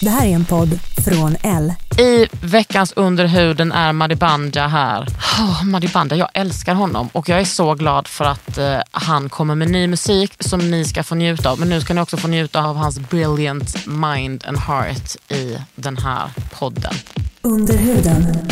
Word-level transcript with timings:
Det 0.00 0.10
här 0.10 0.26
är 0.26 0.30
en 0.30 0.44
podd 0.44 0.78
från 1.04 1.36
L. 1.42 1.74
I 1.98 2.26
veckans 2.40 2.92
Under 2.96 3.26
huden 3.26 3.72
är 3.72 3.92
Madibanda 3.92 4.66
här. 4.66 5.08
Oh, 5.38 5.64
Madibanda, 5.64 6.16
jag 6.16 6.28
älskar 6.34 6.74
honom 6.74 7.08
och 7.12 7.28
jag 7.28 7.40
är 7.40 7.44
så 7.44 7.74
glad 7.74 8.08
för 8.08 8.24
att 8.24 8.58
eh, 8.58 8.78
han 8.90 9.28
kommer 9.28 9.54
med 9.54 9.70
ny 9.70 9.86
musik 9.86 10.32
som 10.40 10.70
ni 10.70 10.84
ska 10.84 11.02
få 11.02 11.14
njuta 11.14 11.50
av. 11.50 11.58
Men 11.58 11.68
nu 11.68 11.80
ska 11.80 11.94
ni 11.94 12.00
också 12.00 12.16
få 12.16 12.28
njuta 12.28 12.64
av 12.64 12.76
hans 12.76 12.98
brilliant 12.98 13.86
mind 13.86 14.44
and 14.48 14.58
heart 14.58 15.16
i 15.28 15.58
den 15.74 15.96
här 15.96 16.30
podden. 16.58 16.94
Under 17.42 17.78
huden. 17.78 18.48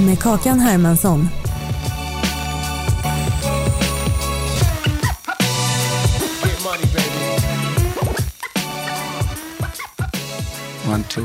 Med 0.00 0.20
Kakan 0.20 0.60
Hermansson. 0.60 1.28
One, 10.86 11.02
two. 11.04 11.24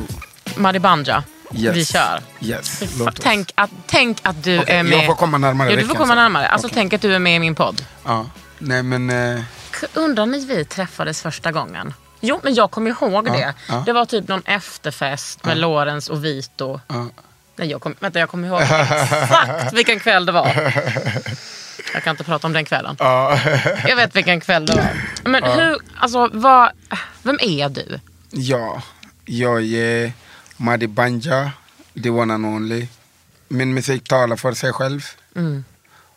Madibanda, 0.55 1.23
Yes. 1.55 1.75
vi 1.75 1.85
kör. 1.85 2.19
Yes. 2.41 2.83
Tänk 3.19 3.51
att, 3.55 3.69
tänk 3.87 4.17
att 4.23 4.43
du 4.43 4.59
Okej, 4.59 4.75
är 4.75 4.83
med. 4.83 4.93
jag 4.93 5.05
får 5.05 5.15
komma 5.15 5.37
närmare 5.37 5.69
Ja, 5.69 5.75
du 5.75 5.87
får 5.87 5.95
komma 5.95 6.15
närmare. 6.15 6.47
Alltså 6.47 6.67
Okej. 6.67 6.75
tänk 6.75 6.93
att 6.93 7.01
du 7.01 7.15
är 7.15 7.19
med 7.19 7.35
i 7.35 7.39
min 7.39 7.55
podd. 7.55 7.85
Ja. 8.05 8.25
Nej 8.59 8.83
men, 8.83 9.09
eh, 9.35 9.41
Undrar 9.93 10.25
när 10.25 10.39
vi 10.39 10.65
träffades 10.65 11.21
första 11.21 11.51
gången? 11.51 11.93
Jo, 12.19 12.39
men 12.43 12.53
jag 12.53 12.71
kommer 12.71 12.89
ihåg 12.91 13.25
det. 13.25 13.53
ja. 13.67 13.83
Det 13.85 13.93
var 13.93 14.05
typ 14.05 14.27
någon 14.27 14.41
efterfest 14.45 15.45
med 15.45 15.57
Lorenz 15.57 16.09
och 16.09 16.25
Vito. 16.25 16.79
ja. 16.87 17.07
Nej, 17.55 17.69
jag 17.69 17.81
kom, 17.81 17.95
vänta, 17.99 18.19
jag 18.19 18.29
kommer 18.29 18.47
ihåg 18.47 18.61
exakt 18.61 19.73
vilken 19.73 19.99
kväll 19.99 20.25
det 20.25 20.31
var. 20.31 20.47
Jag 21.93 22.03
kan 22.03 22.11
inte 22.11 22.23
prata 22.23 22.47
om 22.47 22.53
den 22.53 22.65
kvällen. 22.65 22.95
Jag 23.87 23.95
vet 23.95 24.15
vilken 24.15 24.41
kväll 24.41 24.65
det 24.65 24.73
var. 24.75 24.87
Men 25.29 25.43
hur, 25.43 25.77
alltså, 25.99 26.29
vad, 26.33 26.69
vem 27.23 27.37
är 27.41 27.69
du? 27.69 27.99
ja, 28.29 28.81
jag 29.25 29.63
är 29.63 30.13
Madi 30.57 30.87
Banja, 30.87 31.51
the 32.03 32.09
one 32.09 32.33
and 32.33 32.45
only. 32.45 32.87
Min 33.47 33.73
musik 33.73 34.03
talar 34.03 34.35
för 34.35 34.53
sig 34.53 34.73
själv. 34.73 35.05
Mm. 35.35 35.63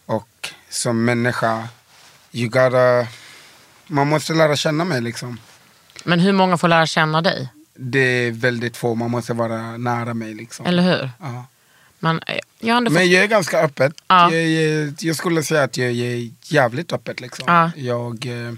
Och 0.07 0.51
som 0.69 1.05
människa, 1.05 1.69
you 2.33 2.49
gotta, 2.49 3.07
man 3.87 4.09
måste 4.09 4.33
lära 4.33 4.57
känna 4.57 4.85
mig 4.85 5.01
liksom. 5.01 5.41
Men 6.05 6.21
hur 6.21 6.33
många 6.33 6.59
får 6.59 6.69
lära 6.69 6.87
känna 6.87 7.23
dig? 7.23 7.49
Det 7.75 7.99
är 7.99 8.31
väldigt 8.31 8.77
få, 8.77 8.95
man 8.95 9.11
måste 9.11 9.33
vara 9.33 9.77
nära 9.77 10.15
mig 10.15 10.35
liksom. 10.35 10.67
Eller 10.67 10.83
hur? 10.83 11.11
Ja. 11.21 11.47
Man, 11.99 12.21
eh, 12.27 12.39
jag 12.59 12.85
fått, 12.85 12.93
Men 12.93 13.11
jag 13.11 13.23
är 13.25 13.29
ganska 13.29 13.61
öppet. 13.61 13.93
Ja. 14.07 14.33
Jag, 14.33 14.43
är, 14.43 14.95
jag 14.99 15.17
skulle 15.17 15.43
säga 15.43 15.63
att 15.63 15.77
jag 15.77 15.89
är 15.91 16.31
jävligt 16.43 16.93
öppet. 16.93 17.21
Liksom. 17.21 17.45
Ja. 17.47 17.71
Jag 17.77 18.27
eh, 18.27 18.55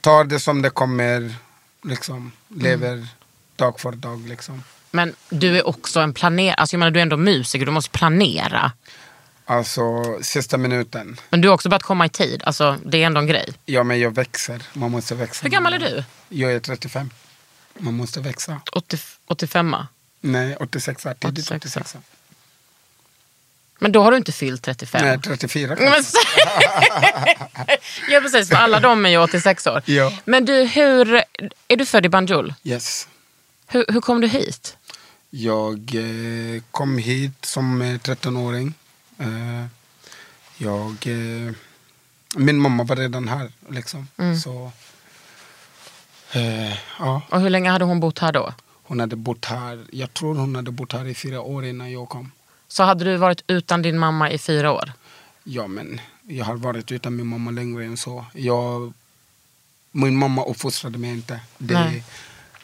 tar 0.00 0.24
det 0.24 0.40
som 0.40 0.62
det 0.62 0.70
kommer, 0.70 1.34
liksom, 1.82 2.32
lever 2.48 2.92
Mm. 2.92 3.06
Dag 3.58 3.80
för 3.80 3.92
dag. 3.92 4.28
Liksom. 4.28 4.62
men 4.90 5.14
du 5.30 5.58
är 5.58 5.68
också 5.68 6.00
en 6.00 6.14
planerare. 6.14 6.54
Alltså, 6.54 6.74
jag 6.74 6.78
menar, 6.78 6.90
du 6.90 6.98
är 7.00 7.02
ändå 7.02 7.16
musiker, 7.16 7.66
du 7.66 7.72
måste 7.72 7.90
planera. 7.90 8.72
Alltså 9.44 10.04
sista 10.22 10.56
minuten. 10.56 11.20
Men 11.30 11.40
du 11.40 11.48
har 11.48 11.54
också 11.54 11.68
börjat 11.68 11.82
komma 11.82 12.06
i 12.06 12.08
tid. 12.08 12.42
Alltså, 12.44 12.76
det 12.84 13.02
är 13.02 13.06
ändå 13.06 13.20
en 13.20 13.26
grej. 13.26 13.52
Ja 13.64 13.82
men 13.82 14.00
jag 14.00 14.14
växer, 14.14 14.62
man 14.72 14.90
måste 14.90 15.14
växa. 15.14 15.42
Hur 15.42 15.50
gammal 15.50 15.74
är 15.74 15.78
du? 15.78 16.04
Jag 16.28 16.52
är 16.52 16.60
35. 16.60 17.10
Man 17.78 17.94
måste 17.94 18.20
växa. 18.20 18.60
80, 18.72 18.98
85 19.26 19.76
Nej, 20.20 20.56
86, 20.56 21.02
tidigt 21.02 21.50
86. 21.50 21.66
86. 21.66 21.96
Men 23.78 23.92
då 23.92 24.02
har 24.02 24.10
du 24.10 24.16
inte 24.16 24.32
fyllt 24.32 24.62
35. 24.62 25.04
Nej, 25.04 25.18
34 25.18 25.76
Men, 25.78 25.92
kanske. 25.92 26.18
ja 28.08 28.20
precis, 28.20 28.48
för 28.48 28.56
alla 28.56 28.80
de 28.80 29.06
är 29.06 29.10
ju 29.10 29.18
86 29.18 29.66
år. 29.66 29.82
Ja. 29.84 30.12
Men 30.24 30.44
du, 30.44 30.52
hur, 30.52 31.22
är 31.68 31.76
du 31.76 31.86
född 31.86 32.06
i 32.06 32.08
Banjul? 32.08 32.54
Yes. 32.64 33.08
Hur, 33.68 33.84
hur 33.88 34.00
kom 34.00 34.20
du 34.20 34.28
hit? 34.28 34.76
Jag 35.30 35.94
eh, 35.94 36.62
kom 36.70 36.98
hit 36.98 37.44
som 37.44 37.82
eh, 37.82 37.94
13-åring. 37.98 38.74
Eh, 39.18 39.66
jag, 40.58 41.06
eh, 41.06 41.52
min 42.36 42.58
mamma 42.60 42.84
var 42.84 42.96
redan 42.96 43.28
här. 43.28 43.52
Liksom. 43.70 44.08
Mm. 44.16 44.36
Så, 44.36 44.72
eh, 46.32 46.72
ja, 46.98 47.22
Och 47.30 47.40
hur 47.40 47.50
länge 47.50 47.70
hade 47.70 47.84
hon 47.84 48.00
bott 48.00 48.18
här 48.18 48.32
då? 48.32 48.54
hon 48.82 49.00
hade 49.00 49.16
bott 49.16 49.44
här. 49.44 49.84
Jag 49.92 50.14
tror 50.14 50.34
hon 50.34 50.54
hade 50.56 50.70
bott 50.70 50.92
här 50.92 51.04
i 51.06 51.14
fyra 51.14 51.40
år 51.40 51.64
innan 51.64 51.92
jag 51.92 52.08
kom. 52.08 52.32
Så 52.68 52.82
hade 52.82 53.04
du 53.04 53.16
varit 53.16 53.42
utan 53.46 53.82
din 53.82 53.98
mamma 53.98 54.30
i 54.30 54.38
fyra 54.38 54.72
år? 54.72 54.92
Ja, 55.44 55.66
men 55.66 56.00
jag 56.26 56.44
har 56.44 56.56
varit 56.56 56.92
utan 56.92 57.16
min 57.16 57.26
mamma 57.26 57.50
längre 57.50 57.84
än 57.84 57.96
så. 57.96 58.24
Jag, 58.34 58.92
min 59.92 60.16
mamma 60.16 60.44
uppfostrade 60.44 60.98
mig 60.98 61.10
inte. 61.10 61.40
Det 61.58 61.74
Nej. 61.74 62.04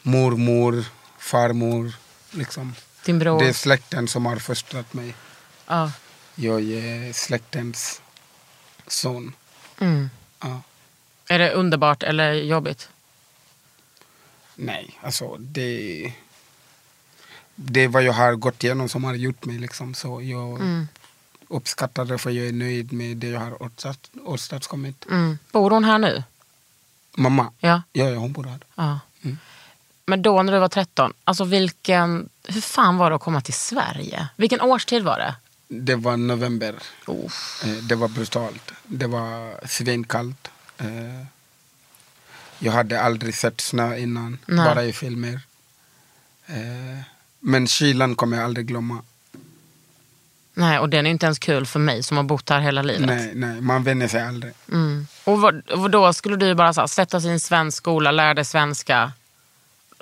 Mormor, 0.05 0.85
farmor. 1.19 1.93
Liksom. 2.31 2.75
Din 3.05 3.19
bror? 3.19 3.39
Det 3.41 3.49
är 3.49 3.53
släkten 3.53 4.09
som 4.09 4.27
har 4.27 4.37
fostrat 4.37 4.95
mig. 4.95 5.15
Ja. 5.67 5.93
Jag 6.35 6.61
är 6.63 7.13
släktens 7.13 8.01
son. 8.87 9.33
Mm. 9.81 10.11
Ja. 10.41 10.61
Är 11.29 11.39
det 11.39 11.53
underbart 11.53 12.03
eller 12.03 12.33
jobbigt? 12.33 12.89
Nej, 14.55 14.99
alltså 15.03 15.37
det, 15.39 16.13
det 17.55 17.81
är 17.81 17.89
vad 17.89 18.03
jag 18.03 18.13
har 18.13 18.35
gått 18.35 18.65
igenom 18.65 18.89
som 18.89 19.05
har 19.05 19.15
gjort 19.15 19.45
mig. 19.45 19.59
Liksom. 19.59 19.95
Så 19.95 20.23
jag 20.23 20.61
Mm. 20.61 20.89
uppskattar 21.49 22.05
det 22.05 22.19
för 22.19 22.31
jag 22.31 22.47
är 22.47 22.53
nöjd 22.53 22.93
med 22.93 23.17
det 23.17 23.29
jag 23.29 23.41
har 23.41 23.63
åstad- 23.63 23.97
åstadkommit. 24.25 25.07
Mm. 25.11 25.39
Bor 25.53 25.71
hon 25.71 25.85
här 25.85 25.99
nu? 25.99 26.23
Mamma, 27.17 27.53
Ja. 27.59 27.83
ja, 27.93 28.05
ja 28.11 28.17
hon 28.19 28.33
bor 28.33 28.45
här. 28.45 28.59
ja. 28.75 29.01
Mm. 29.23 29.39
Men 30.07 30.23
då 30.23 30.43
när 30.43 30.53
du 30.53 30.59
var 30.59 30.69
13, 30.69 31.13
alltså 31.25 31.45
vilken, 31.45 32.29
hur 32.49 32.61
fan 32.61 32.97
var 32.97 33.11
det 33.11 33.17
att 33.17 33.23
komma 33.23 33.41
till 33.41 33.55
Sverige? 33.55 34.29
Vilken 34.37 34.61
årstid 34.61 35.03
var 35.05 35.19
det? 35.19 35.35
Det 35.69 35.95
var 35.97 36.17
november. 36.17 36.75
Oh. 37.07 37.33
Det 37.83 37.95
var 37.95 38.09
brutalt. 38.09 38.73
Det 38.85 39.07
var 39.07 39.67
svinkallt. 39.67 40.49
Eh, 40.79 40.87
Jag 42.59 42.73
hade 42.73 43.01
aldrig 43.03 43.35
sett 43.35 43.61
snö 43.61 43.97
innan, 43.97 44.39
Nej. 44.47 44.65
bara 44.65 44.85
i 44.85 44.93
filmer. 44.93 45.41
Eh, 46.47 47.01
Men 47.41 47.67
kylan 47.67 48.15
kommer 48.15 48.37
jag 48.37 48.45
aldrig 48.45 48.67
glömma. 48.67 49.03
Nej, 50.55 50.79
och 50.79 50.89
den 50.89 51.07
är 51.07 51.11
inte 51.11 51.27
ens 51.27 51.39
kul 51.39 51.67
för 51.67 51.79
mig 51.81 52.03
som 52.03 52.17
har 52.17 52.25
bott 52.25 52.49
här 52.51 52.61
hela 52.61 52.83
livet. 52.83 53.07
Nej, 53.07 53.33
nej, 53.35 53.61
man 53.61 53.85
vänjer 53.85 54.09
sig 54.09 54.23
aldrig. 54.23 54.53
Mm. 54.73 55.07
Och, 55.25 55.41
vad, 55.41 55.71
och 55.71 55.91
då 55.91 56.13
skulle 56.13 56.37
du 56.37 56.55
bara 56.55 56.73
så 56.73 56.81
här, 56.81 56.87
sätta 56.89 57.21
sig 57.21 57.31
i 57.31 57.33
en 57.33 57.41
svensk 57.41 57.79
skola, 57.79 58.11
lära 58.11 58.35
dig 58.35 58.45
svenska 58.45 59.13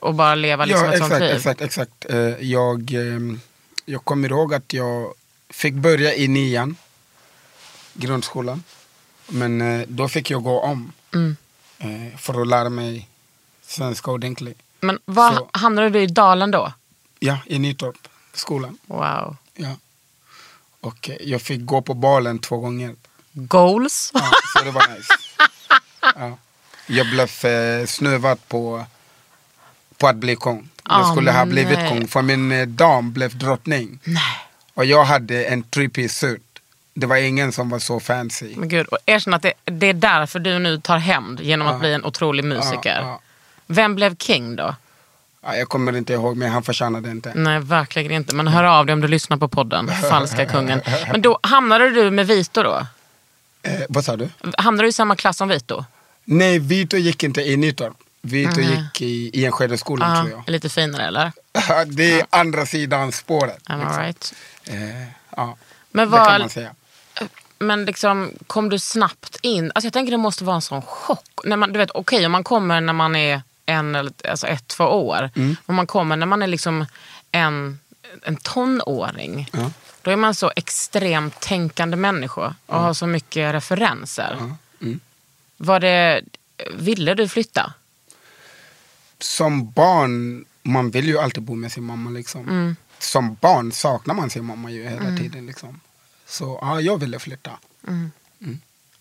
och 0.02 0.14
bara 0.14 0.34
leva 0.34 0.64
liksom 0.64 0.86
ja, 0.86 0.92
ett 0.92 0.98
sånt 0.98 1.12
exakt, 1.12 1.20
liv? 1.28 1.36
exakt, 1.36 1.60
exakt. 1.60 2.04
Eh, 2.10 2.18
Jag, 2.50 2.92
ehm, 2.94 3.40
jag 3.84 4.04
kommer 4.04 4.28
ihåg 4.28 4.54
att 4.54 4.72
jag 4.72 5.14
fick 5.50 5.74
börja 5.74 6.14
i 6.14 6.28
nian, 6.28 6.76
grundskolan. 7.94 8.62
Men 9.26 9.60
eh, 9.60 9.86
då 9.88 10.08
fick 10.08 10.30
jag 10.30 10.42
gå 10.42 10.60
om 10.60 10.92
Mm. 11.14 11.36
eh, 11.78 12.18
för 12.18 12.40
att 12.42 12.48
lära 12.48 12.68
mig 12.68 13.08
svenska 13.66 14.10
ordentligt. 14.10 14.58
Men 14.80 14.98
vad, 15.04 15.34
Så- 15.34 15.48
hamnade 15.52 15.90
du 15.90 16.02
i 16.02 16.06
Dalen 16.06 16.50
då? 16.50 16.72
Ja, 17.18 17.38
i 17.46 17.58
Nytorp, 17.58 18.08
skolan. 18.32 18.78
Wow. 18.86 19.36
Ja. 19.54 19.76
Och 20.80 21.10
jag 21.20 21.42
fick 21.42 21.60
gå 21.64 21.82
på 21.82 21.94
balen 21.94 22.38
två 22.38 22.56
gånger. 22.58 22.94
Goals? 23.32 24.10
Ja, 24.14 24.30
så 24.58 24.64
det 24.64 24.70
var 24.70 24.88
nice. 24.96 25.14
Ja. 26.16 26.38
Jag 26.86 27.06
blev 27.10 27.44
eh, 27.52 27.86
snövad 27.86 28.38
på, 28.48 28.84
på 30.02 30.08
att 30.08 30.16
bli 30.16 30.36
kung. 30.36 30.68
Jag 30.88 31.00
Ah, 31.00 31.12
skulle 31.12 31.32
ha 31.32 31.44
blivit 31.46 31.78
nej. 31.78 31.88
kung 31.90 32.08
för 32.08 32.22
min 32.22 32.52
eh, 32.52 32.66
dam 32.66 33.12
blev 33.12 33.38
drottning. 33.38 33.98
Nej. 34.04 34.22
Och 34.74 34.84
jag 34.84 35.04
hade 35.04 35.44
en 35.44 35.64
three-piece 35.64 36.08
suit. 36.08 36.42
Det 36.94 37.06
var 37.06 37.16
ingen 37.16 37.52
som 37.52 37.68
var 37.70 37.78
så 37.78 38.00
fancy. 38.00 38.54
Men 38.56 38.68
gud, 38.68 38.86
och 38.86 38.98
erkänn 39.06 39.34
att 39.34 39.42
det, 39.42 39.52
det 39.64 39.86
är 39.86 39.94
därför 39.94 40.38
du 40.38 40.58
nu 40.58 40.80
tar 40.80 40.98
hämnd 40.98 41.40
genom 41.40 41.66
att 41.68 41.80
bli 41.80 41.92
en 41.92 42.04
otrolig 42.04 42.44
musiker. 42.44 43.00
Ja, 43.00 43.20
Vem 43.66 43.94
blev 43.94 44.16
king 44.16 44.56
då? 44.56 44.74
Ja, 45.44 45.56
jag 45.56 45.68
kommer 45.68 45.96
inte 45.96 46.12
ihåg, 46.12 46.36
men 46.36 46.50
han 46.50 46.62
förtjänade 46.62 47.10
inte. 47.10 47.32
Nej, 47.34 47.58
verkligen 47.60 48.12
inte. 48.12 48.34
Men 48.34 48.48
hör 48.48 48.64
av 48.64 48.86
dig 48.86 48.92
om 48.92 49.00
du 49.00 49.08
lyssnar 49.08 49.36
på 49.36 49.48
podden. 49.48 49.90
Falska 50.10 50.46
kungen. 50.46 50.80
Men 51.12 51.22
då 51.22 51.38
hamnade 51.42 51.90
du 51.90 52.10
med 52.10 52.26
Vito 52.26 52.62
då? 52.62 52.86
Eh, 53.62 53.80
vad 53.88 54.04
sa 54.04 54.16
du? 54.16 54.28
Hamnade 54.58 54.84
du 54.84 54.88
i 54.88 54.92
samma 54.92 55.16
klass 55.16 55.36
som 55.36 55.48
Vito? 55.48 55.84
Nej, 56.24 56.58
Vito 56.58 56.96
gick 56.96 57.22
inte 57.22 57.40
i 57.42 57.56
Nytorp. 57.56 57.94
Vito 58.22 58.60
gick 58.60 59.00
i, 59.00 59.30
i 59.40 59.44
Enskedeskolan 59.44 60.16
tror 60.16 60.30
Ja, 60.30 60.42
jag. 60.46 60.52
lite 60.52 60.68
finare 60.68 61.06
eller? 61.06 61.32
det 61.86 62.20
är 62.20 62.26
andra 62.30 62.66
sidan 62.66 63.12
spåret. 63.12 63.58
Am 63.64 63.80
I 63.80 63.84
liksom. 63.84 64.02
right? 64.02 64.34
eh, 64.66 65.02
ja, 65.36 65.56
Men, 65.90 66.10
det 66.10 66.16
kan 66.16 66.24
vad, 66.26 66.40
man 66.40 66.48
säga. 66.50 66.74
men 67.58 67.84
liksom, 67.84 68.30
kom 68.46 68.68
du 68.68 68.78
snabbt 68.78 69.36
in? 69.42 69.72
Alltså 69.74 69.86
jag 69.86 69.92
tänker 69.92 70.10
det 70.10 70.16
måste 70.18 70.44
vara 70.44 70.56
en 70.56 70.62
sån 70.62 70.82
chock. 70.82 71.40
När 71.44 71.56
man, 71.56 71.72
du 71.72 71.78
vet, 71.78 71.90
okej 71.90 72.26
om 72.26 72.32
man 72.32 72.44
kommer 72.44 72.80
när 72.80 72.92
man 72.92 73.16
är 73.16 73.42
en, 73.66 73.94
eller, 73.94 74.12
alltså 74.28 74.46
ett, 74.46 74.66
två 74.68 74.84
år. 74.84 75.30
Mm. 75.36 75.56
Om 75.66 75.74
man 75.74 75.86
kommer 75.86 76.16
när 76.16 76.26
man 76.26 76.42
är 76.42 76.46
liksom 76.46 76.86
en, 77.32 77.78
en 78.22 78.36
tonåring. 78.36 79.50
Ja. 79.52 79.70
Då 80.02 80.10
är 80.10 80.16
man 80.16 80.34
så 80.34 80.52
extremt 80.56 81.40
tänkande 81.40 81.96
människa 81.96 82.54
och 82.66 82.80
har 82.80 82.94
så 82.94 83.06
mycket 83.06 83.54
referenser. 83.54 84.36
Mm. 84.80 85.00
Var 85.56 85.80
det, 85.80 86.22
ville 86.74 87.14
du 87.14 87.28
flytta? 87.28 87.72
Som 89.22 89.70
barn, 89.70 90.44
man 90.62 90.90
vill 90.90 91.06
ju 91.06 91.18
alltid 91.18 91.42
bo 91.42 91.54
med 91.54 91.72
sin 91.72 91.84
mamma. 91.84 92.10
Liksom. 92.10 92.48
Mm. 92.48 92.76
Som 92.98 93.34
barn 93.40 93.72
saknar 93.72 94.14
man 94.14 94.30
sin 94.30 94.44
mamma 94.44 94.70
ju 94.70 94.88
hela 94.88 95.16
tiden. 95.16 95.46
Liksom. 95.46 95.80
Så 96.26 96.58
ja, 96.62 96.80
jag 96.80 96.98
ville 96.98 97.18
flytta. 97.18 97.50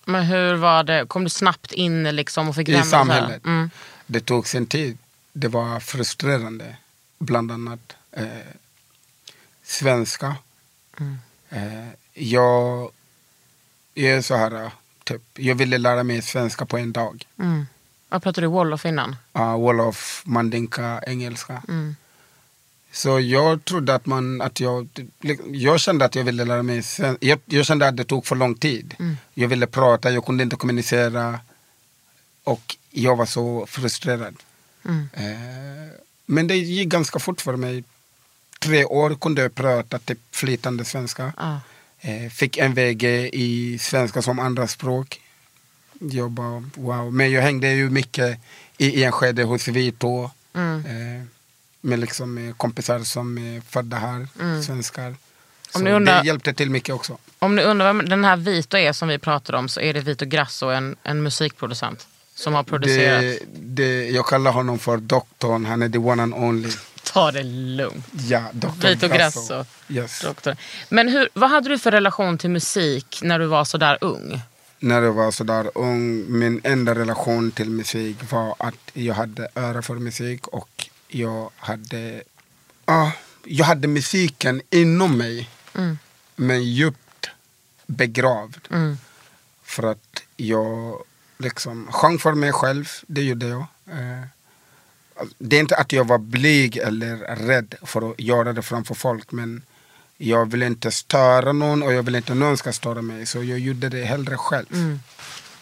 Men 0.05 0.23
hur 0.23 0.53
var 0.53 0.83
det? 0.83 1.05
Kom 1.07 1.23
du 1.23 1.29
snabbt 1.29 1.71
in 1.71 2.03
liksom 2.03 2.49
och 2.49 2.55
fick 2.55 2.69
I 2.69 2.83
samhället. 2.83 3.45
Mm. 3.45 3.69
Det 4.07 4.19
tog 4.19 4.47
sin 4.47 4.65
tid. 4.65 4.97
Det 5.33 5.47
var 5.47 5.79
frustrerande. 5.79 6.75
Bland 7.19 7.51
annat 7.51 7.95
eh, 8.11 8.25
svenska. 9.63 10.35
Mm. 10.99 11.17
Eh, 11.49 11.87
jag, 12.13 12.91
jag 13.93 14.11
är 14.11 14.21
så 14.21 14.35
här, 14.35 14.63
eh, 14.63 14.71
typ, 15.03 15.21
jag 15.35 15.55
ville 15.55 15.77
lära 15.77 16.03
mig 16.03 16.21
svenska 16.21 16.65
på 16.65 16.77
en 16.77 16.91
dag. 16.91 17.25
Vad 18.11 18.23
pratade 18.23 18.47
du 18.47 18.49
Wolof 18.51 18.85
innan? 18.85 19.15
Uh, 19.37 19.55
Wolof, 19.57 20.21
mandinka, 20.25 21.03
engelska. 21.07 21.63
Mm. 21.67 21.95
Så 22.91 23.19
jag 23.19 23.65
trodde 23.65 23.95
att 23.95 24.05
man, 24.05 24.41
att 24.41 24.59
jag, 24.59 24.87
jag 25.51 25.79
kände 25.79 26.05
att 26.05 26.15
jag 26.15 26.23
ville 26.23 26.45
lära 26.45 26.63
mig. 26.63 26.83
Jag, 27.19 27.39
jag 27.45 27.65
kände 27.65 27.87
att 27.87 27.97
det 27.97 28.03
tog 28.03 28.25
för 28.25 28.35
lång 28.35 28.55
tid. 28.55 28.95
Mm. 28.99 29.17
Jag 29.33 29.47
ville 29.47 29.67
prata, 29.67 30.11
jag 30.11 30.25
kunde 30.25 30.43
inte 30.43 30.55
kommunicera. 30.55 31.39
Och 32.43 32.75
jag 32.89 33.15
var 33.15 33.25
så 33.25 33.65
frustrerad. 33.65 34.35
Mm. 34.85 35.09
Eh, 35.13 35.93
men 36.25 36.47
det 36.47 36.55
gick 36.55 36.87
ganska 36.87 37.19
fort 37.19 37.41
för 37.41 37.55
mig. 37.55 37.83
Tre 38.59 38.85
år 38.85 39.15
kunde 39.15 39.41
jag 39.41 39.55
prata 39.55 39.99
typ 39.99 40.19
flytande 40.31 40.85
svenska. 40.85 41.33
Ja. 41.37 41.59
Eh, 41.99 42.29
fick 42.29 42.57
en 42.57 42.73
VG 42.73 43.29
i 43.33 43.79
svenska 43.79 44.21
som 44.21 44.39
andra 44.39 44.67
bara, 46.29 46.63
wow. 46.75 47.13
Men 47.13 47.31
jag 47.31 47.41
hängde 47.41 47.71
ju 47.73 47.89
mycket 47.89 48.39
i 48.77 49.03
Enskede 49.03 49.43
hos 49.43 49.67
Vito. 49.67 50.29
Mm. 50.53 50.85
Eh, 50.85 51.23
med 51.81 51.99
liksom 51.99 52.53
kompisar 52.57 52.99
som 52.99 53.37
är 53.37 53.61
födda 53.61 53.97
här, 53.97 54.27
svenskar. 54.63 55.15
Så 55.71 55.79
Mm. 55.79 55.89
ni 55.91 55.95
undrar- 55.95 56.21
det 56.21 56.27
hjälpte 56.27 56.53
till 56.53 56.69
mycket 56.69 56.95
också. 56.95 57.17
Om 57.39 57.55
ni 57.55 57.63
undrar 57.63 57.93
vem 57.93 58.09
den 58.09 58.25
här 58.25 58.37
Vito 58.37 58.77
är 58.77 58.93
som 58.93 59.07
vi 59.07 59.17
pratade 59.17 59.57
om 59.57 59.69
så 59.69 59.81
är 59.81 59.93
det 59.93 59.99
Vito 59.99 60.25
Grasso, 60.25 60.65
en, 60.65 60.95
en 61.03 61.23
musikproducent. 61.23 62.07
Som 62.35 62.53
har 62.53 62.63
producerat. 62.63 63.21
Det, 63.21 63.39
det, 63.61 64.09
jag 64.09 64.25
kallar 64.27 64.51
honom 64.51 64.79
för 64.79 64.97
doktorn, 64.97 65.65
han 65.65 65.81
är 65.81 65.89
the 65.89 65.97
one 65.97 66.23
and 66.23 66.33
only. 66.33 66.69
Ta 67.03 67.31
det 67.31 67.43
lugnt. 67.43 68.05
Ja, 68.11 68.43
doktor 68.53 68.87
Vito 68.89 69.07
Grasso. 69.07 69.65
Yes. 69.89 70.21
Doktor. 70.21 70.55
Men 70.89 71.07
hur, 71.09 71.29
vad 71.33 71.49
hade 71.49 71.69
du 71.69 71.79
för 71.79 71.91
relation 71.91 72.37
till 72.37 72.49
musik 72.49 73.19
när 73.23 73.39
du 73.39 73.45
var 73.45 73.65
så 73.65 73.77
där 73.77 73.97
ung? 74.01 74.41
När 74.83 75.01
jag 75.01 75.13
var 75.13 75.31
sådär 75.31 75.71
ung, 75.75 76.25
min 76.39 76.61
enda 76.63 76.95
relation 76.95 77.51
till 77.51 77.69
musik 77.69 78.31
var 78.31 78.55
att 78.59 78.91
jag 78.93 79.13
hade 79.13 79.47
öra 79.55 79.81
för 79.81 79.95
musik 79.95 80.47
och 80.47 80.89
jag 81.07 81.49
hade, 81.55 82.23
ja, 82.85 83.11
jag 83.45 83.65
hade 83.65 83.87
musiken 83.87 84.61
inom 84.69 85.17
mig. 85.17 85.49
Mm. 85.75 85.97
Men 86.35 86.63
djupt 86.63 87.29
begravd. 87.87 88.67
Mm. 88.71 88.97
För 89.63 89.83
att 89.83 90.23
jag 90.37 91.03
liksom 91.37 91.87
sjöng 91.91 92.19
för 92.19 92.33
mig 92.33 92.51
själv, 92.51 92.89
det 93.07 93.21
gjorde 93.21 93.47
jag. 93.47 93.65
Eh, 93.87 94.25
det 95.37 95.55
är 95.55 95.59
inte 95.59 95.75
att 95.75 95.91
jag 95.91 96.07
var 96.07 96.17
blyg 96.17 96.77
eller 96.77 97.17
rädd 97.35 97.75
för 97.81 98.11
att 98.11 98.19
göra 98.19 98.53
det 98.53 98.61
framför 98.61 98.95
folk. 98.95 99.31
Men 99.31 99.61
jag 100.21 100.51
vill 100.51 100.63
inte 100.63 100.91
störa 100.91 101.51
någon 101.51 101.83
och 101.83 101.93
jag 101.93 102.03
vill 102.03 102.15
inte 102.15 102.33
någon 102.33 102.57
ska 102.57 102.73
störa 102.73 103.01
mig. 103.01 103.25
Så 103.25 103.43
jag 103.43 103.59
gjorde 103.59 103.89
det 103.89 104.03
hellre 104.03 104.37
själv. 104.37 104.65
Men 104.69 104.99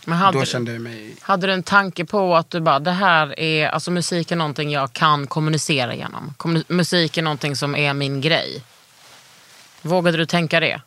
Mm. 0.07 0.19
hade, 0.19 0.37
Då 0.37 0.39
du- 0.39 0.45
kände 0.45 0.71
jag 0.71 0.81
mig... 0.81 1.15
hade 1.21 1.47
du 1.47 1.53
en 1.53 1.63
tanke 1.63 2.05
på 2.05 2.35
att 2.35 2.49
du 2.49 2.59
bara, 2.59 2.79
det 2.79 2.91
här 2.91 3.39
är, 3.39 3.67
alltså 3.67 3.91
musik 3.91 4.31
är 4.31 4.35
någonting 4.35 4.71
jag 4.71 4.93
kan 4.93 5.27
kommunicera 5.27 5.95
genom. 5.95 6.33
Musik 6.67 7.17
är 7.17 7.21
någonting 7.21 7.55
som 7.55 7.75
är 7.75 7.93
min 7.93 8.21
grej. 8.21 8.63
Vågade 9.81 10.17
du 10.17 10.25
tänka 10.25 10.59
det? 10.59 10.81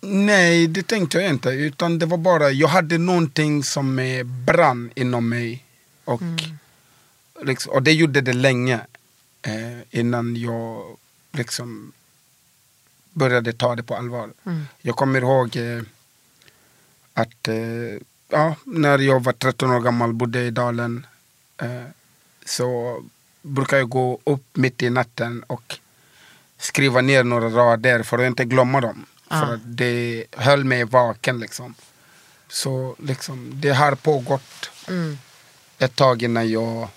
Nej, 0.00 0.66
det 0.66 0.82
tänkte 0.86 1.18
jag 1.18 1.30
inte. 1.30 1.48
Utan 1.48 1.98
det 1.98 2.06
var 2.06 2.18
bara, 2.18 2.50
jag 2.50 2.68
hade 2.68 2.98
någonting 2.98 3.64
som 3.64 4.00
brann 4.46 4.90
inom 4.94 5.28
mig. 5.28 5.64
Och, 6.04 6.22
liksom, 7.42 7.72
och 7.72 7.82
det 7.82 7.92
gjorde 7.92 8.20
det 8.20 8.32
länge. 8.32 8.80
Eh, 9.42 9.98
innan 10.00 10.36
jag 10.36 10.82
liksom 11.32 11.92
började 13.18 13.52
ta 13.52 13.74
det 13.76 13.82
på 13.82 13.94
allvar. 13.96 14.30
Jag 14.82 14.96
kommer 14.96 15.20
ihåg 15.20 15.56
eh, 15.56 15.82
att 17.14 17.48
eh, 17.48 18.00
ja, 18.28 18.54
när 18.64 18.98
jag 18.98 19.24
var 19.24 19.32
13 19.32 19.70
år 19.70 19.80
gammal 19.80 20.12
bodde 20.12 20.40
i 20.40 20.50
Dalen. 20.50 21.06
Eh, 21.62 21.82
så 22.44 23.02
brukar 23.42 23.76
jag 23.76 23.88
gå 23.88 24.18
upp 24.24 24.56
mitt 24.56 24.82
i 24.82 24.90
natten 24.90 25.42
och 25.46 25.78
skriva 26.58 27.00
ner 27.00 27.24
några 27.24 27.48
rader 27.48 28.02
för 28.02 28.18
att 28.18 28.26
inte 28.26 28.44
glömma 28.44 28.80
dem. 28.80 29.06
För 29.28 29.54
att 29.54 29.60
det 29.64 30.24
höll 30.32 30.64
mig 30.64 30.84
vaken 30.84 31.40
liksom. 31.40 31.74
Så 32.48 32.96
liksom, 32.98 33.50
det 33.54 33.70
har 33.70 33.94
pågått 33.94 34.70
Mm. 34.88 35.18
ett 35.78 35.96
tag 35.96 36.22
innan 36.22 36.50
jag 36.50 36.88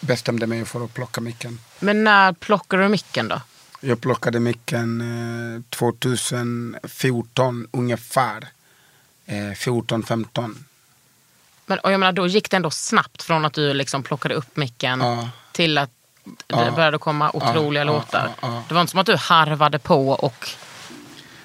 bestämde 0.00 0.46
mig 0.46 0.64
för 0.64 0.84
att 0.84 0.94
plocka 0.94 1.20
micken. 1.20 1.60
Men 1.80 2.04
när 2.04 2.32
plockade 2.32 2.82
du 2.82 2.88
micken 2.88 3.28
då? 3.28 3.40
Jag 3.80 4.00
plockade 4.00 4.40
micken 4.40 5.00
eh, 5.56 5.62
2014 5.70 7.66
ungefär. 7.72 8.48
Eh, 9.26 9.34
14-15. 9.34 10.54
Men, 11.66 11.78
och 11.78 11.92
jag 11.92 12.00
menar, 12.00 12.12
då 12.12 12.26
gick 12.26 12.50
det 12.50 12.56
ändå 12.56 12.70
snabbt 12.70 13.22
från 13.22 13.44
att 13.44 13.52
du 13.52 13.74
liksom 13.74 14.02
plockade 14.02 14.34
upp 14.34 14.56
micken 14.56 15.00
Ja. 15.00 15.28
till 15.52 15.78
att 15.78 15.90
det 16.24 16.34
Ja. 16.46 16.70
började 16.70 16.98
komma 16.98 17.30
otroliga 17.34 17.80
Ja, 17.80 17.84
låtar. 17.92 18.30
Det 18.68 18.74
var 18.74 18.80
inte 18.80 18.90
som 18.90 19.00
att 19.00 19.06
du 19.06 19.16
harvade 19.16 19.78
på 19.78 20.08
och 20.08 20.48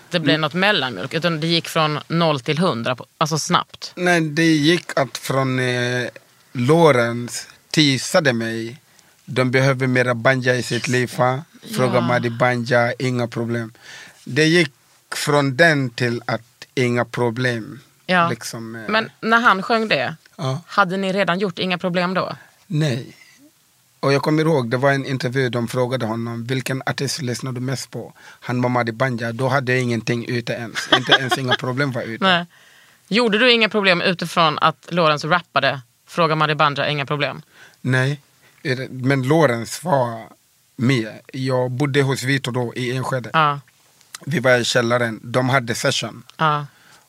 det 0.10 0.20
blev 0.20 0.40
något 0.40 0.54
mellanmjölk. 0.54 1.14
Utan 1.14 1.40
det 1.40 1.48
gick 1.48 1.68
från 1.68 2.00
noll 2.08 2.40
till 2.40 2.58
hundra, 2.60 2.98
alltså 3.18 3.40
snabbt. 3.40 3.92
Nej, 3.96 4.22
det 4.22 4.44
gick 4.46 5.00
att 5.00 5.18
från 5.18 5.60
eh, 5.60 6.08
Lorenz 6.52 7.48
teasade 7.70 8.34
mig. 8.34 8.82
De 9.26 9.52
behöver 9.52 9.88
mera 9.88 10.16
banja 10.16 10.56
i 10.56 10.64
sitt 10.64 10.88
liv. 10.88 11.14
va? 11.18 11.44
Fråga 11.76 11.94
Ja. 11.96 12.02
Madi 12.02 12.30
Banja, 12.30 12.94
inga 13.00 13.28
problem. 13.28 13.74
Det 14.24 14.46
gick 14.46 14.72
från 15.16 15.56
den 15.56 15.90
till 15.90 16.22
att 16.26 16.66
inga 16.76 17.06
problem. 17.06 17.80
Ja. 18.06 18.30
Liksom, 18.30 18.76
eh, 18.76 18.82
Men 18.90 19.10
när 19.22 19.40
han 19.40 19.64
sjöng 19.64 19.88
det, 19.88 20.16
ja. 20.36 20.62
hade 20.68 20.98
ni 20.98 21.14
redan 21.14 21.40
gjort 21.40 21.60
Inga 21.60 21.78
problem 21.78 22.14
då? 22.14 22.36
Nej. 22.68 23.16
Och 24.00 24.14
jag 24.14 24.22
kommer 24.22 24.44
ihåg, 24.44 24.70
det 24.70 24.78
var 24.78 24.92
en 24.92 25.06
intervju, 25.06 25.50
de 25.50 25.68
frågade 25.68 26.06
honom 26.06 26.46
vilken 26.46 26.82
artist 26.86 27.22
lyssnar 27.22 27.52
du 27.52 27.62
mest 27.62 27.92
på? 27.92 28.14
Han 28.40 28.62
var 28.62 28.70
Madi 28.70 28.92
Banja, 28.92 29.32
då 29.32 29.48
hade 29.48 29.72
jag 29.74 29.82
ingenting 29.82 30.26
ute 30.28 30.54
ens. 30.54 30.90
Inte 30.98 31.12
ens 31.12 31.38
inga 31.38 31.54
problem 31.60 31.92
var 31.92 32.02
ute. 32.02 32.24
Nej. 32.24 32.46
Gjorde 33.08 33.38
du 33.38 33.52
Inga 33.52 33.70
problem 33.70 34.02
utifrån 34.02 34.60
att 34.60 34.88
Lorentz 34.90 35.26
rappade 35.26 35.82
Fråga 36.08 36.36
Madi 36.36 36.56
Banja, 36.56 36.88
Inga 36.90 37.06
problem? 37.06 37.42
Nej, 37.82 38.22
men 38.90 39.24
Lorenz 39.24 39.84
var 39.84 40.30
med. 40.76 41.20
Jag 41.34 41.72
bodde 41.72 42.02
hos 42.02 42.24
Vito 42.24 42.52
då 42.52 42.74
i 42.76 42.96
Enskede. 42.96 43.30
Ja. 43.34 43.60
Vi 44.26 44.40
var 44.40 44.58
i 44.58 44.64
källaren, 44.66 45.20
de 45.24 45.50
hade 45.50 45.76
session. 45.76 46.24
ja. 46.38 46.66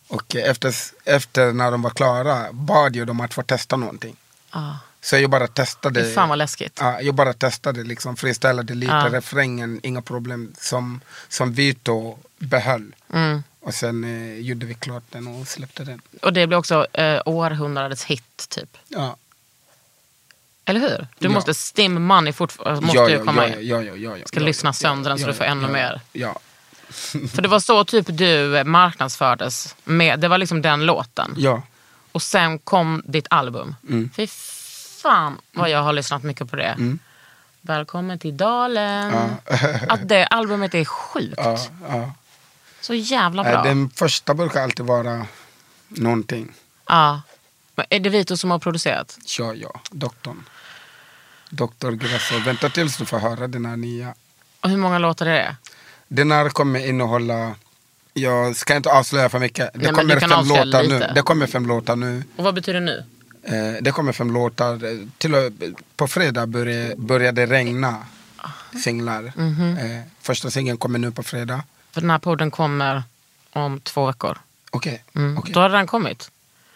Och 0.09 0.37
efter, 0.37 0.75
efter 1.05 1.53
när 1.53 1.71
de 1.71 1.83
var 1.83 1.91
klara 1.91 2.53
bad 2.53 2.97
jag 2.97 3.07
dem 3.07 3.21
att 3.21 3.35
få 3.35 3.43
testa 3.43 3.77
någonting. 3.77 4.17
ja. 4.53 4.79
Så 5.01 5.17
jag 5.17 5.31
bara 5.31 5.47
testade. 5.47 6.05
Fy 6.05 6.15
fan 6.15 6.29
vad 6.29 6.39
läskigt. 6.39 6.79
Ja, 6.81 7.01
jag 7.01 7.15
bara 7.15 7.33
testade, 7.33 7.83
liksom, 7.85 8.17
freestylade 8.17 8.75
lite, 8.75 8.93
Ja. 8.93 9.09
refrängen, 9.13 9.81
inga 9.83 10.03
problem. 10.03 10.53
Som, 10.61 11.01
som 11.29 11.53
Vito 11.53 12.19
behöll. 12.39 12.95
Mm. 13.13 13.43
Och 13.61 13.75
sen 13.75 14.05
eh, 14.05 14.39
gjorde 14.41 14.67
vi 14.67 14.75
klart 14.75 15.03
den 15.11 15.27
och 15.27 15.49
släppte 15.49 15.85
den. 15.85 16.01
Och 16.23 16.33
det 16.33 16.47
blev 16.47 16.59
också 16.59 16.87
eh, 16.93 17.23
århundradets 17.27 18.05
hit 18.05 18.47
typ. 18.49 18.77
Ja. 18.89 19.17
Eller 20.69 20.81
hur? 20.81 21.07
Du 21.19 21.27
Ja. 21.27 21.33
måste 21.33 21.55
stim 21.55 22.03
money 22.03 22.33
fortfarande. 22.33 22.81
Måste 22.81 22.97
ja, 22.99 23.09
ju 23.09 23.15
ja, 23.17 23.25
komma 23.25 23.49
ja, 23.49 23.57
in. 23.59 23.69
ja, 23.69 23.83
ja, 23.83 23.97
ja, 23.97 24.17
ja, 24.17 24.27
Ska 24.27 24.41
ja, 24.41 24.47
lyssna 24.47 24.69
ja, 24.69 24.73
sönder 24.73 25.11
den 25.11 25.19
så 25.19 25.23
ja, 25.25 25.29
du 25.29 25.35
får 25.35 25.47
ja, 25.47 25.53
ännu 25.53 25.63
ja, 25.67 25.69
mer. 25.73 26.01
Ja, 26.13 26.39
För 27.35 27.43
det 27.43 27.49
var 27.49 27.61
så 27.61 27.85
typ 27.85 28.07
du 28.09 28.63
marknadsfördes. 28.65 29.77
Med, 29.85 30.21
det 30.21 30.29
var 30.29 30.39
liksom 30.39 30.63
den 30.63 30.87
låten. 30.87 31.35
ja. 31.37 31.63
Och 32.13 32.23
sen 32.23 32.59
kom 32.59 33.03
ditt 33.07 33.27
album. 33.31 33.75
Mm. 33.89 34.11
Fy 34.17 34.27
fan 35.03 35.39
vad 35.53 35.71
jag 35.71 35.83
har 35.83 35.93
lyssnat 35.93 36.23
mycket 36.23 36.51
på 36.51 36.57
det. 36.57 36.97
Välkommen 37.61 38.19
till 38.19 38.37
Dalen. 38.37 39.13
Att 39.89 40.09
det 40.09 40.27
albumet 40.27 40.75
är 40.75 40.85
sjukt. 40.85 41.35
ja, 41.37 41.59
ja. 41.89 42.13
Så 42.81 42.95
jävla 42.95 43.43
bra. 43.45 43.63
Den 43.63 43.91
första 43.91 44.35
brukar 44.35 44.63
alltid 44.63 44.87
vara 44.87 45.27
någonting. 45.89 46.53
Ja. 46.89 47.23
Men 47.77 47.87
är 47.91 48.01
det 48.01 48.11
Vito 48.11 48.37
som 48.37 48.51
har 48.51 48.59
producerat? 48.59 49.19
Ja, 49.39 49.55
ja, 49.55 49.81
doktorn. 49.91 50.45
Doktor 51.51 51.93
Grasso. 51.93 52.39
Vänta 52.39 52.69
tills 52.69 52.97
du 52.97 53.05
får 53.07 53.19
höra 53.19 53.47
den 53.47 53.67
här 53.67 53.77
nya. 53.77 54.15
Och 54.61 54.71
hur 54.71 54.77
många 54.77 54.99
låtar 54.99 55.27
är 55.27 55.33
det? 55.35 55.57
Den 56.09 56.31
här 56.31 56.49
kommer 56.49 56.87
innehålla, 56.89 57.55
jag 58.13 58.57
ska 58.57 58.77
inte 58.77 58.91
avslöja 58.91 59.29
för 59.29 59.39
mycket. 59.39 59.71
Det 59.75 59.79
Nej, 59.81 59.93
kommer 59.93 60.21
fem 60.21 60.49
låtar 60.49 60.83
lite. 60.83 60.99
nu. 60.99 61.13
Det 61.15 61.23
kommer 61.23 61.47
fem 61.47 61.67
låtar 61.67 61.97
nu. 61.97 62.23
Och 62.37 62.45
vad 62.45 62.55
betyder 62.55 62.81
nu? 62.81 63.05
Eh, 63.43 63.83
det 63.83 63.91
kommer 63.93 64.13
fem 64.13 64.33
låtar. 64.33 64.85
Eh, 64.85 64.99
Till 65.19 65.35
och, 65.35 65.53
på 65.97 66.09
fredag 66.09 66.47
börjar 66.97 67.33
det 67.33 67.47
regna 67.47 68.05
singlar. 68.85 69.33
Mhm. 69.37 69.77
eh, 69.79 70.03
första 70.21 70.51
singeln 70.51 70.79
kommer 70.79 70.99
nu 70.99 71.11
på 71.11 71.23
fredag. 71.23 71.63
För 71.91 72.01
den 72.01 72.11
här 72.11 72.19
podden 72.19 72.51
kommer 72.51 73.03
om 73.53 73.81
två 73.81 74.07
veckor. 74.07 74.39
Okej. 74.71 75.05
Mm. 75.15 75.39
okej. 75.39 75.55
Då 75.55 75.61
har 75.61 75.69
den 75.69 75.87
kommit. 75.87 76.31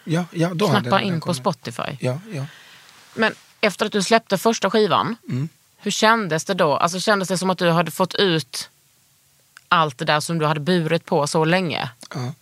Ja, 0.04 0.24
ja, 0.32 0.50
då 0.54 0.68
Knappa 0.68 0.90
den 0.90 1.00
in 1.00 1.20
på. 1.20 1.34
Spotify. 1.34 1.96
Ja, 2.00 2.18
ja. 2.32 2.46
Men 3.14 3.34
efter 3.60 3.86
att 3.86 3.92
du 3.92 4.02
släppte 4.02 4.38
första 4.38 4.70
skivan, 4.70 5.16
Mm. 5.28 5.48
hur 5.78 5.90
kändes 5.90 6.44
det 6.44 6.54
då? 6.54 6.76
Alltså 6.76 7.00
kändes 7.00 7.28
det 7.28 7.38
som 7.38 7.50
att 7.50 7.58
du 7.58 7.70
hade 7.70 7.90
fått 7.90 8.14
ut 8.14 8.70
allt 9.68 9.98
det 9.98 10.04
där 10.04 10.20
som 10.20 10.38
du 10.38 10.46
hade 10.46 10.60
burit 10.60 11.04
på 11.04 11.26
så 11.26 11.44
länge? 11.44 11.90
ja. 12.14 12.32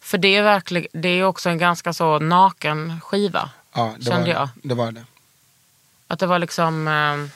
För 0.00 0.18
det 0.18 0.36
är 0.36 0.42
verkligen, 0.42 0.88
det 1.02 1.08
är 1.08 1.24
också 1.24 1.48
en 1.50 1.58
ganska 1.58 1.92
så 1.92 2.18
naken 2.18 3.00
skiva. 3.00 3.50
ja 3.74 3.94
det 3.98 4.04
Kände 4.04 4.30
jag. 4.30 4.48
Det. 4.62 4.68
det 4.68 4.74
var 4.74 4.92
det. 4.92 5.04
Att 6.06 6.18
det 6.18 6.26
var 6.26 6.38
liksom... 6.38 6.88
Eh, 6.88 7.30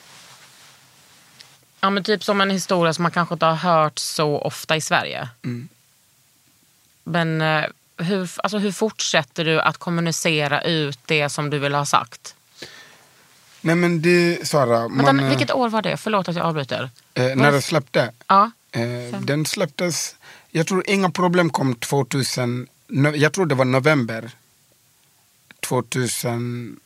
ja 1.81 1.91
men 1.91 2.05
typ 2.05 2.25
som 2.25 2.41
en 2.41 2.51
historia 2.51 2.95
som 2.95 3.03
man 3.03 3.13
kanske 3.13 3.35
inte 3.35 3.47
har 3.47 3.55
hört 3.55 3.99
så 3.99 4.39
ofta 4.39 4.77
i 4.77 4.81
Sverige. 4.81 5.29
Mm. 5.45 5.69
Men 7.05 7.41
eh, 7.41 7.65
hur, 8.02 8.30
alltså, 8.42 8.59
hur 8.59 8.73
fortsätter 8.73 9.45
du 9.45 9.61
att 9.61 9.78
kommunicera 9.78 10.62
ut 10.62 10.99
det 11.07 11.28
som 11.28 11.50
du 11.50 11.59
vill 11.59 11.75
ha 11.75 11.87
sagt? 11.87 12.35
Nej 13.61 13.75
men 13.76 14.02
det, 14.02 14.49
Sara, 14.49 14.88
man, 14.88 15.04
den, 15.04 15.21
eh, 15.21 15.28
vilket 15.28 15.50
år 15.52 15.69
var 15.69 15.83
det? 15.83 15.97
Förlåt 15.97 16.28
att 16.28 16.37
jag 16.37 16.47
avbryter. 16.47 16.90
eh, 17.14 17.37
när 17.37 17.52
det 17.52 17.62
släppte. 17.62 18.12
Ja. 18.26 18.50
Eh, 18.73 19.21
den 19.21 19.47
släpptes, 19.47 20.16
jag 20.50 20.66
tror 20.66 20.85
Inga 20.90 21.11
problem 21.11 21.50
kom 21.50 21.75
2000, 21.75 22.66
no, 22.88 23.09
jag 23.16 23.33
tror 23.33 23.47
det 23.47 23.54
var 23.54 23.64
november 23.64 24.30
2000, 25.61 26.80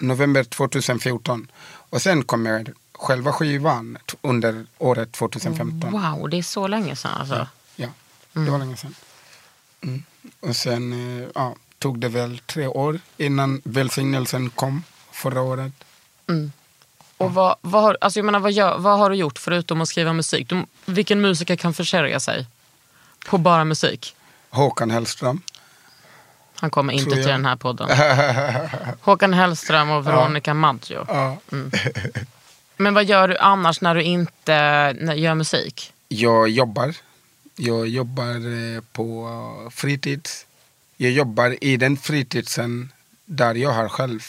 november 0.00 0.44
2014. 0.44 1.50
Och 1.90 2.02
sen 2.02 2.22
kommer 2.24 2.72
själva 2.92 3.32
skivan 3.32 3.98
under 4.22 4.66
året 4.78 5.12
2015. 5.12 5.92
Wow, 5.92 6.30
det 6.30 6.38
är 6.38 6.42
så 6.42 6.66
länge 6.66 6.96
sedan 6.96 7.10
alltså. 7.14 7.46
Ja, 7.76 7.88
det 8.32 8.50
var 8.50 8.58
länge 8.58 8.76
sedan. 8.76 8.94
Mm. 9.80 10.02
Och 10.40 10.56
sen 10.56 10.92
eh, 10.92 11.28
ja, 11.34 11.54
tog 11.78 11.98
det 11.98 12.08
väl 12.08 12.38
tre 12.38 12.66
år 12.66 13.00
innan 13.16 13.60
välsignelsen 13.64 14.50
kom 14.50 14.82
förra 15.12 15.40
året. 15.40 15.72
Och 17.16 17.34
vad, 17.34 17.56
vad, 17.60 17.82
har, 17.82 17.98
alltså 18.00 18.18
jag 18.18 18.24
menar, 18.24 18.40
vad, 18.40 18.52
gör, 18.52 18.78
vad 18.78 18.98
har 18.98 19.10
du 19.10 19.16
gjort 19.16 19.38
förutom 19.38 19.80
att 19.80 19.88
skriva 19.88 20.12
musik? 20.12 20.48
Du, 20.48 20.64
vilken 20.84 21.20
musiker 21.20 21.56
kan 21.56 21.74
försörja 21.74 22.20
sig 22.20 22.46
på 23.26 23.38
bara 23.38 23.64
musik? 23.64 24.16
Håkan 24.50 24.90
Hellström. 24.90 25.40
Han 26.54 26.70
kommer 26.70 26.92
inte 26.92 27.10
till 27.10 27.26
den 27.26 27.44
här 27.44 27.56
podden. 27.56 27.88
Håkan 29.00 29.32
Hellström 29.32 29.90
och 29.90 30.06
Veronica 30.06 30.54
Maggio. 30.54 31.04
Ja. 31.08 31.36
Men 32.76 32.94
vad 32.94 33.04
gör 33.04 33.28
du 33.28 33.38
annars 33.38 33.80
när 33.80 33.94
du 33.94 34.02
inte 34.02 34.52
gör 35.16 35.34
musik? 35.34 35.92
Jag 36.08 36.48
jobbar. 36.48 36.94
Jag 37.56 37.88
jobbar 37.88 38.34
eh, 38.76 38.80
på 38.92 39.70
fritids. 39.74 40.46
Jag 40.96 41.10
jobbar 41.10 41.64
i 41.64 41.76
den 41.76 41.96
fritidsen 41.96 42.92
där 43.24 43.54
jag 43.54 43.70
har 43.72 43.88
själv 43.88 44.20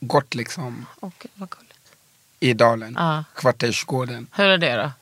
gått 0.00 0.34
liksom 0.34 0.86
Okej, 1.00 1.30
vad 1.34 1.50
gulligt. 1.50 1.92
i 2.40 2.52
dalen. 2.54 2.94
Ja. 2.98 3.24
Kvartersgården. 3.34 4.26
Hur 4.32 4.44
är 4.46 4.58
det 4.58 4.76
då? 4.76 4.92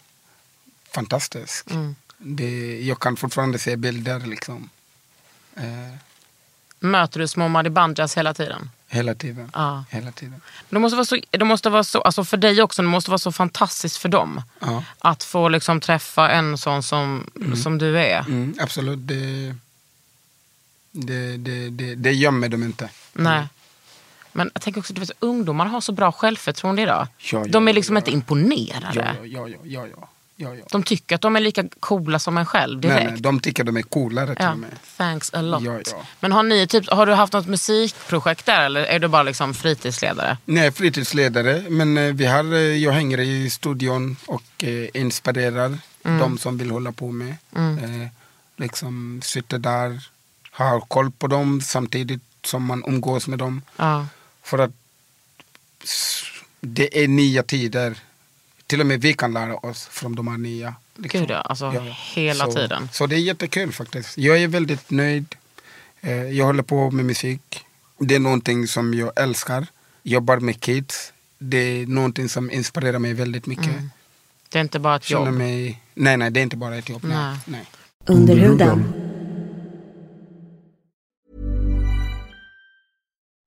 Fantastiskt. 0.95 1.71
Mm. 1.71 1.97
Det, 2.19 2.81
jag 2.83 3.01
kan 3.01 3.17
fortfarande 3.17 3.59
se 3.59 3.77
bilder 3.77 4.21
liksom. 4.21 4.69
Eh, 5.57 5.95
Möter 6.81 7.21
du 7.21 7.29
små 7.29 7.49
Madibanjas 7.49 8.17
hela 8.17 8.35
tiden? 8.35 8.71
Hela 8.95 9.15
tiden. 9.15 9.51
Ja. 9.55 9.85
Hela 9.91 10.13
tiden. 10.13 10.41
Det 10.69 10.79
måste 10.79 10.97
vara 10.97 11.05
så, 11.05 11.19
det 11.31 11.45
måste 11.45 11.71
vara 11.71 11.85
så 11.85 12.01
alltså 12.01 12.25
för 12.25 12.37
dig 12.37 12.63
också, 12.63 12.83
det 12.83 12.89
måste 12.89 13.11
vara 13.11 13.19
så 13.19 13.33
fantastiskt 13.33 13.97
för 13.97 14.09
dem. 14.09 14.43
Ja. 14.61 14.85
Att 14.99 15.25
få 15.25 15.49
liksom 15.49 15.81
träffa 15.81 16.31
en 16.31 16.59
sån 16.59 16.83
som, 16.83 17.31
som 17.63 17.79
du 17.79 17.99
är. 17.99 18.21
Mm, 18.21 18.55
absolut. 18.61 18.99
Det, 19.03 19.55
det, 20.93 21.37
det, 21.37 21.71
det, 21.71 21.95
det 21.95 22.13
gömmer 22.13 22.49
de 22.49 22.63
inte. 22.63 22.91
Nej. 23.13 23.47
Men 24.33 24.51
jag 24.55 24.63
tänker 24.63 24.81
också, 24.81 24.93
du 24.93 25.01
vet, 25.01 25.11
ungdomar 25.19 25.67
har 25.67 25.81
så 25.81 25.93
bra 25.93 26.13
självförtroende 26.13 26.83
idag. 26.83 27.07
Ja, 27.19 27.39
ja, 27.39 27.45
de 27.49 27.69
är 27.69 27.73
liksom 27.73 27.97
inte 27.97 28.11
ja. 28.11 28.15
imponerade. 28.15 29.17
Ja, 29.23 29.27
ja, 29.27 29.49
ja, 29.65 29.87
ja, 29.87 30.09
ja, 30.37 30.55
ja. 30.55 30.65
De 30.71 30.83
tycker 30.83 31.15
att 31.15 31.21
de 31.21 31.37
är 31.37 31.41
lika 31.41 31.65
coola 31.81 32.19
som 32.19 32.39
en 32.39 32.47
själv 32.47 32.81
direkt. 32.81 33.03
Nej, 33.03 33.13
nej, 33.13 33.21
de 33.21 33.41
tycker 33.41 33.65
de 33.65 33.77
är 33.77 33.83
coolare 33.83 34.35
till 34.35 34.45
Ja, 34.45 34.53
och 34.53 34.59
med. 34.59 34.71
thanks 34.97 35.35
a 35.35 35.43
lot. 35.43 35.63
Ja. 35.65 35.83
Men 36.21 36.33
har, 36.33 36.43
ni 36.43 36.67
typ, 36.67 36.91
har 36.91 37.07
du 37.07 37.13
haft 37.15 37.33
något 37.33 37.47
musikprojekt 37.47 38.47
där 38.47 38.61
eller 38.65 38.81
är 38.85 38.99
du 38.99 39.09
bara 39.09 39.23
liksom 39.23 39.55
fritidsledare? 39.55 40.39
Nej, 40.45 40.73
fritidsledare. 40.73 41.65
Men 41.69 41.99
eh, 41.99 42.13
vi 42.15 42.27
har, 42.27 42.55
eh, 42.55 42.61
jag 42.61 42.93
hänger 42.93 43.21
i 43.21 43.51
studion 43.51 44.17
och 44.27 44.65
eh, 44.65 44.89
inspirerar 44.95 45.79
Mm. 46.07 46.19
de 46.19 46.39
som 46.39 46.59
vill 46.59 46.71
hålla 46.71 46.93
på 46.93 47.13
med. 47.13 47.37
Eh, 47.57 48.09
liksom 48.57 49.21
sitter 49.25 49.59
där, 49.59 50.09
har 50.51 50.81
koll 50.81 51.11
på 51.11 51.27
dem 51.27 51.61
samtidigt 51.61 52.23
som 52.45 52.65
man 52.65 52.85
umgås 52.87 53.27
med 53.29 53.39
dem. 53.39 53.63
För 54.43 54.59
att 54.59 54.71
det 56.61 57.05
är 57.05 57.09
nya 57.09 57.43
tider. 57.43 57.99
Till 58.75 58.81
och 58.81 58.87
med 58.87 59.01
vi 59.01 59.15
kan 59.15 59.33
lära 59.33 59.57
oss 59.57 59.87
från 59.87 60.15
de 60.15 60.29
här 60.29 60.39
nya. 60.39 60.75
liksom. 60.97 61.21
Gud 61.21 61.31
ja, 61.31 61.37
alltså 61.41 61.71
hela 62.15 62.45
så, 62.45 62.53
tiden. 62.53 62.89
Så 62.93 63.07
det 63.07 63.17
är 63.17 63.21
jättekul 63.21 63.73
faktiskt. 63.73 64.19
Jag 64.19 64.39
är 64.43 64.49
väldigt 64.49 64.91
nöjd. 64.91 65.35
Eh, 66.01 66.13
Jag 66.23 66.45
håller 66.45 66.63
på 66.63 66.91
med 66.91 67.05
musik. 67.05 67.65
Det 67.99 68.15
är 68.15 68.19
någonting 68.19 68.67
som 68.69 68.95
jag 68.95 69.13
älskar. 69.17 69.67
Jobbar 70.03 70.37
med 70.41 70.61
kids. 70.61 71.13
Det 71.39 71.57
är 71.59 71.87
någonting 71.87 72.29
som 72.29 72.51
inspirerar 72.51 72.99
mig 72.99 73.13
väldigt 73.15 73.47
mycket. 73.47 73.71
Det 74.49 74.59
är 74.59 74.63
inte 74.63 74.79
bara 74.79 74.97
ett 74.97 75.05
Känner 75.05 75.27
jobb. 75.27 75.35
mig... 75.35 75.81
Nej, 75.95 76.17
nej, 76.17 76.31
det 76.31 76.41
är 76.41 76.43
inte 76.43 76.57
bara 76.57 76.77
ett 76.77 76.89
jobb. 76.89 77.05
Nej. 77.05 77.17
Nej. 77.17 77.37
Nej. 77.47 77.65
Under 78.07 78.37
huden. 78.37 79.04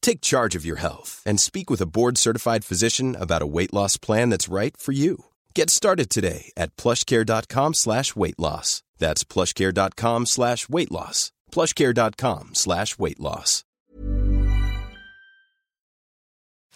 Take 0.00 0.20
charge 0.20 0.56
of 0.56 0.64
your 0.64 0.76
health 0.76 1.22
and 1.26 1.38
speak 1.40 1.70
with 1.70 1.82
a 1.82 1.86
board-certified 1.86 2.64
physician 2.64 3.16
about 3.20 3.42
a 3.42 3.46
weight 3.46 3.72
loss 3.72 3.98
plan 3.98 4.30
that's 4.30 4.48
right 4.48 4.76
for 4.76 4.92
you. 4.92 5.24
Get 5.54 5.70
started 5.70 6.08
today 6.10 6.52
at 6.56 6.74
plushcare.com 6.76 7.74
slash 7.74 8.16
weight 8.16 8.38
loss. 8.38 8.82
That's 8.98 9.24
plushcare.com 9.24 10.26
slash 10.26 10.68
weight 10.68 10.90
loss. 10.90 11.32
plushcare.com 11.52 12.50
slash 12.54 12.98
weight 12.98 13.20
loss. 13.20 13.64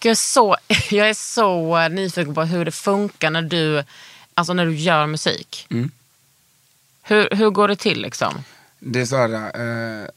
Jag 0.03 0.11
är, 0.11 0.15
så, 0.15 0.55
jag 0.91 1.09
är 1.09 1.13
så 1.13 1.77
eh, 1.77 1.89
nyfiken 1.89 2.35
på 2.35 2.43
hur 2.43 2.65
det 2.65 2.71
funkar 2.71 3.29
när 3.29 3.41
du, 3.41 3.83
alltså 4.33 4.53
när 4.53 4.65
du 4.65 4.75
gör 4.75 5.07
musik. 5.07 5.67
Hur, 7.01 7.29
hur 7.31 7.49
går 7.49 7.67
det 7.67 7.75
till 7.75 8.01
liksom? 8.01 8.43
Det 8.79 9.01
är 9.01 9.05
så 9.05 9.15
här, 9.15 9.33
eh, 10.03 10.07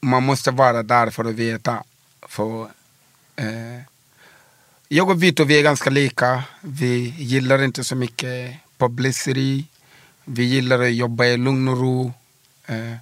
man 0.00 0.22
måste 0.22 0.50
vara 0.50 0.82
där 0.82 1.10
för 1.10 1.24
att 1.24 1.34
veta. 1.34 1.84
För, 2.28 2.62
eh, 3.36 3.80
jag 4.88 5.10
och 5.10 5.22
Vito 5.22 5.44
vi 5.44 5.58
är 5.58 5.62
ganska 5.62 5.90
lika. 5.90 6.44
Vi 6.60 7.14
gillar 7.18 7.62
inte 7.62 7.84
så 7.84 7.96
mycket 7.96 8.56
publicity. 8.78 9.64
Vi 10.24 10.44
gillar 10.44 10.82
att 10.82 10.94
jobba 10.94 11.24
i 11.24 11.36
lugn 11.36 11.68
och 11.68 11.78
ro. 11.80 12.12
Eh, 12.66 12.94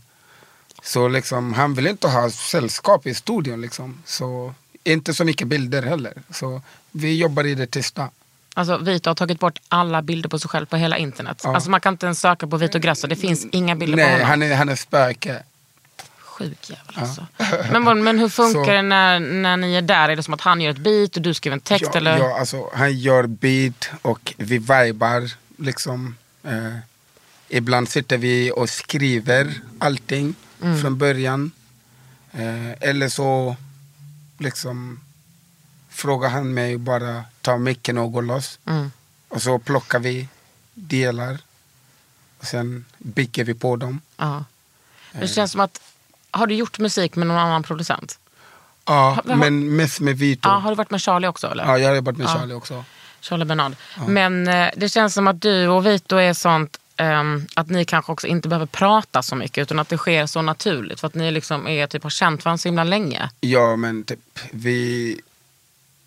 så 0.82 1.08
liksom, 1.08 1.52
han 1.52 1.74
vill 1.74 1.86
inte 1.86 2.08
ha 2.08 2.30
sällskap 2.30 3.06
i 3.06 3.14
studion. 3.14 3.60
Liksom. 3.60 4.02
Så 4.04 4.54
inte 4.84 5.14
så 5.14 5.24
mycket 5.24 5.48
bilder 5.48 5.82
heller. 5.82 6.12
Så 6.30 6.62
vi 6.90 7.18
jobbar 7.18 7.46
i 7.46 7.54
det 7.54 7.66
tysta. 7.66 8.10
Alltså 8.54 8.78
Vito 8.78 9.10
har 9.10 9.14
tagit 9.14 9.40
bort 9.40 9.58
alla 9.68 10.02
bilder 10.02 10.28
på 10.28 10.38
sig 10.38 10.48
själv 10.48 10.66
på 10.66 10.76
hela 10.76 10.98
internet. 10.98 11.44
Alltså 11.44 11.70
man 11.70 11.80
kan 11.80 11.94
inte 11.94 12.06
ens 12.06 12.20
söka 12.20 12.46
på 12.46 12.56
Vito 12.56 12.78
Grasso, 12.78 13.06
det 13.06 13.16
finns 13.16 13.46
inga 13.52 13.76
bilder 13.76 13.96
på 13.96 14.02
Nej, 14.02 14.12
honom. 14.12 14.26
han 14.28 14.42
är, 14.42 14.54
han 14.54 14.68
är 14.68 14.76
spöke. 14.76 15.42
Sjuk 16.40 16.70
jävel 16.70 16.94
alltså. 16.94 17.26
Men, 17.72 17.84
vad- 17.84 17.96
men 17.96 18.18
hur 18.18 18.28
funkar 18.28 18.64
Så- 18.64 18.70
det 18.70 18.82
när, 18.82 19.20
när 19.20 19.56
ni 19.56 19.74
är 19.74 19.82
där? 19.82 20.08
Är 20.08 20.16
det 20.16 20.22
som 20.22 20.34
att 20.34 20.40
han 20.40 20.60
gör 20.60 20.70
ett 20.70 20.78
beat 20.78 21.16
och 21.16 21.22
du 21.22 21.34
skriver 21.34 21.54
en 21.56 21.60
text? 21.60 21.94
Eller? 21.94 22.18
ja, 22.18 22.38
alltså, 22.38 22.70
han 22.74 22.98
gör 22.98 23.26
beat 23.26 23.90
och 24.02 24.34
vi 24.36 24.58
vibar. 24.58 25.30
Liksom. 25.58 26.16
Eh, 26.44 26.76
ibland 27.48 27.88
sitter 27.88 28.18
vi 28.18 28.52
och 28.56 28.70
skriver 28.70 29.60
allting 29.78 30.34
Mm. 30.62 30.80
från 30.82 30.98
början. 30.98 31.50
Eh, 32.32 32.70
eller 32.88 33.08
så 33.08 33.56
liksom 34.38 35.00
frågar 35.88 36.28
han 36.28 36.54
mig 36.54 36.78
bara 36.78 37.24
ta 37.40 37.56
micken 37.58 37.98
och 37.98 38.12
gå 38.12 38.20
loss. 38.20 38.58
Mm. 38.66 38.92
Och 39.28 39.42
så 39.42 39.58
plockar 39.58 39.98
vi 39.98 40.28
delar. 40.74 41.38
Och 42.38 42.46
sen 42.46 42.84
bygger 42.98 43.44
vi 43.44 43.54
på 43.54 43.76
dem. 43.76 44.00
Ja. 44.16 44.44
Det 45.12 45.28
känns 45.28 45.52
som 45.52 45.60
att, 45.60 45.80
har 46.30 46.46
du 46.46 46.54
gjort 46.54 46.78
musik 46.78 47.16
med 47.16 47.26
någon 47.26 47.36
annan 47.38 47.62
producent? 47.62 48.18
Ja, 48.84 48.92
Ha- 48.92 49.22
har- 49.32 49.36
men 49.36 49.76
mest 49.76 50.00
med 50.00 50.16
Vito. 50.18 50.48
Ja, 50.48 50.54
har 50.54 50.70
du 50.70 50.76
varit 50.76 50.90
med 50.90 51.00
Charlie 51.02 51.26
också? 51.28 51.46
Eller? 51.46 51.64
Ja, 51.64 51.78
jag 51.78 51.88
har 51.88 51.94
jobbat 51.96 52.16
med 52.16 52.26
Ja. 52.26 52.34
Charlie 52.38 52.54
också. 52.54 52.84
Charlie 53.20 53.44
Bernard. 53.44 53.72
Men 54.06 54.48
eh, 54.48 54.68
det 54.76 54.88
känns 54.88 55.14
som 55.14 55.28
att 55.28 55.40
du 55.42 55.68
och 55.68 55.86
Vito 55.86 56.16
är 56.16 56.32
sånt 56.32 56.76
ehm, 56.96 57.46
att 57.54 57.68
ni 57.70 57.84
kanske 57.84 58.12
också 58.12 58.26
inte 58.26 58.48
behöver 58.48 58.66
prata 58.66 59.22
så 59.22 59.36
mycket 59.36 59.62
utan 59.62 59.78
att 59.78 59.88
det 59.88 59.96
sker 59.96 60.26
så 60.26 60.42
naturligt 60.42 61.00
för 61.00 61.06
att 61.06 61.14
ni 61.14 61.30
liksom 61.30 61.68
är, 61.68 61.86
typ, 61.86 62.02
har 62.02 62.10
känt 62.10 62.44
varandra 62.44 62.58
så 62.58 62.68
himla 62.68 62.84
länge. 62.84 63.30
Ja, 63.40 63.76
men 63.76 64.04
typ, 64.04 64.38
vi... 64.52 65.20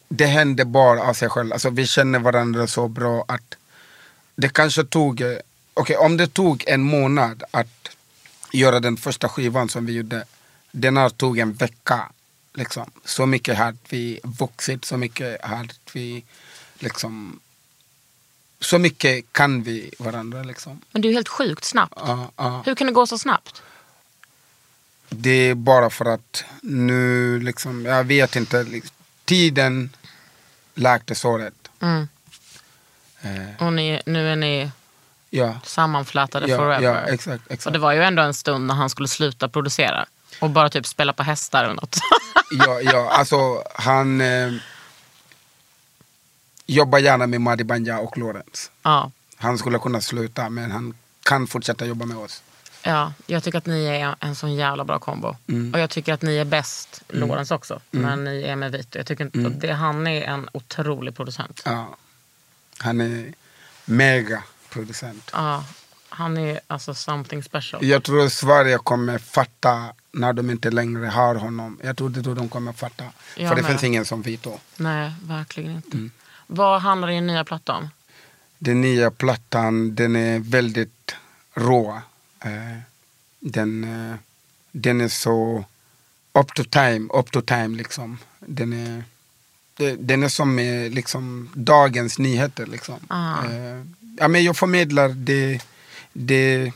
Det 0.10 0.26
hände 0.26 0.66
bara 0.66 1.02
av 1.04 1.14
sig 1.14 1.30
själv. 1.30 1.54
Alltså, 1.54 1.70
vi 1.70 1.88
känner 1.88 2.20
varandra 2.20 2.68
så 2.68 2.88
bra 2.88 3.26
att 3.28 3.56
det 4.36 4.50
kanske 4.54 4.84
tog... 4.84 5.22
eh, 5.22 5.28
Okej, 5.74 5.96
om 5.98 6.18
det 6.18 6.28
tog 6.28 6.64
en 6.68 6.82
månad 6.82 7.44
att 7.52 7.83
göra 8.54 8.80
den 8.80 8.98
första 8.98 9.30
skivan 9.30 9.70
som 9.70 9.86
vi 9.86 9.94
gjorde. 9.94 10.26
Den 10.72 10.98
här 10.98 11.10
tog 11.10 11.40
en 11.40 11.54
vecka. 11.54 12.12
Liksom. 12.54 12.92
Så 13.06 13.26
mycket 13.26 13.58
hade 13.58 13.78
vi 13.90 14.20
vuxit, 14.24 14.86
så 14.86 14.98
mycket 14.98 15.46
hade 15.46 15.74
vi 15.94 16.24
liksom... 16.80 17.40
Så 18.60 18.78
mycket 18.80 19.34
kan 19.34 19.64
vi 19.64 19.92
varandra 20.00 20.44
liksom. 20.44 20.82
Men 20.92 21.02
det 21.02 21.08
är 21.08 21.10
ju 21.10 21.16
helt 21.16 21.28
sjukt 21.28 21.64
snabbt. 21.64 21.94
Ja, 21.96 22.32
ja. 22.36 22.64
Hur 22.66 22.76
kan 22.76 22.88
det 22.88 22.94
gå 22.94 23.08
så 23.08 23.18
snabbt? 23.18 23.62
Det 25.10 25.30
är 25.30 25.56
bara 25.56 25.90
för 25.90 26.06
att 26.06 26.44
nu 26.62 27.40
liksom, 27.40 27.86
jag 27.86 28.04
vet 28.04 28.36
inte, 28.36 28.64
liksom, 28.64 28.96
tiden 29.26 29.90
läkte 30.76 31.16
såret. 31.16 31.70
Mm. 31.80 32.08
Eh, 33.22 33.66
Och 33.68 33.74
ni, 33.74 34.02
nu 34.06 34.30
är 34.30 34.36
ni 34.36 34.72
ja, 35.38 35.56
sammanflätade 35.64 36.48
ja, 36.48 36.58
forever. 36.58 36.82
ja, 36.82 36.98
exakt. 37.14 37.46
och 37.46 37.52
exakt. 37.52 37.74
det 37.74 37.80
var 37.80 37.92
ju 37.94 38.04
ändå 38.04 38.22
en 38.22 38.34
stund 38.34 38.66
när 38.68 38.76
han 38.76 38.90
skulle 38.90 39.08
sluta 39.08 39.50
producera 39.50 40.06
och 40.40 40.50
bara 40.50 40.70
typ 40.70 40.86
spela 40.86 41.14
på 41.14 41.24
hästar 41.24 41.64
eller 41.64 41.74
något. 41.76 41.98
ja, 42.66 42.82
ja, 42.82 43.10
alltså 43.12 43.64
han 43.76 44.22
eh, 44.22 44.52
jobbar 46.66 47.00
gärna 47.00 47.28
med 47.28 47.42
Madi 47.42 47.64
Banja 47.64 48.00
och 48.00 48.18
Lorenz. 48.18 48.72
ja. 48.84 49.12
Han 49.38 49.58
skulle 49.58 49.80
kunna 49.80 50.02
sluta 50.02 50.50
men 50.50 50.72
han 50.72 50.94
kan 51.24 51.48
fortsätta 51.48 51.86
jobba 51.86 52.06
med 52.06 52.18
oss. 52.18 52.42
Ja, 52.84 53.14
jag 53.26 53.44
tycker 53.44 53.58
att 53.58 53.66
ni 53.66 53.86
är 53.86 54.16
en 54.20 54.36
sån 54.36 54.56
jävla 54.56 54.84
bra 54.84 55.00
kombo. 55.00 55.36
Mm. 55.48 55.74
Och 55.74 55.80
jag 55.80 55.90
tycker 55.90 56.14
att 56.14 56.22
ni 56.22 56.38
är 56.38 56.46
bäst, 56.46 57.02
Lorentz 57.08 57.52
också, 57.52 57.80
när 57.92 58.16
ni 58.16 58.44
är 58.44 58.56
med 58.56 58.72
Vito. 58.72 58.98
Jag 58.98 59.08
tycker 59.08 59.30
Mm. 59.34 59.60
det, 59.60 59.72
han 59.74 60.08
är 60.08 60.22
en 60.22 60.50
otrolig 60.52 61.16
producent. 61.16 61.62
Ja. 61.66 61.96
Han 62.78 63.02
är 63.02 63.34
mega 63.86 64.44
producent. 64.74 65.30
Ja, 65.34 65.64
han 66.10 66.38
är 66.38 66.60
alltså 66.68 66.94
something 66.94 67.44
special. 67.44 67.86
Jag 67.86 68.04
tror 68.04 68.30
Sverige 68.30 68.78
kommer 68.78 69.18
fatta 69.18 69.94
när 70.12 70.34
de 70.34 70.50
inte 70.50 70.72
längre 70.72 71.08
har 71.08 71.36
honom. 71.36 71.80
Jag 71.84 71.98
tror 71.98 72.10
då 72.10 72.34
de 72.34 72.50
kommer 72.50 72.74
fatta. 72.74 73.04
Jag 73.38 73.50
För 73.50 73.56
det 73.56 73.62
med. 73.62 73.72
finns 73.72 73.84
ingen 73.84 74.06
som 74.06 74.22
Vito. 74.22 74.60
Nej, 74.76 75.12
verkligen 75.24 75.72
inte. 75.72 75.98
Mm. 75.98 76.12
Vad 76.48 76.82
handlar 76.82 77.08
din 77.08 77.28
nya 77.28 77.44
platta 77.44 77.74
om? 77.74 77.90
Den 78.60 78.82
nya 78.82 79.12
plattan 79.12 79.96
den 79.96 80.16
är 80.16 80.40
väldigt 80.40 81.16
rå. 81.54 82.02
Eh, 82.40 82.80
den, 83.40 83.84
eh, 83.84 84.16
den 84.72 85.02
är 85.02 85.08
så 85.08 85.66
up 86.34 86.54
to 86.54 86.64
time, 86.64 87.10
up 87.14 87.32
to 87.32 87.42
time 87.42 87.78
liksom. 87.78 88.18
Den 88.40 88.74
är, 88.74 89.04
den 89.98 90.24
är 90.24 90.30
som 90.30 90.60
eh, 90.60 90.90
liksom 90.90 91.50
dagens 91.54 92.20
nyheter 92.20 92.66
liksom. 92.66 93.00
Ah. 93.08 93.46
Eh, 93.46 93.84
ja, 94.18 94.28
men 94.28 94.44
jag 94.44 94.58
förmedlar 94.58 95.10
det, 95.10 95.62
det, 96.14 96.72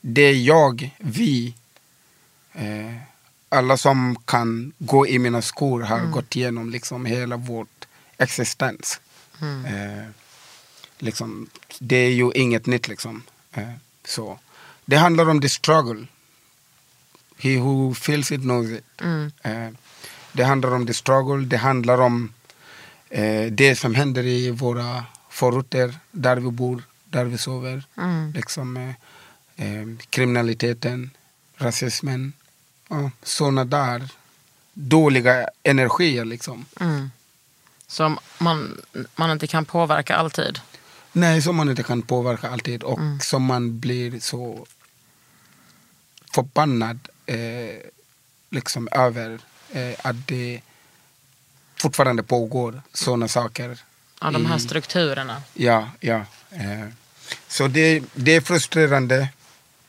det 0.00 0.32
jag, 0.32 0.96
vi, 0.98 1.54
eh, 2.52 2.96
alla 3.48 3.76
som 3.76 4.16
kan 4.24 4.72
gå 4.78 5.06
i 5.06 5.18
mina 5.18 5.42
skor 5.42 5.80
har 5.80 6.06
gått 6.06 6.36
igenom 6.36 6.70
liksom 6.70 7.06
hela 7.06 7.36
vårt 7.36 7.86
existens. 8.18 9.00
Eh, 9.42 10.08
liksom, 10.98 11.48
det 11.78 11.96
är 11.96 12.10
ju 12.10 12.32
inget 12.34 12.66
nytt 12.66 12.88
liksom. 12.88 13.22
Eh, 13.52 13.72
så. 14.04 14.38
Det 14.84 14.96
handlar 14.96 15.28
om 15.28 15.40
the 15.40 15.48
struggle. 15.48 16.06
He 17.36 17.56
who 17.56 17.94
feels 17.94 18.32
it 18.32 18.40
knows 18.40 18.70
it. 18.70 18.84
Eh, 19.42 19.68
det 20.32 20.44
handlar 20.44 20.74
om 20.74 20.86
the 20.86 20.94
struggle, 20.94 21.46
det 21.46 21.56
handlar 21.56 22.00
om 22.00 22.32
eh, 23.08 23.52
det 23.52 23.76
som 23.76 23.94
händer 23.94 24.26
i 24.26 24.50
våra 24.50 25.04
förorter, 25.30 25.98
där 26.10 26.36
vi 26.36 26.50
bor, 26.50 26.82
där 27.04 27.24
vi 27.24 27.38
sover. 27.38 27.84
Liksom, 28.34 28.76
eh, 28.76 28.94
eh, 29.56 29.86
kriminaliteten, 30.10 31.10
rasismen, 31.56 32.32
ja, 32.88 33.10
sådana 33.22 33.64
där 33.64 34.08
dåliga 34.72 35.48
energier 35.62 36.24
liksom. 36.24 36.66
Som 37.86 38.18
man, 38.38 38.80
man 39.16 39.30
inte 39.30 39.46
kan 39.46 39.64
påverka 39.64 40.16
alltid. 40.16 40.58
Nej, 41.12 41.42
som 41.42 41.56
man 41.56 41.68
inte 41.68 41.82
kan 41.82 42.02
påverka 42.02 42.48
alltid 42.48 42.82
och 42.82 43.00
som 43.20 43.42
man 43.42 43.80
blir 43.80 44.20
så 44.20 44.66
förbannad 46.34 47.08
eh, 47.26 47.90
liksom 48.50 48.88
över 48.92 49.40
eh, 49.72 49.94
att 50.02 50.26
det 50.26 50.60
fortfarande 51.76 52.22
pågår 52.22 52.82
sådana 52.92 53.28
saker. 53.28 53.78
Ja, 54.20 54.30
de 54.30 54.46
här 54.46 54.56
i- 54.56 54.60
strukturerna. 54.60 55.42
Ja, 55.54 55.88
ja. 56.00 56.24
Eh, 56.50 56.88
så 57.48 57.68
det, 57.68 58.02
det 58.14 58.34
är 58.36 58.40
frustrerande. 58.40 59.28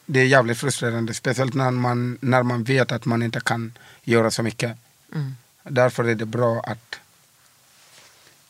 Det 0.06 0.20
är 0.20 0.26
jävligt 0.26 0.58
frustrerande, 0.58 1.14
speciellt 1.14 1.54
när 1.54 1.72
man, 1.72 2.18
när 2.22 2.44
man 2.44 2.64
vet 2.64 2.92
att 2.92 3.06
man 3.06 3.24
inte 3.24 3.40
kan 3.40 3.78
göra 4.04 4.32
så 4.32 4.44
mycket. 4.44 4.78
Därför 5.64 6.04
är 6.04 6.16
det 6.16 6.26
bra 6.26 6.60
att, 6.62 7.00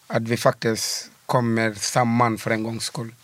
att 0.08 0.22
vi 0.24 0.38
faktiskt 0.38 1.10
kommer 1.26 1.74
samman 1.74 2.38
för 2.38 2.52
en 2.52 2.64
gångs 2.64 2.84
skull. 2.84 3.16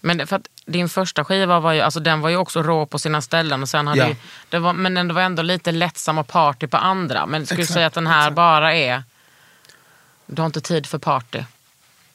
Men 0.00 0.16
det, 0.18 0.26
för 0.26 0.36
att 0.36 0.48
din 0.72 0.88
första 0.88 1.24
skiva 1.24 1.60
var 1.60 1.72
ju, 1.72 1.80
alltså 1.80 2.00
den 2.00 2.20
var 2.20 2.28
ju 2.30 2.36
också 2.36 2.62
rå 2.62 2.86
på 2.86 2.98
sina 2.98 3.22
ställen. 3.22 3.62
Och 3.62 3.68
sen 3.68 3.86
hade 3.86 4.00
Ja. 4.00 4.08
ju, 4.08 4.16
det 4.48 4.58
var, 4.58 4.72
men 4.72 5.08
det 5.08 5.14
var 5.14 5.22
ändå 5.22 5.42
lite 5.42 5.72
lättsam 5.72 6.18
och 6.18 6.26
party 6.28 6.66
på 6.66 6.76
andra. 6.76 7.26
Men 7.26 7.46
skulle 7.46 7.56
du 7.58 7.62
Exakt, 7.62 7.74
säga 7.74 7.86
att 7.86 7.94
den 7.94 8.06
här 8.06 8.20
exakt. 8.22 8.36
bara 8.36 8.74
är, 8.74 9.02
du 10.26 10.42
har 10.42 10.46
inte 10.46 10.60
tid 10.60 10.86
för 10.86 10.98
party? 10.98 11.42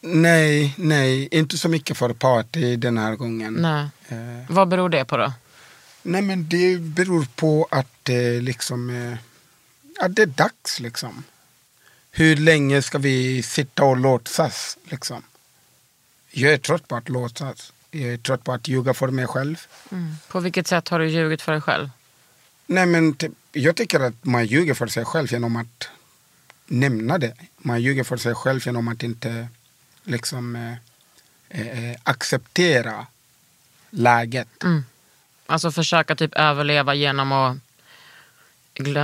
Nej, 0.01 0.73
nej, 0.77 1.27
inte 1.31 1.57
så 1.57 1.69
mycket 1.69 1.97
för 1.97 2.13
party 2.13 2.75
den 2.75 2.97
här 2.97 3.15
gången. 3.15 3.53
Nej. 3.53 3.87
Eh, 4.09 4.45
Vad 4.49 4.67
beror 4.67 4.89
det 4.89 5.05
på 5.05 5.17
då? 5.17 5.33
nej 6.01 6.21
men 6.21 6.49
det 6.49 6.79
beror 6.81 7.27
på 7.35 7.67
att 7.71 8.09
eh, 8.09 8.41
liksom, 8.41 8.89
eh, 8.89 9.17
att 10.05 10.15
det 10.15 10.21
är 10.21 10.25
dags 10.25 10.79
liksom. 10.79 11.23
Hur 12.11 12.35
länge 12.35 12.81
ska 12.81 12.97
vi 12.97 13.43
sitta 13.43 13.83
och 13.83 13.97
låtsas 13.97 14.77
liksom? 14.89 15.23
Jag 16.31 16.53
är 16.53 16.57
trött 16.57 16.87
på 16.87 16.95
att 16.95 17.09
låtsas. 17.09 17.73
Jag 17.97 18.13
är 18.13 18.17
trött 18.17 18.43
på 18.43 18.53
att 18.53 18.67
ljuga 18.67 18.93
för 18.93 19.07
mig 19.07 19.27
själv. 19.27 19.67
På 20.27 20.39
vilket 20.39 20.67
sätt 20.67 20.89
har 20.89 20.99
du 20.99 21.09
ljugit 21.09 21.41
för 21.41 21.51
dig 21.51 21.61
själv? 21.61 21.89
Nej, 22.65 22.85
men 22.85 23.13
typ, 23.13 23.31
jag 23.51 23.75
tycker 23.75 23.99
att 23.99 24.25
man 24.25 24.45
ljuger 24.45 24.73
för 24.73 24.87
sig 24.87 25.05
själv 25.05 25.31
genom 25.31 25.55
att 25.55 25.89
nämna 26.65 27.17
det. 27.17 27.33
Man 27.57 27.81
ljuger 27.81 28.03
för 28.03 28.17
sig 28.17 28.35
själv 28.35 28.61
genom 28.65 28.87
att 28.87 29.03
inte 29.03 29.47
liksom 30.03 30.55
eh, 30.55 31.61
eh, 31.61 31.97
acceptera 32.03 33.05
läget. 33.89 34.63
Alltså 35.45 35.71
försöka 35.71 36.15
typ 36.15 36.33
överleva 36.33 36.93
genom 36.93 37.31
att 37.31 37.57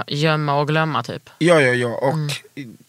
gömma 0.07 0.59
och 0.59 0.67
glömma 0.67 1.03
typ. 1.03 1.29
Ja, 1.37 1.61
ja, 1.61 1.73
ja. 1.73 1.87
Och 1.87 2.31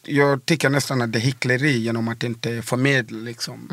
jag 0.03 0.47
tycker 0.47 0.69
nästan 0.69 1.03
att 1.03 1.13
det 1.13 1.19
är 1.19 1.21
hyckleri 1.21 1.79
genom 1.79 2.09
att 2.09 2.23
inte 2.23 2.63
förmedla 2.63 3.19
liksom. 3.19 3.69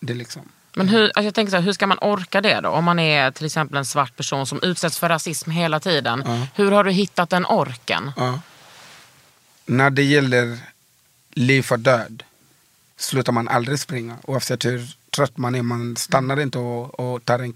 Det 0.00 0.14
liksom. 0.14 0.48
Men 0.76 0.88
hur, 0.88 1.02
alltså 1.04 1.22
jag 1.22 1.34
tänker 1.34 1.50
så 1.50 1.56
här, 1.56 1.62
hur 1.64 1.72
ska 1.72 1.86
man 1.86 1.98
orka 2.00 2.40
det 2.40 2.60
då? 2.60 2.68
Om 2.68 2.84
man 2.84 2.98
är 2.98 3.30
till 3.30 3.46
exempel 3.46 3.76
en 3.76 3.84
svart 3.84 4.16
person 4.16 4.46
som 4.46 4.62
utsätts 4.62 4.98
för 4.98 5.08
rasism 5.08 5.50
hela 5.50 5.80
tiden. 5.80 6.24
Hur 6.54 6.70
har 6.70 6.84
du 6.84 6.90
hittat 6.90 7.30
den 7.30 7.46
orken? 7.46 8.12
Ja. 8.16 8.40
När 9.66 9.90
det 9.90 10.02
gäller 10.02 10.58
liv 11.30 11.66
och 11.70 11.78
död 11.78 12.22
slutar 12.96 13.32
man 13.32 13.48
aldrig 13.48 13.78
springa. 13.78 14.16
Oavsett 14.22 14.64
hur 14.64 14.96
trött 15.10 15.36
man 15.36 15.54
är. 15.54 15.62
Man 15.62 15.96
stannar 15.96 16.40
inte 16.40 16.58
och, 16.58 17.00
och 17.00 17.24
tar 17.24 17.38
en, 17.38 17.54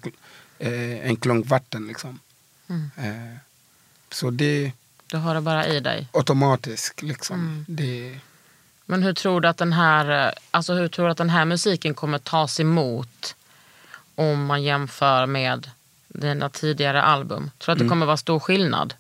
eh, 0.58 1.06
en 1.08 1.16
klunk 1.16 1.46
vatten. 1.46 1.86
Liksom. 1.86 2.18
Eh, 2.96 3.36
så 4.10 4.30
det 4.30 4.72
Du 5.06 5.16
har 5.16 5.34
det 5.34 5.40
bara 5.40 5.66
i 5.66 5.80
dig. 5.80 6.08
automatiskt. 6.12 7.02
Liksom. 7.02 7.64
Det, 7.68 8.18
Men 8.90 9.02
hur 9.02 9.12
tror 9.12 9.40
du 9.40 9.48
att 9.48 9.56
den 9.56 9.72
här, 9.72 10.26
eh, 10.26 10.32
alltså 10.50 10.74
hur 10.74 10.88
tror 10.88 11.04
du 11.06 11.10
att 11.10 11.18
den 11.18 11.30
här 11.30 11.44
musiken 11.44 11.94
kommer 11.94 12.18
tas 12.18 12.60
emot 12.60 13.34
om 14.14 14.46
man 14.46 14.62
jämför 14.62 15.26
med 15.26 15.70
dina 16.08 16.48
tidigare 16.48 17.02
album? 17.02 17.50
Tror 17.58 17.74
du 17.74 17.78
att 17.78 17.84
det 17.84 17.88
kommer 17.88 18.06
vara 18.06 18.16
stor 18.16 18.40
skillnad? 18.40 18.94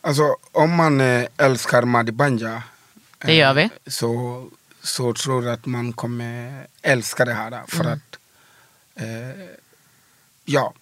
alltså, 0.00 0.36
om 0.52 0.74
man 0.74 1.00
eh, 1.00 1.26
älskar 1.36 1.82
Madi 1.82 2.12
Banja 2.12 2.62
Det 3.18 3.34
gör 3.34 3.54
vi. 3.54 3.70
så, 3.86 4.10
så 4.82 5.14
tror 5.14 5.44
jag 5.44 5.52
att 5.52 5.66
man 5.66 5.92
kommer 5.92 6.66
älska 6.82 7.24
det 7.24 7.34
här. 7.34 7.62
För 7.68 7.84
att 7.84 8.18
eh, 8.94 9.46
ja, 10.44 10.74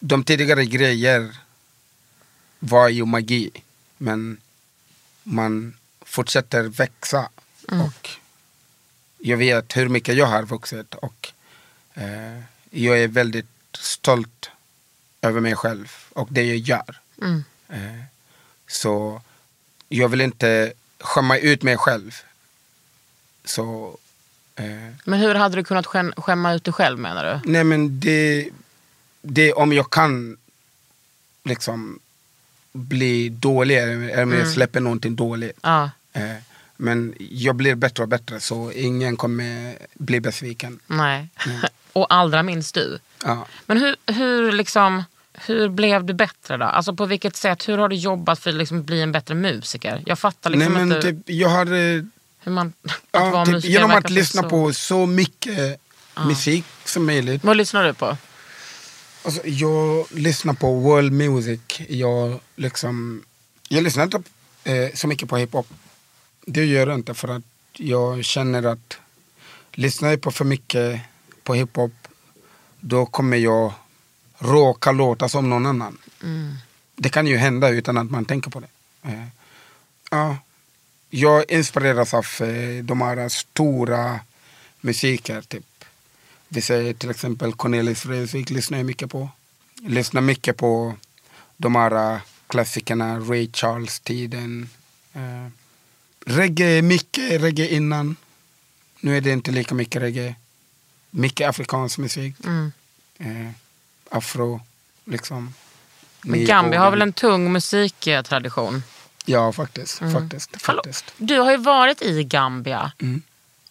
de 0.00 0.24
tidigare 0.24 0.64
grejer 0.64 1.36
var 2.58 2.88
ju 2.88 3.04
magi. 3.04 3.50
Men 3.96 4.40
man 5.22 5.76
fortsätter 6.04 6.62
växa. 6.62 7.28
Och 7.70 8.10
jag 9.18 9.36
vet 9.36 9.76
hur 9.76 9.88
mycket 9.88 10.16
jag 10.16 10.26
har 10.26 10.42
vuxit. 10.42 10.94
Och 10.94 11.32
eh, 11.94 12.40
jag 12.70 12.98
är 13.02 13.08
väldigt 13.08 13.46
stolt 13.72 14.50
över 15.22 15.40
mig 15.40 15.56
själv 15.56 15.92
och 16.12 16.28
det 16.30 16.42
jag 16.44 16.56
gör. 16.56 17.00
Mm. 17.22 17.44
Eh, 17.68 18.02
så 18.68 19.22
jag 19.88 20.08
vill 20.08 20.20
inte 20.20 20.72
skämma 21.00 21.38
ut 21.38 21.62
mig 21.62 21.76
själv. 21.76 22.16
Så, 23.44 23.96
eh, 24.56 24.64
Men 25.04 25.20
hur 25.20 25.34
hade 25.34 25.56
du 25.56 25.64
kunnat 25.64 25.86
skäm- 25.86 26.12
skämma 26.20 26.52
ut 26.54 26.64
dig 26.64 26.74
själv 26.74 26.98
menar 26.98 27.24
du? 27.44 27.50
nej 27.52 27.64
men 27.64 28.00
det, 28.00 28.48
det 29.22 29.52
om 29.52 29.72
jag 29.72 29.90
kan 29.90 30.36
liksom 31.44 31.98
bli 32.72 33.28
dålig 33.28 33.76
eller 33.78 34.22
om 34.22 34.32
jag 34.32 34.48
släpper 34.48 34.80
någonting 34.80 35.16
dåligt. 35.16 35.58
Ja, 35.62 35.90
Eh, 36.12 36.36
men 36.80 37.14
jag 37.18 37.56
blir 37.56 37.74
bättre 37.74 38.02
och 38.02 38.08
bättre 38.08 38.40
så 38.40 38.72
ingen 38.72 39.16
kommer 39.16 39.78
bli 39.94 40.20
besviken. 40.20 40.80
nej. 40.86 41.28
och 41.92 42.14
allra 42.14 42.42
minst 42.42 42.74
du. 42.74 42.98
Ja. 43.24 43.46
Men 43.66 43.78
hur, 43.78 43.96
hur, 44.06 44.52
liksom, 44.52 45.04
hur 45.32 45.68
blev 45.68 46.04
du 46.04 46.12
bättre 46.12 46.56
då? 46.56 46.64
Alltså 46.64 46.94
på 46.94 47.06
vilket 47.06 47.36
sätt? 47.36 47.68
Hur 47.68 47.78
har 47.78 47.88
du 47.88 47.96
jobbat 47.96 48.38
för 48.38 48.50
att 48.50 48.56
liksom 48.56 48.84
bli 48.84 49.02
en 49.02 49.12
bättre 49.12 49.34
musiker? 49.34 50.02
Jag 50.06 50.18
fattar 50.18 50.50
liksom 50.50 50.72
nej 50.72 50.84
men 50.84 50.96
inte 50.96 51.12
typ, 51.12 51.16
jag 51.26 51.48
har 51.48 51.66
eh, 51.66 52.02
hur 52.40 52.52
man... 52.52 52.72
Att 52.82 53.00
ja, 53.10 53.30
vara 53.30 53.46
typ, 53.46 53.64
genom 53.64 53.90
att 53.90 54.08
så 54.08 54.12
lyssna 54.12 54.42
svårt. 54.42 54.50
på 54.50 54.72
så 54.72 55.06
mycket 55.06 55.80
musik 56.26 56.64
som 56.84 57.06
möjligt. 57.06 57.44
Vad 57.44 57.56
lyssnar 57.56 57.84
du 57.84 57.94
på? 57.94 58.16
Alltså, 59.24 59.40
jag 59.44 60.06
lyssnar 60.10 60.54
på 60.54 60.74
world 60.74 61.12
music. 61.12 61.60
Jag, 61.88 62.40
liksom, 62.56 63.22
jag 63.68 63.84
lyssnar 63.84 64.04
inte 64.04 64.22
eh, 64.64 64.94
så 64.94 65.08
mycket 65.08 65.28
på 65.28 65.36
hiphop. 65.36 65.66
Det 66.46 66.64
gör 66.64 66.86
jag 66.86 66.98
inte 66.98 67.14
för 67.14 67.28
att 67.28 67.42
jag 67.72 68.24
känner 68.24 68.62
att 68.62 68.98
lyssnar 69.72 70.10
jag 70.10 70.20
på 70.20 70.30
för 70.30 70.44
mycket 70.44 71.00
på 71.42 71.54
hiphop 71.54 71.92
då 72.80 73.06
kommer 73.06 73.36
jag 73.36 73.72
råka 74.38 74.92
låta 74.92 75.28
som 75.28 75.50
någon 75.50 75.66
annan. 75.66 75.98
Det 76.96 77.08
kan 77.08 77.26
ju 77.26 77.36
hända 77.36 77.68
utan 77.68 77.98
att 77.98 78.10
man 78.10 78.24
tänker 78.24 78.50
på 78.50 78.60
det. 78.60 78.68
Eh, 79.02 79.26
ja, 80.10 80.36
jag 81.10 81.50
inspireras 81.50 82.14
av 82.14 82.26
eh, 82.40 82.84
de 82.84 83.00
här 83.00 83.28
stora 83.28 84.20
musiker. 84.80 85.40
Typ. 85.40 85.84
Vi 86.48 86.60
säger 86.60 86.94
till 86.94 87.10
exempel 87.10 87.52
Cornelis 87.52 88.04
Vreeswijk 88.04 88.50
lyssnar 88.50 88.78
jag 88.78 88.86
mycket 88.86 89.10
på. 89.10 89.28
Lyssnar 89.82 90.20
mycket 90.20 90.56
på 90.56 90.94
de 91.56 91.74
här 91.74 92.14
äh, 92.14 92.20
klassikerna, 92.46 93.18
Ray 93.18 93.50
Charles-tiden. 93.52 94.68
Reggae, 96.26 96.82
mycket 96.82 97.40
reggae 97.42 97.68
innan. 97.68 98.16
Nu 99.00 99.16
är 99.16 99.20
det 99.20 99.30
inte 99.30 99.50
lika 99.50 99.74
mycket 99.74 100.02
reggae. 100.02 100.34
Mycket 101.10 101.48
afrikansk 101.48 101.98
musik. 101.98 102.34
Mm. 102.44 102.72
Eh, 103.18 103.50
afro, 104.10 104.60
liksom. 105.04 105.54
Men 106.22 106.44
Gambia 106.44 106.80
har 106.80 106.90
väl 106.90 107.02
en 107.02 107.12
tung 107.12 107.52
musiktradition? 107.52 108.82
Ja, 109.24 109.52
faktiskt. 109.52 109.98
faktiskt, 109.98 110.66
Hallå, 110.66 110.82
faktiskt. 110.84 111.04
Du 111.16 111.38
har 111.38 111.50
ju 111.50 111.56
varit 111.56 112.02
i 112.02 112.24
Gambia 112.24 112.92
Mm. 112.98 113.22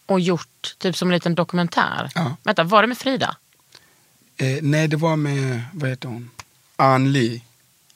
och 0.05 0.19
gjort 0.19 0.75
typ 0.77 0.97
som 0.97 1.07
en 1.07 1.13
liten 1.13 1.35
dokumentär. 1.35 2.11
Ja. 2.15 2.35
Vänta, 2.43 2.63
var 2.63 2.81
det 2.81 2.87
med 2.87 2.97
Frida? 2.97 3.35
Eh, 4.37 4.57
nej, 4.61 4.87
det 4.87 4.97
var 4.97 5.15
med, 5.15 5.61
vad 5.73 5.89
heter 5.89 6.07
hon? 6.09 6.29
Ann 6.75 7.11
Lee. 7.11 7.41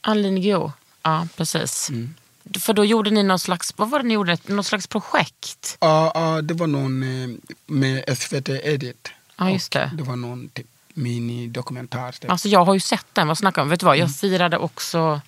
Ann 0.00 0.22
Guillou? 0.22 0.72
Ja, 1.02 1.28
precis. 1.36 1.88
Mm. 1.90 2.14
För 2.60 2.72
då 2.72 2.84
gjorde 2.84 3.10
ni 3.10 3.22
någon 3.22 3.38
slags, 3.38 3.72
vad 3.76 3.90
var 3.90 3.98
det 3.98 4.04
ni 4.08 4.14
gjorde? 4.14 4.38
Någon 4.46 4.64
slags 4.64 4.86
projekt? 4.86 5.76
Ja, 5.80 6.12
ja, 6.14 6.42
det 6.42 6.54
var 6.54 6.66
någon 6.66 7.02
eh, 7.02 7.28
med 7.66 8.18
SVT 8.18 8.48
Edit. 8.48 9.08
Ja, 9.36 9.50
just 9.50 9.72
det. 9.72 9.90
Det 9.94 10.02
var 10.02 10.16
någon 10.16 10.48
typ 10.48 10.66
minidokumentär. 10.94 12.12
Typ. 12.12 12.30
Alltså 12.30 12.48
jag 12.48 12.64
har 12.64 12.74
ju 12.74 12.80
sett 12.80 13.06
den, 13.12 13.28
vad 13.28 13.38
snackar 13.38 13.62
om? 13.62 13.68
Vet 13.68 13.80
du 13.80 13.86
vad, 13.86 13.96
jag 13.96 14.00
Mm. 14.00 14.12
firade 14.12 14.58
också 14.58 15.20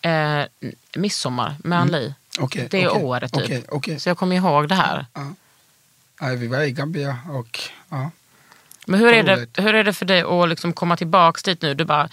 eh, 0.00 0.42
midsommar 0.96 1.56
med 1.64 1.78
Ann 1.80 1.88
Li. 1.88 2.14
Okej, 2.38 2.68
Det 2.70 2.88
okej, 2.88 3.02
året 3.02 3.32
typ. 3.32 3.42
okej, 3.44 3.64
okej. 3.68 4.00
Så 4.00 4.08
jag 4.08 4.18
kommer 4.18 4.36
ihåg 4.36 4.68
det 4.68 4.74
här. 4.74 5.06
Ja, 6.20 6.26
vi 6.28 6.46
var 6.46 6.60
i 6.62 6.70
Gambia 6.72 7.18
och 7.30 7.60
ja. 7.88 8.10
Men 8.88 9.00
hur 9.00 9.12
är, 9.12 9.22
det, 9.22 9.62
hur 9.62 9.74
är 9.74 9.84
det 9.84 9.92
för 9.92 10.06
dig 10.06 10.22
att 10.22 10.48
liksom 10.48 10.72
komma 10.72 10.96
tillbaks 10.96 11.42
dit 11.42 11.62
nu? 11.62 11.74
Du 11.74 11.84
bara, 11.84 12.08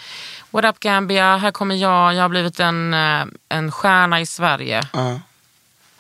what 0.52 0.66
up 0.66 0.80
Gambia, 0.80 1.38
här 1.38 1.52
kommer 1.52 1.76
jag, 1.76 2.14
jag 2.14 2.22
har 2.22 2.30
blivit 2.30 2.60
en, 2.60 2.94
eh, 2.94 3.26
en 3.50 3.72
stjärna 3.72 4.22
i 4.22 4.26
Sverige. 4.26 4.88
ja. 4.94 5.20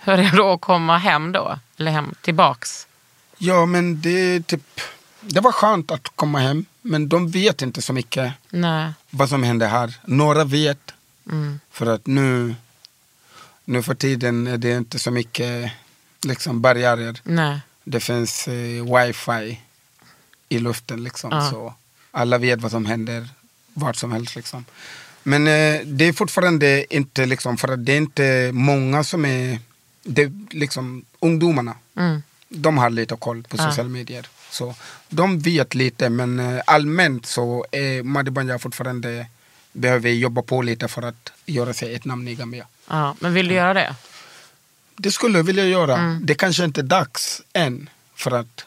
Hur 0.05 0.13
är 0.13 0.17
det 0.17 0.38
då 0.38 0.53
att 0.53 0.62
komma 0.62 0.97
hem 0.97 1.31
då? 1.31 1.59
Eller 1.77 1.91
hem 1.91 2.15
tillbaks? 2.21 2.88
Ja, 3.38 3.65
men 3.65 4.01
det 4.01 4.09
är 4.09 4.39
typ, 4.39 4.81
det 5.21 5.39
var 5.39 5.51
skönt 5.51 5.91
att 5.91 6.09
komma 6.15 6.39
hem. 6.39 6.65
Men 6.81 7.09
de 7.09 7.31
vet 7.31 7.62
inte 7.62 7.81
så 7.81 7.93
mycket 7.93 8.33
Nej. 8.49 8.93
vad 9.09 9.29
som 9.29 9.43
händer 9.43 9.67
här. 9.67 9.93
Några 10.05 10.43
vet. 10.43 10.93
Mm. 11.31 11.59
För 11.71 11.86
att 11.86 12.07
nu, 12.07 12.55
nu 13.65 13.83
för 13.83 13.95
tiden 13.95 14.47
är 14.47 14.57
det 14.57 14.77
inte 14.77 14.99
så 14.99 15.12
mycket 15.12 15.71
liksom, 16.25 16.62
barriärer. 16.62 17.19
Nej. 17.23 17.59
Det 17.83 17.99
finns 17.99 18.47
eh, 18.47 18.97
wifi 18.97 19.59
i 20.53 20.59
luften 20.59 21.03
liksom. 21.03 21.29
Ja. 21.31 21.49
Så 21.51 21.73
alla 22.11 22.37
vet 22.37 22.61
vad 22.61 22.71
som 22.71 22.85
händer 22.85 23.29
vart 23.73 23.95
som 23.95 24.11
helst 24.11 24.35
liksom. 24.35 24.65
Men 25.23 25.47
eh, 25.47 25.81
det 25.85 26.05
är 26.05 26.13
fortfarande 26.13 26.95
inte 26.95 27.25
liksom, 27.25 27.57
för 27.57 27.67
att 27.67 27.85
det 27.85 27.93
är 27.93 27.97
inte 27.97 28.49
många 28.53 29.03
som 29.03 29.25
är, 29.25 29.59
det 30.03 30.31
liksom 30.49 31.05
ungdomarna. 31.19 31.75
Mm. 31.97 32.23
De 32.49 32.77
har 32.77 32.89
lite 32.89 33.15
koll 33.15 33.43
på 33.43 33.57
Ja. 33.57 33.69
sociala 33.69 33.89
medier. 33.89 34.27
Så 34.49 34.75
de 35.09 35.39
vet 35.39 35.75
lite 35.75 36.09
men 36.09 36.39
eh, 36.39 36.61
allmänt 36.65 37.25
så 37.25 37.65
är 37.71 38.03
Madi 38.03 38.31
Banja 38.31 38.59
fortfarande 38.59 39.27
behöver 39.71 40.09
jobba 40.09 40.41
på 40.41 40.61
lite 40.61 40.87
för 40.87 41.01
att 41.01 41.31
göra 41.45 41.73
sig 41.73 41.95
ett 41.95 42.05
namn 42.05 42.27
i 42.27 42.35
Gambia. 42.35 42.67
Ja, 42.89 43.15
men 43.19 43.33
vill 43.33 43.47
du 43.47 43.53
göra 43.55 43.73
det? 43.73 43.95
Det 44.95 45.11
skulle 45.11 45.37
jag 45.39 45.43
vilja 45.43 45.65
göra. 45.65 45.97
Mm. 45.97 46.25
Det 46.25 46.35
kanske 46.35 46.63
inte 46.65 46.81
är 46.81 46.83
dags 46.83 47.41
än. 47.53 47.89
För 48.15 48.31
att 48.31 48.65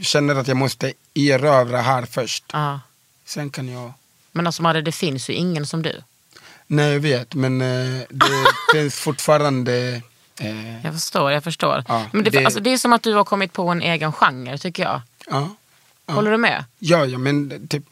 känner 0.00 0.34
att 0.34 0.48
jag 0.48 0.56
måste 0.56 0.92
erövra 1.14 1.80
här 1.80 2.06
först. 2.06 2.44
Ja. 2.52 2.80
Sen 3.24 3.50
kan 3.50 3.68
jag... 3.68 3.92
Men 4.32 4.46
alltså 4.46 4.62
Madde, 4.62 4.82
det 4.82 4.92
finns 4.92 5.30
ju 5.30 5.34
ingen 5.34 5.66
som 5.66 5.82
du. 5.82 6.02
Nej 6.66 6.92
jag 6.92 7.00
vet 7.00 7.34
men 7.34 7.60
eh, 7.60 8.00
det 8.10 8.26
finns 8.74 8.94
fortfarande... 8.94 10.02
Eh, 10.40 10.84
Jag 10.84 10.94
förstår, 10.94 11.32
jag 11.32 11.44
förstår. 11.44 11.84
Ja, 11.88 12.06
men 12.12 12.24
det, 12.24 12.30
det- 12.30 12.44
Alltså, 12.44 12.60
det 12.60 12.70
är 12.72 12.78
som 12.78 12.92
att 12.92 13.02
du 13.02 13.14
har 13.14 13.24
kommit 13.24 13.52
på 13.52 13.68
en 13.68 13.82
egen 13.82 14.12
genre 14.12 14.58
tycker 14.58 14.82
jag. 14.82 15.00
ja. 15.30 15.48
Håller 16.06 16.30
du 16.30 16.36
med? 16.36 16.64
Ja, 16.78 17.06
ja, 17.06 17.18
men 17.18 17.68
typ, 17.68 17.82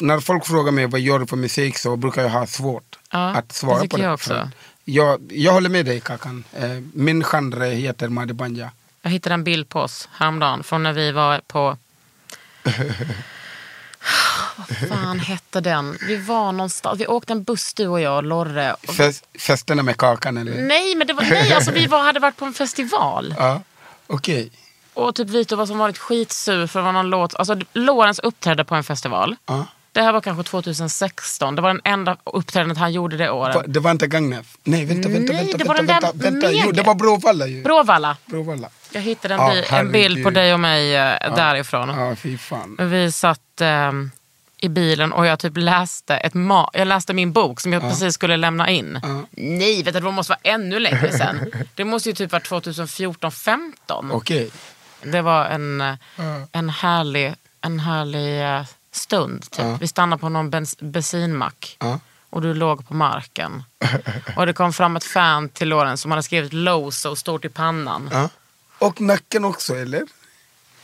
när 0.00 0.20
folk 0.20 0.46
frågar 0.46 0.72
mig 0.72 0.86
vad 0.86 1.00
gör 1.00 1.18
du 1.18 1.26
för 1.26 1.36
musik 1.36 1.78
så 1.78 1.96
brukar 1.96 2.22
jag 2.22 2.30
ha 2.30 2.46
svårt 2.46 2.98
Ja, 3.10 3.18
att 3.34 3.52
svara 3.52 3.82
det 3.82 3.88
på 3.88 3.96
det. 3.96 4.02
jag 4.02 4.14
också. 4.14 4.50
Jag, 4.84 5.20
jag 5.32 5.52
håller 5.52 5.68
med 5.70 5.86
dig 5.86 6.00
Kakan. 6.00 6.44
Eh, 6.52 6.68
min 6.94 7.24
genre 7.24 7.66
heter 7.74 8.08
Madi 8.08 8.32
Banja. 8.32 8.70
Jag 9.04 9.10
hittade 9.10 9.34
en 9.34 9.44
bild 9.44 9.68
på 9.68 9.80
oss 9.80 10.08
häromdagen 10.12 10.62
från 10.62 10.82
när 10.82 10.92
vi 10.92 11.12
var 11.12 11.40
på... 11.46 11.76
Vad 14.56 14.88
fan 14.88 15.20
hette 15.20 15.60
den? 15.60 15.98
Vi 16.00 16.16
var 16.16 16.52
någonstans, 16.52 17.00
vi 17.00 17.06
åkte 17.06 17.32
en 17.32 17.42
buss 17.42 17.74
du 17.74 17.86
och 17.86 18.00
jag, 18.00 18.24
Lorre. 18.24 18.72
Och... 18.72 18.94
Fest, 18.94 19.24
festerna 19.38 19.82
med 19.82 19.96
Kakan 19.96 20.36
eller? 20.36 20.62
Nej, 20.62 20.94
men 20.94 21.06
det 21.06 21.12
var, 21.12 21.22
nej, 21.22 21.52
alltså 21.52 21.70
vi 21.70 21.86
var, 21.86 22.02
hade 22.02 22.20
varit 22.20 22.36
på 22.36 22.44
en 22.44 22.54
festival. 22.54 23.34
Ja, 23.38 23.60
okej. 24.06 24.50
Och 24.94 25.14
typ 25.14 25.28
Vito 25.28 25.56
var 25.56 25.66
som 25.66 25.78
varit 25.78 25.98
skitsur 25.98 26.66
för 26.66 26.80
det 26.80 26.84
var 26.84 26.92
någon 26.92 27.10
låt. 27.10 27.34
Alltså 27.34 27.56
Lorentz 27.72 28.18
uppträdde 28.18 28.64
på 28.64 28.74
en 28.74 28.84
festival. 28.84 29.36
Ja. 29.46 29.66
Det 29.94 30.02
här 30.02 30.12
var 30.12 30.20
kanske 30.20 30.42
2016. 30.50 31.56
Det 31.56 31.62
var 31.62 31.68
den 31.68 31.80
enda 31.84 32.16
uppträdandet 32.24 32.78
han 32.78 32.92
gjorde 32.92 33.16
det 33.16 33.30
året. 33.30 33.56
Det 33.66 33.80
var 33.80 33.90
inte 33.90 34.06
Gagnef? 34.06 34.46
Nej, 34.64 34.84
vänta, 34.84 35.08
vänta, 35.08 35.32
Nej, 35.32 35.42
vänta. 35.44 35.58
det 35.58 35.64
var 35.64 35.74
vänta, 35.74 35.92
den 36.00 36.00
där 36.18 36.30
vänta, 36.30 36.46
vänta. 36.48 36.52
Jo, 36.66 36.72
det 36.72 36.82
var 36.82 36.94
Bråvalla 36.94 37.46
ju. 37.46 37.62
Bråvalla. 37.62 38.16
Bråvalla. 38.26 38.68
Jag 38.92 39.00
hittade 39.00 39.34
en, 39.34 39.40
Ja, 39.40 39.50
bi- 39.52 39.64
en 39.76 39.92
bild 39.92 40.24
på 40.24 40.30
dig 40.30 40.54
och 40.54 40.60
mig 40.60 40.96
eh, 40.96 41.34
därifrån. 41.36 41.88
Ja, 41.88 42.16
fy 42.16 42.38
fan. 42.38 42.76
Vi 42.80 43.12
satt 43.12 43.60
ehm, 43.60 44.10
i 44.58 44.68
bilen 44.68 45.12
och 45.12 45.26
jag 45.26 45.38
typ 45.38 45.52
läste, 45.56 46.16
ett 46.16 46.32
ma- 46.32 46.68
jag 46.72 46.88
läste 46.88 47.12
min 47.14 47.32
bok 47.32 47.60
som 47.60 47.72
jag 47.72 47.82
precis 47.82 48.14
skulle 48.14 48.36
lämna 48.36 48.70
in. 48.70 49.00
Nej, 49.30 49.82
vet 49.82 49.94
du, 49.94 50.00
det 50.00 50.10
måste 50.10 50.30
vara 50.30 50.54
ännu 50.54 50.78
längre 50.78 51.12
sen. 51.12 51.52
Det 51.74 51.84
måste 51.84 52.08
ju 52.08 52.14
typ 52.14 52.32
vara 52.32 52.42
2014-15. 52.42 54.10
Okej. 54.12 54.50
Det 55.02 55.22
var 55.22 55.44
en, 55.46 55.80
eh, 55.80 55.94
en 56.52 56.70
härlig, 56.70 57.34
en 57.60 57.80
härlig 57.80 58.42
eh, 58.56 58.62
stund. 58.96 59.50
Typ. 59.50 59.64
Vi 59.80 59.88
stannade 59.88 60.20
på 60.20 60.28
någon 60.28 60.50
bens- 60.50 60.84
bensinmack. 60.90 61.76
Ja. 61.80 62.00
Och 62.30 62.42
du 62.42 62.54
låg 62.54 62.88
på 62.88 62.94
marken. 62.94 63.64
Och 64.36 64.46
det 64.46 64.52
kom 64.52 64.72
fram 64.72 64.96
ett 64.96 65.04
fan 65.04 65.48
till 65.48 65.68
Loren 65.68 65.98
som 65.98 66.10
hade 66.10 66.22
skrivit 66.22 66.52
Loso 66.52 67.16
stort 67.16 67.44
i 67.44 67.48
pannan. 67.48 68.08
Ja. 68.12 68.28
Och 68.78 69.00
nacken 69.00 69.44
också, 69.44 69.76
eller? 69.76 70.02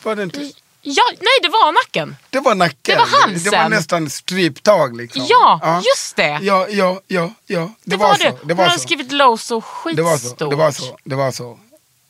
Var 0.03 0.17
det 0.17 0.23
inte? 0.23 0.53
Ja, 0.83 1.03
nej 1.21 1.39
det 1.43 1.49
var 1.49 1.73
nacken. 1.73 2.17
Det 2.31 2.41
var 2.41 2.55
nacken. 2.55 2.77
Det 2.83 2.97
var 2.97 3.07
halsen. 3.21 3.51
Det 3.51 3.57
var 3.59 3.69
nästan 3.69 4.11
stryptag 4.11 4.97
liksom. 4.97 5.27
Ja, 5.29 5.83
just 5.95 6.17
det. 6.17 6.39
Ja, 6.43 6.67
ja, 6.69 7.01
ja, 7.07 7.33
ja. 7.47 7.61
Det, 7.85 7.91
Det, 7.91 7.97
var, 7.97 8.09
var 8.09 8.15
så. 8.15 8.23
det. 8.23 8.31
Det 8.31 8.39
Hon 8.53 8.57
var 8.57 8.65
hade 8.65 8.79
så. 8.79 8.83
skrivit 8.83 9.13
Loso 9.13 9.63
Det 9.95 10.03
var 10.03 10.17
så. 10.17 10.29
skitstort. 10.29 10.51
Det 10.51 10.57
var 10.57 10.71
så. 10.73 10.97
Det 11.05 11.15
var 11.15 11.33
så. 11.33 11.59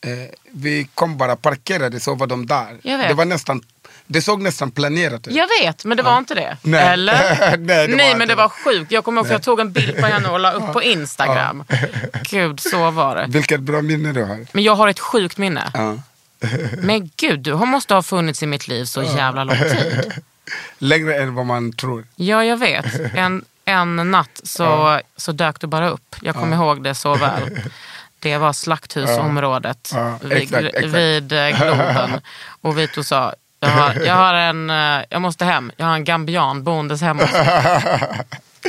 Eh, 0.01 0.11
vi 0.51 0.89
kom 0.95 1.17
bara 1.17 1.37
parkerade 1.37 2.01
så 2.01 2.15
var 2.15 2.27
de 2.27 2.47
där. 2.47 2.79
Det 3.09 3.15
var 3.15 3.25
nästan, 3.25 3.63
det 4.13 4.23
såg 4.23 4.43
nästan 4.43 4.71
planerat 4.71 5.27
ut. 5.29 5.35
Jag 5.35 5.49
vet, 5.63 5.85
men 5.85 5.97
det 5.97 6.03
var 6.03 6.19
inte 6.19 6.35
det. 6.35 6.57
Nej. 6.63 6.89
Eller? 6.89 7.57
Nej, 7.59 7.89
det 7.89 7.97
var 7.97 8.17
men 8.17 8.29
det 8.29 8.35
var 8.35 8.49
sjukt. 8.49 8.93
Jag 8.93 9.05
kommer 9.05 9.21
ihåg 9.21 9.27
för 9.27 9.35
jag 9.35 9.43
tog 9.43 9.61
en 9.61 9.73
bild 9.73 9.97
på 9.97 10.07
henne 10.07 10.29
och 10.29 10.41
la 10.41 10.53
upp 10.53 10.73
på 10.73 10.83
Instagram. 10.83 11.65
Gud, 12.31 12.61
så 12.61 12.91
var 12.91 13.17
det. 13.17 13.27
Vilket 13.29 13.61
bra 13.61 13.83
minne 13.83 14.13
du 14.13 14.25
har. 14.25 14.47
Men 14.53 14.65
jag 14.65 14.75
har 14.75 14.89
ett 14.89 15.01
sjukt 15.01 15.39
minne. 15.39 15.71
Ja. 15.75 15.97
Men 16.83 17.11
gud, 17.17 17.41
du 17.41 17.55
måste 17.55 17.95
ha 17.95 18.03
funnits 18.03 18.43
i 18.43 18.47
mitt 18.47 18.69
liv 18.69 18.85
så 18.85 19.03
jävla 19.03 19.45
lång 19.45 19.57
tid. 19.57 20.13
Längre 20.79 21.15
än 21.17 21.35
vad 21.35 21.47
man 21.47 21.73
tror. 21.73 22.05
Ja, 22.17 22.45
jag 22.45 22.57
vet. 22.57 22.87
En, 23.15 23.45
en 23.65 24.11
natt 24.11 24.41
så, 24.45 25.01
så 25.17 25.33
dök 25.33 25.61
du 25.61 25.67
bara 25.67 25.91
upp. 25.91 26.17
Jag 26.23 26.35
kommer 26.35 26.57
ihåg 26.57 26.83
det 26.83 26.95
så 26.95 27.15
väl. 27.15 27.61
Det 28.19 28.37
var 28.39 28.53
slakthusområdet 28.53 29.91
Ja, 29.95 30.19
vid, 30.23 30.33
exakt, 30.33 30.65
exakt. 30.65 30.85
vid 30.85 31.33
eh, 31.33 31.49
Globen. 31.49 32.21
Och 32.61 32.79
Vito 32.79 33.05
sa, 33.05 33.35
jag 33.61 33.69
har, 33.69 33.95
jag 33.95 34.15
har 34.15 34.35
en, 34.51 34.71
eh, 34.71 35.05
jag 35.11 35.23
måste 35.23 35.45
hem, 35.45 35.73
jag 35.77 35.87
har 35.87 35.95
en 35.95 36.05
gambian 36.05 36.65
boendes 36.65 37.01
hemma 37.01 37.23
hos 37.23 37.33
mig." 37.33 38.25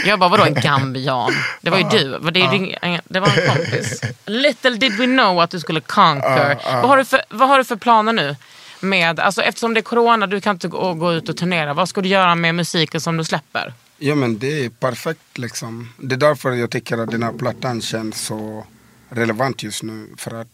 Jag 0.05 0.19
bara, 0.19 0.29
vadå 0.29 0.43
en 0.43 0.53
gambian? 0.53 1.33
Det 1.61 1.69
var 1.69 1.77
ju 1.77 1.83
du. 1.83 2.19
Det, 2.31 3.01
det 3.05 3.19
var 3.19 3.27
en 3.27 3.55
kompis. 3.55 4.01
Little 4.25 4.75
did 4.75 4.97
we 4.97 5.05
know 5.05 5.39
att 5.39 5.49
du 5.49 5.59
skulle 5.59 5.81
conquer. 5.81 6.57
Vad, 6.65 6.89
har 6.89 6.97
du 6.97 7.05
för, 7.05 7.21
vad 7.29 7.49
har 7.49 7.57
du 7.57 7.63
för 7.63 7.75
planer 7.75 8.13
nu? 8.13 8.35
Med, 8.79 9.19
alltså, 9.19 9.41
eftersom 9.41 9.73
det 9.73 9.79
är 9.79 9.81
corona, 9.81 10.27
du 10.27 10.41
kan 10.41 10.55
inte 10.55 10.67
gå, 10.67 10.93
gå 10.93 11.13
ut 11.13 11.29
och 11.29 11.37
turnera. 11.37 11.73
Vad 11.73 11.89
ska 11.89 12.01
du 12.01 12.09
göra 12.09 12.35
med 12.35 12.55
musiken 12.55 13.01
som 13.01 13.17
du 13.17 13.23
släpper? 13.23 13.73
Ja 13.97 14.15
men 14.15 14.39
det 14.39 14.65
är 14.65 14.69
perfekt 14.69 15.37
liksom. 15.37 15.93
Det 15.97 16.15
är 16.15 16.19
därför 16.19 16.51
jag 16.51 16.69
tycker 16.69 16.97
att 16.97 17.11
den 17.11 17.23
här 17.23 17.31
plattan 17.33 17.81
känns 17.81 18.25
så 18.25 18.65
relevant 19.09 19.63
just 19.63 19.83
nu. 19.83 20.07
För 20.17 20.41
att 20.41 20.47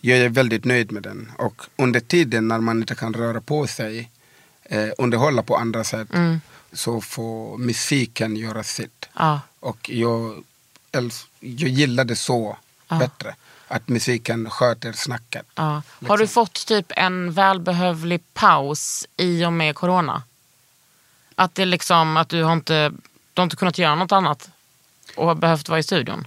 jag 0.00 0.18
är 0.18 0.28
väldigt 0.28 0.64
nöjd 0.64 0.92
med 0.92 1.02
den. 1.02 1.32
Och 1.38 1.62
under 1.76 2.00
tiden 2.00 2.48
när 2.48 2.58
man 2.58 2.80
inte 2.80 2.94
kan 2.94 3.14
röra 3.14 3.40
på 3.40 3.66
sig, 3.66 4.10
eh, 4.62 4.88
underhålla 4.98 5.42
på 5.42 5.56
andra 5.56 5.84
sätt, 5.84 6.08
så 6.72 7.00
får 7.00 7.58
musiken 7.58 8.36
göra 8.36 8.62
sitt. 8.62 9.08
Ja. 9.14 9.40
Och 9.60 9.90
jag, 9.90 10.44
jag 11.40 11.68
gillar 11.68 12.04
det 12.04 12.16
så 12.16 12.56
bättre. 12.88 13.34
Att 13.68 13.88
musiken 13.88 14.50
sköter 14.50 14.92
snacket. 14.92 15.46
Ja. 15.54 15.82
Har 16.08 16.18
du 16.18 16.26
fått 16.26 16.66
typ 16.66 16.92
en 16.96 17.32
välbehövlig 17.32 18.22
paus 18.34 19.06
i 19.16 19.44
och 19.44 19.52
med 19.52 19.74
corona? 19.74 20.22
Att 21.34 21.54
det 21.54 21.64
liksom, 21.64 22.16
att 22.16 22.28
du 22.28 22.42
har 22.42 22.52
inte, 22.52 22.92
du 23.34 23.40
har 23.40 23.44
inte 23.44 23.56
kunnat 23.56 23.78
göra 23.78 23.94
något 23.94 24.12
annat 24.12 24.50
och 25.16 25.26
har 25.26 25.34
behövt 25.34 25.68
vara 25.68 25.78
i 25.78 25.82
studion? 25.82 26.26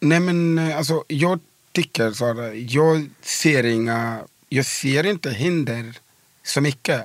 Nej 0.00 0.20
men 0.20 0.58
eh, 0.58 0.76
alltså 0.76 1.04
jag 1.08 1.40
tycker 1.72 2.12
så 2.12 2.26
här, 2.34 2.52
jag 2.68 3.08
ser 3.22 3.64
inga, 3.66 4.18
jag 4.48 4.66
ser 4.66 5.06
inte 5.06 5.30
hinder 5.30 5.98
så 6.44 6.60
mycket. 6.60 7.04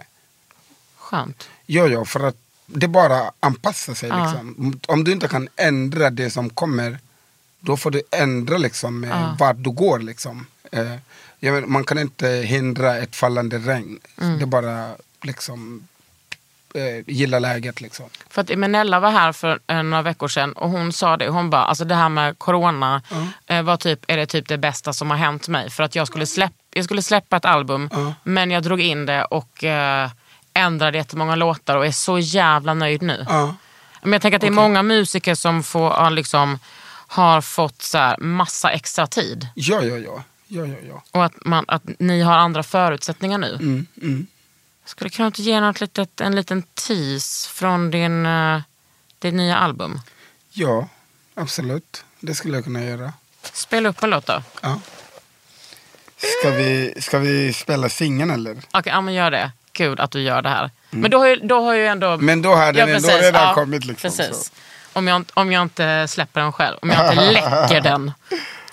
Skönt. 0.97 1.49
Ja, 1.65 1.87
ja, 1.87 2.05
för 2.05 2.19
att 2.27 2.35
det 2.65 2.87
bara 2.87 3.31
anpassar 3.39 3.93
sig 3.93 4.09
Ja. 4.09 4.23
liksom. 4.25 4.79
Om 4.87 5.03
du 5.03 5.11
inte 5.11 5.27
kan 5.27 5.49
ändra 5.55 6.09
det 6.09 6.29
som 6.29 6.49
kommer, 6.49 6.99
då 7.59 7.77
får 7.77 7.91
du 7.91 8.01
ändra 8.11 8.57
liksom 8.57 9.03
eh, 9.03 9.09
Ja. 9.09 9.35
vart 9.39 9.63
du 9.63 9.71
går 9.71 9.99
liksom. 9.99 10.45
Eh, 10.71 10.95
menar, 11.39 11.61
man 11.61 11.83
kan 11.83 11.99
inte 11.99 12.27
hindra 12.27 12.97
ett 12.97 13.15
fallande 13.15 13.57
regn. 13.57 13.99
Mm. 14.21 14.39
Det 14.39 14.45
bara 14.45 14.95
liksom 15.21 15.87
eh, 16.73 17.03
gilla 17.07 17.39
läget 17.39 17.81
liksom. 17.81 18.05
För 18.29 18.41
att 18.41 18.49
Emenella 18.49 18.99
var 18.99 19.11
här 19.11 19.31
för 19.31 19.59
eh, 19.67 19.83
några 19.83 20.01
veckor 20.01 20.27
sedan 20.27 20.53
och 20.53 20.69
hon 20.69 20.93
sa 20.93 21.17
det, 21.17 21.27
hon 21.27 21.49
bara, 21.49 21.63
alltså 21.63 21.85
det 21.85 21.95
här 21.95 22.09
med 22.09 22.39
corona 22.39 23.01
eh, 23.47 23.61
var 23.61 23.77
typ, 23.77 23.99
är 24.07 24.17
det 24.17 24.25
typ 24.25 24.47
det 24.47 24.57
bästa 24.57 24.93
som 24.93 25.09
har 25.09 25.17
hänt 25.17 25.47
mig. 25.47 25.69
För 25.69 25.83
att 25.83 25.95
jag 25.95 26.07
skulle, 26.07 26.25
släpp, 26.25 26.53
jag 26.73 26.85
skulle 26.85 27.01
släppa 27.01 27.37
ett 27.37 27.45
album 27.45 27.89
men 28.23 28.51
jag 28.51 28.63
drog 28.63 28.81
in 28.81 29.05
det 29.05 29.25
och 29.25 29.63
eh, 29.63 30.09
ändrade 30.53 30.97
jättemånga 30.97 31.35
låtar 31.35 31.75
och 31.77 31.85
är 31.85 31.91
så 31.91 32.19
jävla 32.19 32.73
nöjd 32.73 33.01
nu. 33.01 33.25
Ja. 33.29 33.55
Men 34.01 34.13
jag 34.13 34.21
tänker 34.21 34.35
att 34.35 34.41
det 34.41 34.47
är 34.47 34.51
många 34.51 34.83
musiker 34.83 35.35
som 35.35 35.63
får, 35.63 36.09
liksom, 36.09 36.59
har 37.07 37.41
fått 37.41 37.81
så 37.81 37.97
här, 37.97 38.17
massa 38.17 38.71
extra 38.71 39.07
tid. 39.07 39.47
Ja, 39.55 39.83
ja, 39.83 39.97
ja. 39.97 40.23
ja, 40.47 40.65
ja, 40.65 40.75
ja. 40.87 41.03
Och 41.11 41.25
att, 41.25 41.45
man, 41.45 41.65
att 41.67 41.83
ni 41.99 42.21
har 42.21 42.33
andra 42.33 42.63
förutsättningar 42.63 43.37
nu. 43.37 43.55
Mm, 43.55 43.87
mm. 44.01 44.27
Skulle 44.85 45.09
du 45.09 45.15
kunna 45.15 45.27
inte 45.27 45.41
ge 45.41 45.61
något 45.61 45.81
litet, 45.81 46.21
en 46.21 46.35
liten 46.35 46.61
tease 46.61 47.49
från 47.49 47.91
din, 47.91 48.25
uh, 48.25 48.61
ditt 49.19 49.33
nya 49.33 49.57
album? 49.57 49.99
ja, 50.53 50.87
absolut. 51.35 52.05
Det 52.19 52.35
skulle 52.35 52.57
jag 52.57 52.63
kunna 52.63 52.83
göra. 52.83 53.13
Spela 53.53 53.89
upp 53.89 54.03
en 54.03 54.09
låt 54.09 54.25
då. 54.25 54.43
Ja. 54.61 54.79
Ska, 56.39 56.51
vi, 56.51 56.93
ska 57.01 57.19
vi 57.19 57.53
spela 57.53 57.89
singeln 57.89 58.31
eller? 58.31 58.57
Okej, 58.71 58.93
ja, 58.93 59.01
men 59.01 59.13
gör 59.13 59.31
det. 59.31 59.51
Kul 59.71 59.99
att 59.99 60.11
du 60.11 60.21
gör 60.21 60.41
det 60.41 60.49
här. 60.49 60.71
Men 60.89 61.11
då 61.11 61.17
har 61.17 61.27
ju, 61.27 61.35
då 61.35 61.61
har 61.61 61.73
ju 61.73 61.87
ändå... 61.87 62.07
Mm. 62.07 62.25
Men 62.25 62.41
då 62.41 62.55
har 62.55 62.73
den 62.73 62.89
ändå 62.89 63.07
precis, 63.07 63.21
redan 63.21 63.55
kommit, 63.55 63.85
liksom, 63.85 64.11
Precis. 64.11 64.45
så. 64.45 64.51
Om, 64.99 65.07
jag, 65.07 65.25
om 65.33 65.51
jag 65.51 65.61
inte 65.61 66.07
släpper 66.07 66.41
den 66.41 66.51
själv. 66.51 66.77
Om 66.81 66.89
jag 66.89 67.09
inte 67.09 67.31
läcker 67.31 67.81
den. 67.81 68.11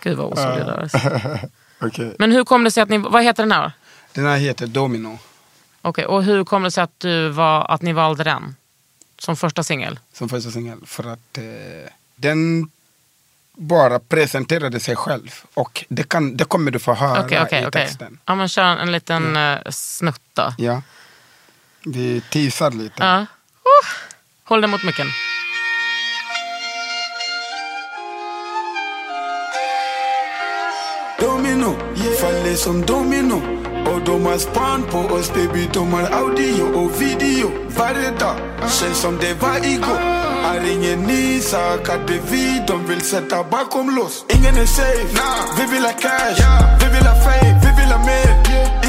Gud 0.03 0.16
vad 0.16 0.33
osolidariskt. 0.33 0.99
Okej. 1.81 2.16
Men 2.18 2.33
hur 2.33 2.44
kom 2.44 2.64
det 2.64 2.70
sig 2.70 2.83
att 2.83 2.88
ni... 2.88 2.99
Vad 2.99 3.23
heter 3.25 3.42
den 3.42 3.53
här? 3.53 3.73
Den 4.12 4.27
här 4.27 4.37
heter 4.37 4.66
Domino. 4.66 5.18
Okej, 5.83 6.07
och 6.07 6.25
hur 6.25 6.45
kom 6.45 6.62
det 6.62 6.71
sig 6.71 6.85
att, 6.85 7.01
du 7.01 7.29
var, 7.29 7.64
att 7.64 7.83
ni 7.83 7.93
valde 7.93 8.25
den? 8.25 8.57
Som 9.19 9.37
första 9.37 9.62
singel? 9.62 9.99
som 10.12 10.29
första 10.29 10.51
singel. 10.51 10.79
För 10.87 11.12
att 11.12 11.38
eh, 11.38 11.93
den 12.16 12.71
bara 13.53 13.99
presenterade 13.99 14.81
sig 14.81 14.97
själv. 14.97 15.45
Och 15.55 15.85
det, 15.88 16.03
kan, 16.03 16.37
det 16.37 16.45
kommer 16.45 16.71
du 16.71 16.79
få 16.79 16.95
höra 16.95 17.25
Okej, 17.25 17.43
okej, 17.43 17.66
i 17.69 17.71
texten. 17.71 18.19
Ja, 18.25 18.35
men 18.35 18.49
kör 18.49 18.64
en 18.64 18.93
liten 18.93 19.37
uh, 19.37 19.59
snutt 19.71 20.23
då. 20.33 20.55
Ja. 20.59 20.83
Vi 21.85 22.21
teasar 22.21 22.71
lite. 22.71 23.05
Ja. 23.05 23.21
Uh. 23.21 23.27
Håll 24.45 24.61
den 24.61 24.71
mot 24.71 24.85
micken. 24.85 25.07
Domino, 31.21 31.77
faller 32.21 32.55
som 32.55 32.87
domino 32.87 33.70
och 33.94 34.00
de 34.05 34.26
har 34.26 34.38
span 34.38 34.83
på 34.90 34.98
oss 34.98 35.33
baby 35.35 35.68
De 35.72 35.92
har 35.92 36.03
audio 36.03 36.62
och 36.62 37.03
video. 37.03 37.50
Varje 37.79 38.11
dag, 38.11 38.37
känns 38.61 38.98
som 38.98 39.18
det 39.20 39.35
var 39.42 39.57
igår 39.66 40.00
Har 40.44 40.72
ingen 40.72 41.03
ny 41.03 41.40
sak 41.40 41.88
att 41.88 42.09
det 42.09 42.14
är 42.14 42.20
vi 42.31 42.62
de 42.66 42.87
vill 42.87 43.00
sätta 43.00 43.44
bakom 43.44 43.96
lås 43.96 44.24
Ingen 44.29 44.55
är 44.55 44.66
safe, 44.66 45.22
vi 45.59 45.74
vill 45.74 45.85
ha 45.85 45.92
cash. 45.92 46.42
Vi 46.81 46.87
vill 46.94 47.07
ha 47.07 47.14
fame, 47.24 47.61
vi 47.64 47.83
vill 47.83 47.92
ha 47.92 47.98
mer 48.07 48.31
Yeah. 48.50 48.80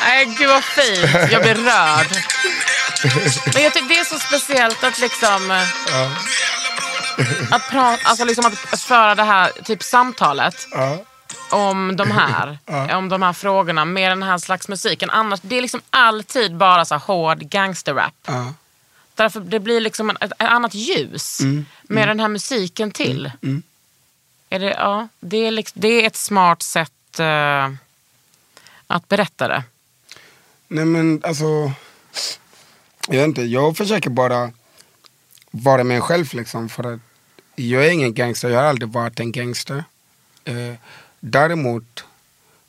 Nej, 0.00 0.24
gud 0.38 0.48
vad 0.48 0.64
fint. 0.64 1.32
Jag 1.32 1.42
blir 1.42 1.54
rörd. 1.54 2.06
Men 3.54 3.62
jag 3.62 3.72
tycker 3.74 3.88
det 3.88 3.98
är 3.98 4.04
så 4.04 4.18
speciellt 4.18 4.84
att 4.84 4.98
liksom... 4.98 5.50
eh, 5.50 5.62
Att, 7.50 7.70
prata, 7.70 8.08
alltså 8.08 8.24
liksom 8.24 8.46
att 8.46 8.80
föra 8.80 9.14
det 9.14 9.22
här 9.22 9.50
typ 9.64 9.82
samtalet 9.82 10.68
om 11.50 11.96
de 11.96 12.10
här 12.10 12.58
om 12.96 13.08
de 13.08 13.22
här 13.22 13.32
frågorna 13.32 13.84
med 13.84 14.10
den 14.10 14.22
här 14.22 14.38
slags 14.38 14.68
musiken. 14.68 15.10
Annars, 15.10 15.40
det 15.42 15.56
är 15.58 15.62
liksom 15.62 15.80
alltid 15.90 16.56
bara 16.56 16.84
så 16.84 16.96
hård 16.96 17.38
gangsterrap. 17.38 18.14
Ja. 18.26 18.52
Därför 19.14 19.40
det 19.40 19.60
blir 19.60 19.80
liksom 19.80 20.10
ett, 20.10 20.22
ett 20.22 20.32
annat 20.38 20.74
ljus 20.74 21.40
med 21.82 22.08
den 22.08 22.20
här 22.20 22.28
musiken 22.28 22.90
till. 22.90 23.30
Är 24.50 24.58
det, 24.58 24.70
ja, 24.70 25.08
det, 25.20 25.36
är 25.46 25.50
liksom, 25.50 25.80
det 25.80 25.88
är 25.88 26.06
ett 26.06 26.16
smart 26.16 26.62
sätt 26.62 27.18
eh, 27.18 27.68
att 28.86 29.08
berätta 29.08 29.48
det. 29.48 29.64
Nej 30.68 30.84
men 30.84 31.20
alltså, 31.24 31.72
jag 33.08 33.16
vet 33.16 33.24
inte, 33.24 33.42
jag 33.42 33.76
försöker 33.76 34.10
bara 34.10 34.52
vara 35.50 35.84
mig 35.84 36.00
själv 36.00 36.34
liksom. 36.34 36.68
För 36.68 36.94
att 36.94 37.00
jag 37.56 37.86
är 37.86 37.90
ingen 37.90 38.14
gangster, 38.14 38.48
jag 38.50 38.60
har 38.60 38.66
aldrig 38.66 38.88
varit 38.88 39.20
en 39.20 39.32
gangster. 39.32 39.84
Eh, 40.44 40.74
däremot 41.20 42.04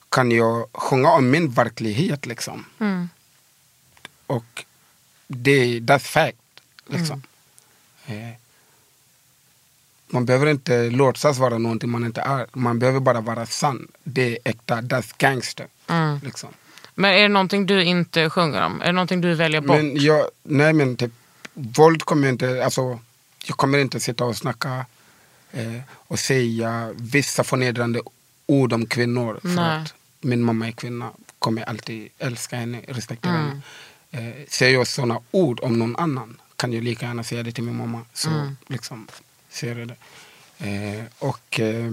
kan 0.10 0.32
jag 0.32 0.68
sjunga 0.74 1.12
om 1.12 1.30
min 1.30 1.52
verklighet 1.52 2.26
liksom. 2.26 2.66
Och 4.28 4.66
det 5.28 5.80
that's 5.80 6.00
fact. 6.00 6.38
Liksom. 6.88 7.24
Eh, 8.06 8.45
man 10.16 10.26
behöver 10.26 10.48
inte 10.48 10.90
låtsas 10.90 11.38
vara 11.38 11.58
någonting 11.58 11.90
man 11.90 12.06
inte 12.06 12.22
är. 12.22 12.48
Man 12.54 12.80
behöver 12.80 13.00
bara 13.00 13.22
vara 13.22 13.46
sann. 13.46 13.88
Det 14.04 14.32
är 14.32 14.38
äkta, 14.44 14.82
that's 14.82 15.14
gangster. 15.18 15.68
Liksom. 16.24 16.50
Men 16.96 17.14
är 17.14 17.22
det 17.22 17.28
någonting 17.28 17.66
du 17.66 17.84
inte 17.84 18.30
sjunger 18.30 18.66
om? 18.66 18.82
Är 18.82 18.86
det 18.86 18.92
någonting 18.92 19.22
du 19.22 19.34
väljer 19.36 19.62
bort? 19.62 19.78
Men 19.78 19.98
jag, 19.98 20.26
nej 20.44 20.74
men 20.74 20.96
typ, 20.96 21.12
våld 21.54 22.04
kommer 22.04 22.28
jag 22.28 22.34
inte, 22.34 22.64
alltså 22.66 23.00
jag 23.46 23.58
kommer 23.58 23.78
inte 23.78 24.00
sitta 24.00 24.26
och 24.26 24.36
snacka 24.38 24.86
eh, 25.52 25.80
och 25.92 26.20
säga 26.20 26.92
vissa 26.96 27.44
förnedrande 27.44 28.02
ord 28.46 28.74
om 28.74 28.86
kvinnor. 28.86 29.40
För 29.42 29.48
Nej. 29.50 29.82
att 29.82 29.94
min 30.22 30.42
mamma 30.44 30.68
är 30.68 30.72
kvinna, 30.72 31.10
kommer 31.40 31.62
jag 31.62 31.70
alltid 31.70 32.10
älska 32.20 32.56
henne, 32.56 32.82
respektera 32.88 33.34
Mm. 33.34 33.62
henne. 34.12 34.30
Eh, 34.30 34.46
säger 34.50 34.74
jag 34.74 34.88
sådana 34.88 35.20
ord 35.32 35.60
om 35.64 35.80
någon 35.80 35.96
annan 35.96 36.38
kan 36.56 36.74
jag 36.74 36.84
lika 36.84 37.06
gärna 37.06 37.24
säga 37.24 37.44
det 37.44 37.52
till 37.52 37.64
min 37.64 37.78
mamma. 37.78 38.02
Så 38.14 38.30
Mm. 38.30 38.58
liksom 38.68 39.08
ser 39.56 39.76
jag 39.76 39.88
det. 39.88 39.98
Eh, 40.58 41.04
och 41.20 41.60
eh, 41.60 41.92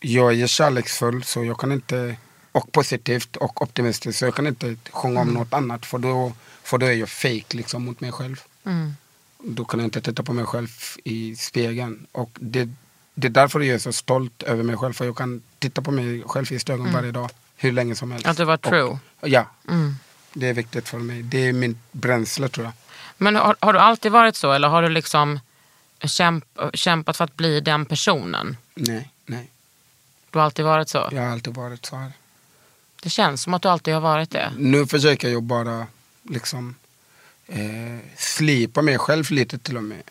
jag 0.00 0.40
är 0.40 0.46
kärleksfull 0.46 1.24
så 1.24 1.44
jag 1.44 1.58
kan 1.58 1.72
inte, 1.72 2.16
och 2.52 2.72
positivt 2.72 3.36
och 3.36 3.62
optimistisk 3.62 4.18
så 4.18 4.24
jag 4.24 4.34
kan 4.34 4.46
inte 4.46 4.76
sjunga 4.90 5.20
om 5.20 5.28
något 5.28 5.52
annat 5.52 5.86
för 5.86 5.98
då, 5.98 6.32
för 6.62 6.78
då 6.78 6.86
är 6.86 6.92
jag 6.92 7.08
fake 7.08 7.56
liksom 7.56 7.84
mot 7.84 8.00
mig 8.00 8.12
själv. 8.12 8.40
Då 9.44 9.64
kan 9.64 9.80
jag 9.80 9.86
inte 9.86 10.00
titta 10.00 10.22
på 10.22 10.32
mig 10.32 10.44
själv 10.44 10.68
i 11.04 11.36
spegeln. 11.36 12.06
Och 12.12 12.30
det, 12.40 12.68
det 13.14 13.26
är 13.26 13.30
därför 13.30 13.60
jag 13.60 13.74
är 13.74 13.78
så 13.78 13.92
stolt 13.92 14.42
över 14.42 14.62
mig 14.62 14.76
själv 14.76 14.92
för 14.92 15.04
jag 15.04 15.16
kan 15.16 15.42
titta 15.58 15.82
på 15.82 15.90
mig 15.90 16.22
själv 16.26 16.52
i 16.52 16.58
ögonen 16.72 16.92
varje 16.92 17.10
dag 17.10 17.30
hur 17.56 17.72
länge 17.72 17.94
som 17.94 18.10
helst. 18.10 18.26
Att 18.26 18.36
du 18.36 18.44
var 18.44 18.56
true. 18.56 18.80
Mm. 18.80 18.98
Och, 19.20 19.28
ja, 19.28 19.46
det 20.32 20.48
är 20.48 20.54
viktigt 20.54 20.88
för 20.88 20.98
mig. 20.98 21.22
Det 21.22 21.48
är 21.48 21.52
min 21.52 21.78
bränsle 21.92 22.48
tror 22.48 22.64
jag. 22.66 22.72
Men 23.16 23.36
har, 23.36 23.56
har 23.60 23.72
du 23.72 23.78
alltid 23.78 24.12
varit 24.12 24.36
så 24.36 24.52
eller 24.52 24.68
har 24.68 24.82
du 24.82 24.88
liksom 24.88 25.40
kämp, 26.04 26.44
kämpat 26.74 27.16
för 27.16 27.24
att 27.24 27.36
bli 27.36 27.60
den 27.60 27.86
personen? 27.86 28.56
Nej, 28.74 29.10
nej. 29.26 29.50
Du 30.30 30.38
har 30.38 30.44
alltid 30.44 30.64
varit 30.64 30.88
så? 30.88 31.08
Jag 31.12 31.22
har 31.22 31.28
alltid 31.28 31.54
varit 31.54 31.86
så 31.86 31.96
här. 31.96 32.12
Det 33.02 33.10
känns 33.10 33.42
som 33.42 33.54
att 33.54 33.62
du 33.62 33.68
alltid 33.68 33.94
har 33.94 34.00
varit 34.00 34.30
det. 34.30 34.52
Nu 34.58 34.86
försöker 34.86 35.28
jag 35.28 35.42
bara 35.42 35.86
liksom 36.22 36.74
eh, 37.46 37.98
slipa 38.16 38.82
mig 38.82 38.98
själv 38.98 39.30
lite 39.30 39.58
till 39.58 39.76
och 39.76 39.84
med. 39.84 40.02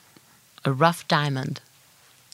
A 0.63 0.69
rough 0.69 0.99
diamond. 1.07 1.59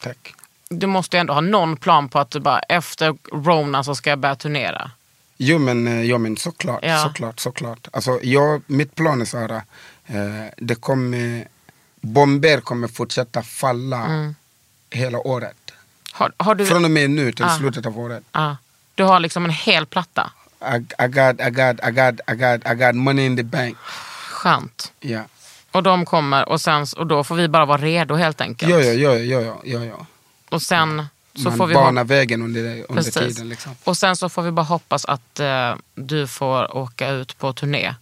Tack. 0.02 0.34
Du 0.70 0.88
måste 0.88 1.18
ju 1.18 1.22
ändå 1.22 1.34
ha 1.34 1.42
någon 1.42 1.78
plan 1.78 2.10
på 2.10 2.20
att 2.20 2.32
du 2.32 2.40
bara 2.40 2.60
efter 2.60 3.18
Rona 3.32 3.84
så 3.84 3.96
ska 3.96 4.10
jag 4.10 4.20
börja 4.20 4.36
turnera. 4.36 4.92
Jo 5.38 5.60
men, 5.60 5.88
eh, 5.88 6.02
ja, 6.04 6.18
men 6.18 6.38
såklart, 6.38 6.80
Ja. 6.84 7.04
såklart, 7.04 7.40
såklart. 7.40 7.88
Alltså, 7.92 8.20
jag, 8.24 8.62
mitt 8.68 8.96
plan 8.96 9.22
är 9.22 9.26
så 9.26 9.38
här, 9.38 9.62
eh, 10.06 10.46
det 10.58 10.76
kommer, 10.76 11.48
bomber 12.02 12.60
kommer 12.62 12.88
fortsätta 12.88 13.44
falla 13.44 14.06
Mm. 14.06 14.36
hela 14.90 15.18
året. 15.20 15.56
Har, 16.12 16.32
har 16.38 16.56
du, 16.56 16.66
Från 16.66 16.86
och 16.86 16.92
med 16.92 17.10
nu 17.10 17.32
till 17.32 17.46
Ah. 17.46 17.58
slutet 17.58 17.86
av 17.86 18.00
året. 18.00 18.24
ja, 18.32 18.58
du 18.96 19.04
har 19.04 19.20
liksom 19.20 19.46
en 19.46 19.52
hel 19.52 19.86
platta. 19.86 20.32
I, 20.62 20.76
I, 20.76 21.08
got, 21.08 21.40
I, 21.42 21.50
got, 21.50 21.80
I, 21.88 21.92
got, 21.92 22.20
I, 22.32 22.36
got, 22.36 22.72
I 22.72 22.76
got 22.76 22.96
money 22.96 23.26
in 23.26 23.38
the 23.38 23.44
bank. 23.44 23.78
Skönt. 24.30 24.92
Ja, 25.00 25.22
Och 25.72 25.84
de 25.84 26.06
kommer 26.06 26.50
och, 26.50 26.62
sen, 26.62 26.86
och 26.98 27.08
då 27.08 27.24
får 27.24 27.36
vi 27.36 27.48
bara 27.48 27.66
vara 27.66 27.82
redo 27.82 28.16
helt 28.16 28.42
enkelt. 28.42 28.72
ja, 28.72 28.80
ja, 28.82 28.94
ja, 28.94 29.16
ja, 29.18 29.42
ja, 29.42 29.58
ja, 29.64 29.86
ja. 29.86 30.06
Och 30.50 30.62
sen 30.62 31.08
så 31.36 31.44
Man 31.44 31.58
får 31.58 31.68
vi 31.68 31.74
banar 31.74 32.02
hop- 32.04 32.08
vägen 32.12 32.42
under, 32.42 32.62
under 32.90 32.94
Precis. 32.94 33.14
tiden. 33.14 33.50
Liksom. 33.50 33.76
Och 33.84 33.98
sen 33.98 34.16
så 34.16 34.30
får 34.30 34.42
vi 34.42 34.52
bara 34.52 34.66
hoppas 34.66 35.06
att 35.06 35.40
eh, 35.40 35.76
du 35.96 36.28
får 36.28 36.78
åka 36.78 37.10
ut 37.10 37.38
på 37.38 37.54
turné. 37.54 37.96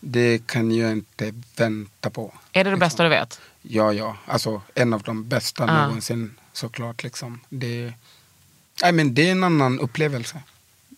Det 0.00 0.46
kan 0.46 0.72
jag 0.76 0.92
inte 0.92 1.32
vänta 1.56 2.10
på. 2.10 2.34
Är 2.52 2.64
det 2.64 2.70
det 2.70 2.76
bästa 2.76 3.02
du 3.02 3.08
vet? 3.08 3.40
Ja, 3.62 3.92
ja. 3.92 4.16
Alltså 4.26 4.62
en 4.74 4.92
av 4.92 5.02
de 5.02 5.28
bästa 5.28 5.64
Ah. 5.64 5.86
någonsin 5.86 6.34
såklart. 6.52 7.02
Liksom. 7.02 7.40
Det, 7.48 7.92
nej, 8.82 8.92
men 8.92 9.14
det 9.14 9.28
är 9.28 9.32
en 9.32 9.44
annan 9.44 9.80
upplevelse. 9.80 10.42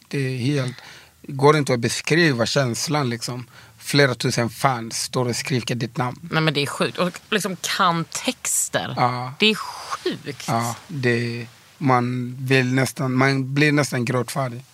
Det 0.08 0.18
är 0.18 0.36
helt, 0.38 0.76
går 1.22 1.56
inte 1.56 1.74
att 1.74 1.80
beskriva 1.80 2.46
känslan. 2.46 3.10
Liksom. 3.10 3.46
Flera 3.78 4.14
tusen 4.14 4.50
fans 4.50 5.02
står 5.02 5.28
och 5.28 5.36
skriker 5.36 5.74
ditt 5.74 5.96
namn. 5.96 6.28
Nej 6.32 6.42
men 6.42 6.54
det 6.54 6.60
är 6.62 6.66
sjukt. 6.66 6.98
Och 6.98 7.20
liksom 7.30 7.56
kan 7.60 8.04
texter. 8.04 8.94
Ja. 8.96 9.34
Det 9.38 9.46
är 9.46 9.54
sjukt. 9.54 10.44
Ja, 10.48 10.76
det, 10.88 11.46
man, 11.78 12.36
vill 12.38 12.74
nästan, 12.74 13.12
man 13.12 13.54
blir 13.54 13.72
nästan 13.72 14.04
gråtfärdig. 14.04 14.64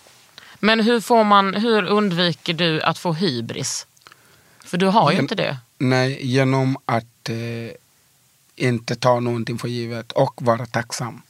Men 0.59 0.79
hur, 0.79 1.01
får 1.01 1.23
man, 1.23 1.53
hur 1.53 1.83
undviker 1.85 2.53
du 2.53 2.81
att 2.81 2.97
få 2.97 3.13
hybris? 3.13 3.85
För 4.69 4.77
du 4.77 4.85
har 4.87 5.11
ju 5.11 5.15
Gen- 5.15 5.23
inte 5.25 5.35
det. 5.35 5.57
Nej, 5.77 6.25
genom 6.25 6.77
att 6.85 7.29
eh, 7.29 7.35
inte 8.55 8.95
ta 8.95 9.19
någonting 9.19 9.57
för 9.59 9.67
givet 9.67 10.11
och 10.11 10.41
vara 10.41 10.65
tacksam. 10.65 11.21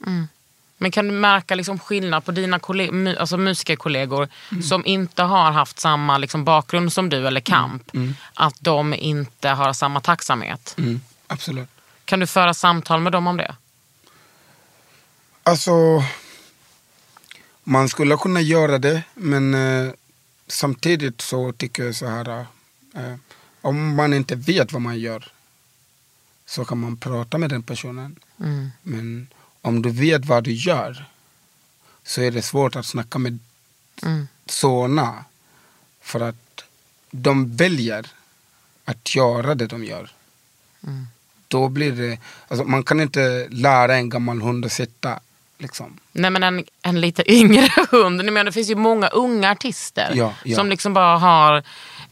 Men 0.78 0.91
kan 0.91 1.06
du 1.08 1.12
märka 1.13 1.56
liksom 1.56 1.80
skillnad 1.80 2.25
på 2.25 2.32
dina 2.32 2.60
kolle- 2.60 2.91
mu- 2.91 3.17
alltså 3.17 3.38
musikerkollegor 3.38 4.28
Mm. 4.52 4.63
som 4.63 4.86
inte 4.86 5.23
har 5.23 5.52
haft 5.52 5.80
samma 5.80 6.17
liksom 6.17 6.43
bakgrund 6.43 6.93
som 6.93 7.10
du 7.10 7.28
eller 7.28 7.41
kamp? 7.41 7.91
Att 8.34 8.56
de 8.60 8.93
inte 8.93 9.49
har 9.49 9.73
samma 9.73 10.02
tacksamhet? 10.02 10.75
Mm, 10.78 11.02
absolut. 11.28 11.69
Kan 12.06 12.19
du 12.19 12.28
föra 12.28 12.54
samtal 12.54 12.99
med 13.02 13.12
dem 13.12 13.28
om 13.28 13.38
det? 13.38 13.56
Alltså, 15.43 15.72
man 17.63 17.89
skulle 17.89 18.18
kunna 18.18 18.41
göra 18.41 18.78
det, 18.78 19.03
men 19.13 19.53
eh, 19.53 19.91
samtidigt 20.47 21.22
så 21.22 21.51
tycker 21.53 21.84
jag 21.84 21.95
så 21.95 22.07
här. 22.07 22.30
Eh, 22.95 23.16
om 23.62 23.95
man 23.95 24.14
inte 24.14 24.36
vet 24.36 24.72
vad 24.72 24.82
man 24.82 24.99
gör 24.99 25.32
så 26.45 26.66
kan 26.66 26.78
man 26.78 26.97
prata 26.97 27.38
med 27.38 27.49
den 27.49 27.64
personen. 27.64 28.16
Mm. 28.39 28.70
Men 28.82 29.28
om 29.62 29.82
du 29.82 29.89
vet 29.89 30.26
vad 30.26 30.43
du 30.43 30.51
gör 30.51 31.05
så 32.03 32.22
är 32.22 32.32
det 32.32 32.41
svårt 32.41 32.76
att 32.76 32.86
snacka 32.86 33.20
med 33.20 33.39
Mm. 34.03 34.28
såna. 34.45 35.26
För 36.01 36.20
att 36.20 36.64
de 37.12 37.55
väljer 37.55 38.07
att 38.86 39.16
göra 39.16 39.55
det 39.55 39.68
de 39.68 39.84
gör. 39.86 40.12
Mm. 40.84 41.07
Då 41.47 41.70
blir 41.70 41.91
det, 41.91 42.20
alltså 42.47 42.66
man 42.66 42.84
kan 42.84 42.99
inte 42.99 43.47
lära 43.49 43.95
en 43.95 44.10
gammal 44.10 44.41
hund 44.41 44.66
att 44.66 44.72
sitta. 44.72 45.20
Liksom. 45.62 45.99
Nej 46.12 46.32
men 46.32 46.43
en, 46.43 46.64
en 46.82 47.01
lite 47.01 47.32
yngre 47.34 47.70
hund. 47.91 48.24
Menar, 48.26 48.43
det 48.43 48.51
finns 48.51 48.70
ju 48.70 48.76
många 48.76 49.07
unga 49.07 49.51
artister 49.51 50.12
Ja, 50.14 50.34
ja. 50.43 50.55
som 50.55 50.70
liksom 50.70 50.93
bara 50.93 51.18
har 51.18 51.64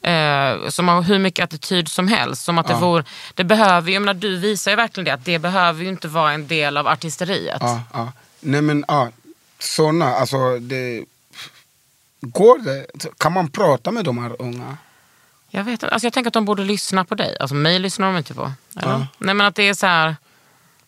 eh, 0.02 0.70
som 0.70 0.88
har 0.88 1.02
hur 1.02 1.20
mycket 1.20 1.44
attityd 1.44 1.88
som 1.88 2.08
helst. 2.08 2.44
Som 2.44 2.58
att 2.58 2.68
det, 2.68 2.74
Ja. 2.74 2.80
vore, 2.80 3.04
det 3.34 3.44
behöver 3.44 3.92
ju, 3.92 4.00
menar, 4.00 4.14
du 4.14 4.38
visar 4.38 4.72
ju 4.72 4.76
verkligen 4.78 5.06
det, 5.06 5.12
att 5.14 5.26
det 5.26 5.40
behöver 5.40 5.84
ju 5.84 5.90
inte 5.90 6.08
vara 6.08 6.32
en 6.32 6.48
del 6.48 6.78
av 6.78 6.88
artisteriet. 6.88 7.62
Ja. 7.94 8.12
Nej 8.40 8.62
men 8.62 8.86
ja, 8.88 9.10
sådana, 9.60 10.06
alltså 10.16 10.60
det... 10.60 11.06
Går 12.22 12.58
det? 12.60 12.86
Kan 13.18 13.34
man 13.34 13.50
prata 13.50 13.92
med 13.92 14.06
de 14.06 14.18
här 14.18 14.42
unga? 14.42 14.78
Jag 15.50 15.64
vet 15.64 15.72
inte. 15.72 15.90
Alltså 15.90 16.06
jag 16.06 16.14
tänker 16.14 16.28
att 16.30 16.34
de 16.34 16.46
borde 16.46 16.64
lyssna 16.64 17.06
på 17.06 17.16
dig. 17.16 17.38
Alltså 17.40 17.56
mig 17.56 17.80
lyssnar 17.80 18.08
de 18.08 18.18
inte 18.18 18.34
på. 18.34 18.52
Nej 19.18 19.36
men 19.36 19.42
att 19.42 19.56
det 19.56 19.64
är 19.70 19.74
så 19.74 19.86
här. 19.88 20.16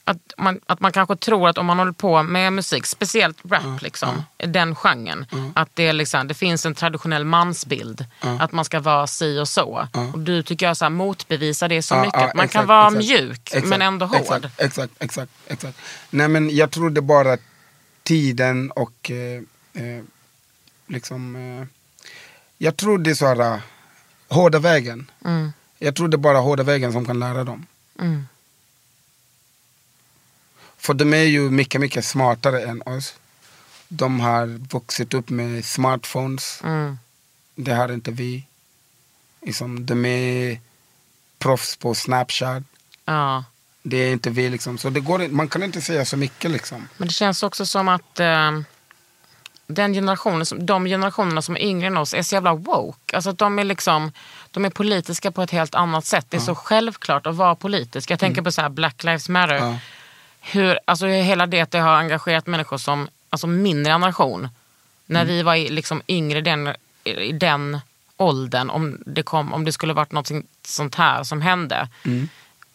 Att 0.09 0.33
man, 0.37 0.59
att 0.65 0.79
man 0.79 0.91
kanske 0.91 1.15
tror 1.15 1.49
att 1.49 1.57
om 1.57 1.65
man 1.65 1.79
håller 1.79 1.91
på 1.91 2.23
med 2.23 2.53
musik, 2.53 2.85
speciellt 2.85 3.37
rap, 3.49 3.81
liksom, 3.81 4.23
den 4.37 4.75
genren. 4.75 5.25
Att 5.55 5.69
det, 5.73 5.87
är 5.87 5.93
liksom, 5.93 6.27
det 6.27 6.33
finns 6.33 6.65
en 6.65 6.75
traditionell 6.75 7.25
mansbild. 7.25 8.05
Att 8.19 8.51
man 8.51 8.65
ska 8.65 8.79
vara 8.79 9.07
si 9.07 9.39
och 9.39 9.47
så. 9.47 9.87
Och 10.13 10.19
du 10.19 10.43
tycker 10.43 10.65
jag 10.65 10.77
så 10.77 10.85
här, 10.85 10.89
motbevisar 10.89 11.67
det 11.69 11.81
så 11.81 11.95
mycket. 11.95 12.21
ja, 12.21 12.31
man 12.35 12.35
kan 12.35 12.43
exakt, 12.45 12.67
vara 12.67 12.87
exakt. 12.87 13.05
mjuk 13.05 13.41
Exakt, 13.43 13.67
men 13.67 13.81
ändå 13.81 14.05
hård. 14.05 14.21
Exakt, 14.21 14.45
exakt, 14.57 14.93
exakt, 14.99 15.31
exakt. 15.47 15.77
Nej 16.09 16.27
men 16.27 16.55
jag 16.55 16.71
tror 16.71 16.89
det 16.89 17.01
bara 17.01 17.37
tiden 18.03 18.71
och 18.71 19.11
eh, 19.11 19.41
eh, 19.83 20.03
liksom... 20.87 21.35
Eh, 21.35 21.67
jag 22.57 22.77
tror 22.77 22.97
det 22.97 23.09
är 23.09 23.15
så 23.15 23.25
här, 23.25 23.53
eh, 23.53 23.59
hårda 24.27 24.59
vägen. 24.59 25.11
Mm. 25.25 25.53
Jag 25.79 25.95
tror 25.95 26.07
det 26.07 26.15
är 26.15 26.17
bara 26.17 26.37
hårda 26.37 26.63
vägen 26.63 26.91
som 26.91 27.05
kan 27.05 27.19
lära 27.19 27.43
dem. 27.43 27.65
Mm. 30.79 30.85
För 30.85 30.93
de 30.93 31.13
är 31.13 31.23
ju 31.23 31.49
mycket, 31.51 31.81
mycket 31.81 32.05
smartare 32.05 32.61
än 32.63 32.81
oss. 32.81 33.15
De 33.87 34.19
har 34.19 34.45
vuxit 34.47 35.13
upp 35.13 35.29
med 35.29 35.65
smartphones. 35.65 36.61
Mm. 36.63 36.97
Det 37.55 37.73
har 37.73 37.91
inte 37.91 38.11
vi. 38.11 38.43
Liksom, 39.41 39.85
de 39.85 40.05
är 40.05 40.59
proffs 41.39 41.75
på 41.75 41.95
Snapchat. 41.95 42.63
Ja. 43.05 43.43
Det 43.83 43.97
är 43.97 44.11
inte 44.11 44.29
vi. 44.29 44.49
Liksom. 44.49 44.77
Så 44.77 44.89
det 44.89 44.99
går, 44.99 45.27
man 45.27 45.47
kan 45.47 45.63
inte 45.63 45.81
säga 45.81 46.05
så 46.05 46.17
mycket. 46.17 46.51
Liksom. 46.51 46.87
Men 46.97 47.07
det 47.07 47.13
känns 47.13 47.43
också 47.43 47.65
som 47.65 47.87
att 47.87 48.19
eh, 48.19 48.51
den 49.67 49.93
generationen, 49.93 50.45
som- 50.45 50.65
de 50.65 50.85
generationerna 50.85 51.41
som 51.41 51.55
är 51.55 51.59
yngre 51.61 51.87
än 51.87 51.97
oss 51.97 52.13
är 52.13 52.21
så 52.21 52.35
jävla 52.35 52.53
woke. 52.53 53.15
Alltså 53.15 53.29
att 53.29 53.37
de 53.37 53.59
är 53.59 53.63
liksom, 53.63 54.11
de 54.51 54.65
är 54.65 54.69
politiska 54.69 55.31
på 55.31 55.41
ett 55.41 55.51
helt 55.51 55.75
annat 55.75 56.05
sätt. 56.05 56.25
Det 56.29 56.37
är 56.37 56.41
så 56.41 56.55
självklart 56.55 57.27
att 57.27 57.35
vara 57.35 57.55
politisk. 57.55 58.11
Jag 58.11 58.19
tänker 58.19 58.41
på 58.41 58.51
så 58.51 58.61
här 58.61 58.69
Black 58.69 59.03
Lives 59.03 59.29
Matter. 59.29 59.55
Ja. 59.55 59.79
Hur, 60.41 60.79
alltså 60.85 61.05
hela 61.07 61.45
det, 61.47 61.61
att 61.61 61.71
det 61.71 61.79
har 61.79 61.95
engagerat 61.95 62.47
människor 62.47 62.77
som, 62.77 63.09
alltså 63.29 63.47
min 63.47 63.83
generation. 63.85 64.47
När 65.05 65.25
vi 65.25 65.41
var 65.43 65.55
liksom 65.55 66.01
yngre 66.07 66.41
den, 66.41 66.75
i 67.03 67.31
den 67.31 67.79
åldern, 68.17 68.69
om 68.69 69.03
det, 69.05 69.23
kom, 69.23 69.53
om 69.53 69.65
det 69.65 69.71
skulle 69.71 69.93
varit 69.93 70.11
något 70.11 70.29
sånt 70.63 70.95
här 70.95 71.23
som 71.23 71.41
hände. 71.41 71.89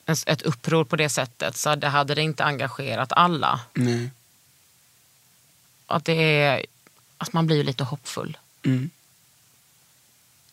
En- 0.06 0.16
Ett 0.26 0.42
uppror 0.42 0.84
på 0.84 0.96
det 0.96 1.08
sättet 1.08 1.56
så 1.56 1.74
det 1.74 1.88
hade 1.88 2.14
det 2.14 2.22
inte 2.22 2.44
engagerat 2.44 3.12
alla. 3.12 3.60
Nej. 3.74 4.10
Att 5.86 6.04
det 6.04 6.12
är, 6.42 6.66
att 7.18 7.32
man 7.32 7.46
blir 7.46 7.64
lite 7.64 7.84
hoppfull. 7.84 8.36
Mm. 8.64 8.90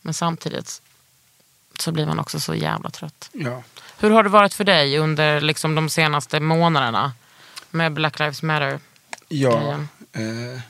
Men 0.00 0.14
samtidigt 0.14 0.82
så 1.78 1.92
blir 1.92 2.06
man 2.06 2.18
också 2.18 2.40
så 2.40 2.54
jävla 2.54 2.90
trött. 2.90 3.30
Ja. 3.32 3.62
Hur 3.98 4.10
har 4.10 4.22
det 4.22 4.28
varit 4.28 4.54
för 4.54 4.64
dig 4.64 4.98
under 4.98 5.40
liksom, 5.40 5.74
de 5.74 5.88
senaste 5.88 6.40
månaderna 6.40 7.12
med 7.70 7.92
Black 7.92 8.18
Lives 8.18 8.42
Matter? 8.42 8.80
Ja, 9.28 9.72
eh, 10.12 10.60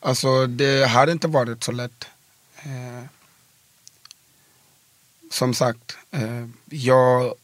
alltså 0.00 0.46
det 0.46 0.88
har 0.88 1.06
inte 1.06 1.28
varit 1.28 1.64
så 1.64 1.72
lätt. 1.72 2.04
Eh, 2.56 3.04
som 5.30 5.54
sagt, 5.54 5.96
eh, 6.10 6.46
jag, 6.64 7.34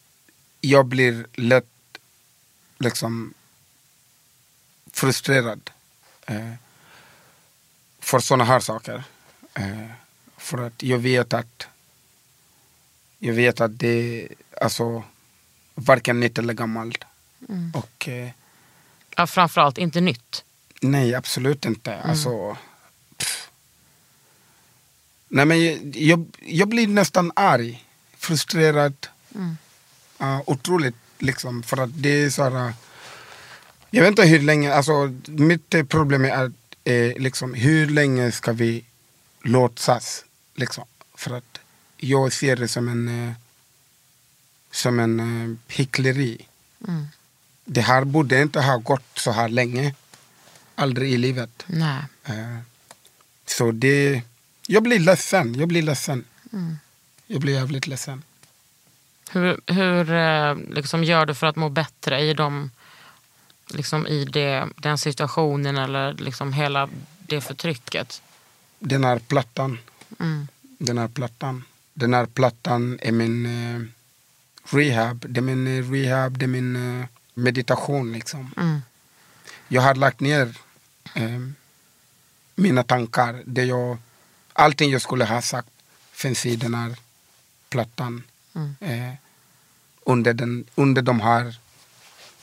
jag 0.61 0.86
blir 0.86 1.26
lätt 1.34 1.99
liksom 2.78 3.34
frustrerad 4.93 5.70
eh, 6.26 6.55
för 8.01 8.18
sådana 8.18 8.45
här 8.45 8.61
saker. 8.61 9.05
Eh, 9.55 9.91
för 10.36 10.59
att 10.66 10.82
jag 10.82 10.99
vet 10.99 11.32
att 11.32 11.66
jag 13.18 13.34
vet 13.34 13.60
att 13.60 13.78
det 13.78 14.22
är 14.22 14.28
alltså 14.60 15.02
varken 15.74 16.20
nytt 16.20 16.38
eller 16.38 16.54
gammalt. 16.54 17.04
Och 17.74 18.08
eh, 18.08 18.30
Ja, 19.16 19.26
framförallt 19.26 19.78
inte 19.78 20.00
nytt. 20.00 20.44
Nej, 20.80 21.14
absolut 21.14 21.64
inte. 21.64 22.02
Alltså, 22.02 22.56
pff. 23.16 23.50
Nej, 25.28 25.44
men 25.44 25.64
jag, 25.64 25.96
jag, 25.96 26.26
jag 26.40 26.68
blir 26.68 26.86
nästan 26.86 27.32
arg, 27.36 27.84
frustrerad. 28.16 29.06
Ja, 30.18 30.42
otroligt, 30.46 30.94
liksom. 31.18 31.62
För 31.62 31.76
att 31.76 31.90
det 32.02 32.08
är 32.08 32.30
så 32.30 32.42
här... 32.42 32.72
Jag 33.90 34.02
vet 34.02 34.08
inte 34.08 34.24
hur 34.26 34.38
länge, 34.38 34.74
alltså 34.74 35.14
mitt 35.26 35.74
eh, 35.74 35.84
problem 35.84 36.24
är 36.24 36.44
att, 36.44 36.52
eh, 36.84 37.16
liksom, 37.16 37.54
hur 37.54 37.86
länge 37.86 38.32
ska 38.32 38.52
vi 38.52 38.84
låtsas? 39.42 40.24
Liksom? 40.54 40.84
För 41.14 41.36
att 41.36 41.57
jag 41.99 42.32
ser 42.32 42.57
det 42.57 42.68
som 42.68 42.88
en, 42.88 43.28
eh, 43.28 43.34
som 44.70 44.99
en 45.01 45.20
eh, 45.20 45.74
hyckleri. 45.76 46.46
Det 47.64 47.80
här 47.80 48.05
borde 48.05 48.42
inte 48.42 48.61
ha 48.61 48.76
gått 48.76 49.18
så 49.18 49.30
här 49.30 49.49
länge. 49.49 49.94
Aldrig 50.74 51.12
i 51.12 51.16
livet. 51.18 51.64
Nej. 51.66 52.03
Eh, 52.24 52.59
Så 53.46 53.72
det... 53.72 54.22
Jag 54.66 54.82
blir 54.82 54.99
ledsen. 54.99 55.55
Jag 55.55 55.68
blir 55.68 55.82
ledsen. 55.82 56.24
Jag 57.26 57.40
blir 57.40 57.55
jävligt 57.55 57.86
ledsen. 57.86 58.22
Hur, 59.30 59.61
hur 59.66 60.05
liksom 60.74 61.05
gör 61.05 61.26
du 61.26 61.34
för 61.34 61.46
att 61.46 61.57
må 61.57 61.68
bättre 61.68 62.20
i, 62.20 62.34
de, 62.34 62.70
liksom 63.68 64.07
i 64.07 64.24
det, 64.24 64.68
den 64.76 64.99
situationen 64.99 65.78
eller 65.78 66.12
liksom 66.14 66.53
hela 66.53 66.88
det 67.18 67.40
förtrycket? 67.40 68.22
Den 68.78 69.05
här 69.05 69.18
plattan. 69.18 69.78
Den 70.78 70.99
här 70.99 71.09
plattan. 71.09 71.64
Den 71.99 72.14
här 72.14 72.26
plattan 72.26 72.99
är 73.03 73.12
min 73.12 73.46
eh, 73.46 73.82
rehab. 74.76 75.24
Det 75.28 75.40
är 75.40 75.42
min 75.42 75.66
eh, 75.66 75.90
rehab, 75.90 76.38
det 76.38 76.44
är 76.44 76.49
min 76.49 77.01
eh, 77.01 77.07
meditation 77.34 78.12
liksom. 78.12 78.55
Mm. 78.57 78.80
Jag 79.68 79.82
har 79.82 79.94
lagt 79.94 80.20
ner 80.20 80.55
eh, 81.14 81.40
mina 82.55 82.82
tankar. 82.82 83.42
Det 83.46 83.64
jag, 83.64 83.99
allting 84.53 84.90
jag 84.90 85.03
skulle 85.03 85.24
ha 85.24 85.42
sagt 85.42 85.68
finns 86.12 86.46
i 86.46 86.57
den 86.57 86.74
här 86.74 86.96
plattan. 87.68 88.22
Eh, 88.80 89.14
under, 90.05 90.34
den, 90.34 90.64
under 90.74 91.03
de 91.03 91.20
här 91.20 91.57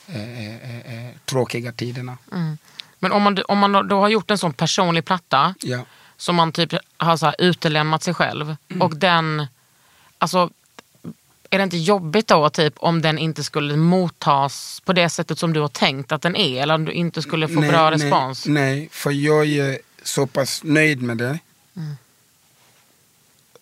eh, 0.07 1.15
tråkiga 1.25 1.71
tiderna. 1.71 2.17
Men 2.99 3.11
om 3.11 3.23
man, 3.23 3.37
om 3.47 3.57
man 3.57 3.87
då 3.87 3.99
har 3.99 4.09
gjort 4.09 4.31
en 4.31 4.37
sån 4.37 4.53
personlig 4.53 5.05
platta 5.05 5.55
Ja. 5.61 5.85
Som 6.17 6.35
man 6.35 6.51
typ 6.51 6.73
har 6.97 7.17
så 7.17 7.33
utelämnat 7.37 8.03
sig 8.03 8.13
själv 8.13 8.55
och 8.79 8.97
den, 8.97 9.47
alltså 10.17 10.49
är 11.49 11.57
det 11.57 11.63
inte 11.63 11.77
jobbigt 11.77 12.27
då 12.27 12.49
typ 12.49 12.73
om 12.77 13.01
den 13.01 13.17
inte 13.17 13.43
skulle 13.43 13.75
mottas 13.75 14.81
på 14.85 14.93
det 14.93 15.09
sättet 15.09 15.39
som 15.39 15.53
du 15.53 15.59
har 15.59 15.67
tänkt 15.67 16.11
att 16.11 16.21
den 16.21 16.35
är 16.35 16.61
eller 16.61 16.75
om 16.75 16.85
du 16.85 16.91
inte 16.91 17.21
skulle 17.21 17.47
få 17.47 17.61
bra 17.61 17.91
respons? 17.91 18.45
Nej, 18.45 18.75
nej, 18.75 18.89
för 18.91 19.11
jag 19.11 19.47
är 19.47 19.79
så 20.03 20.27
pass 20.27 20.63
nöjd 20.63 21.01
med 21.01 21.17
det. 21.17 21.39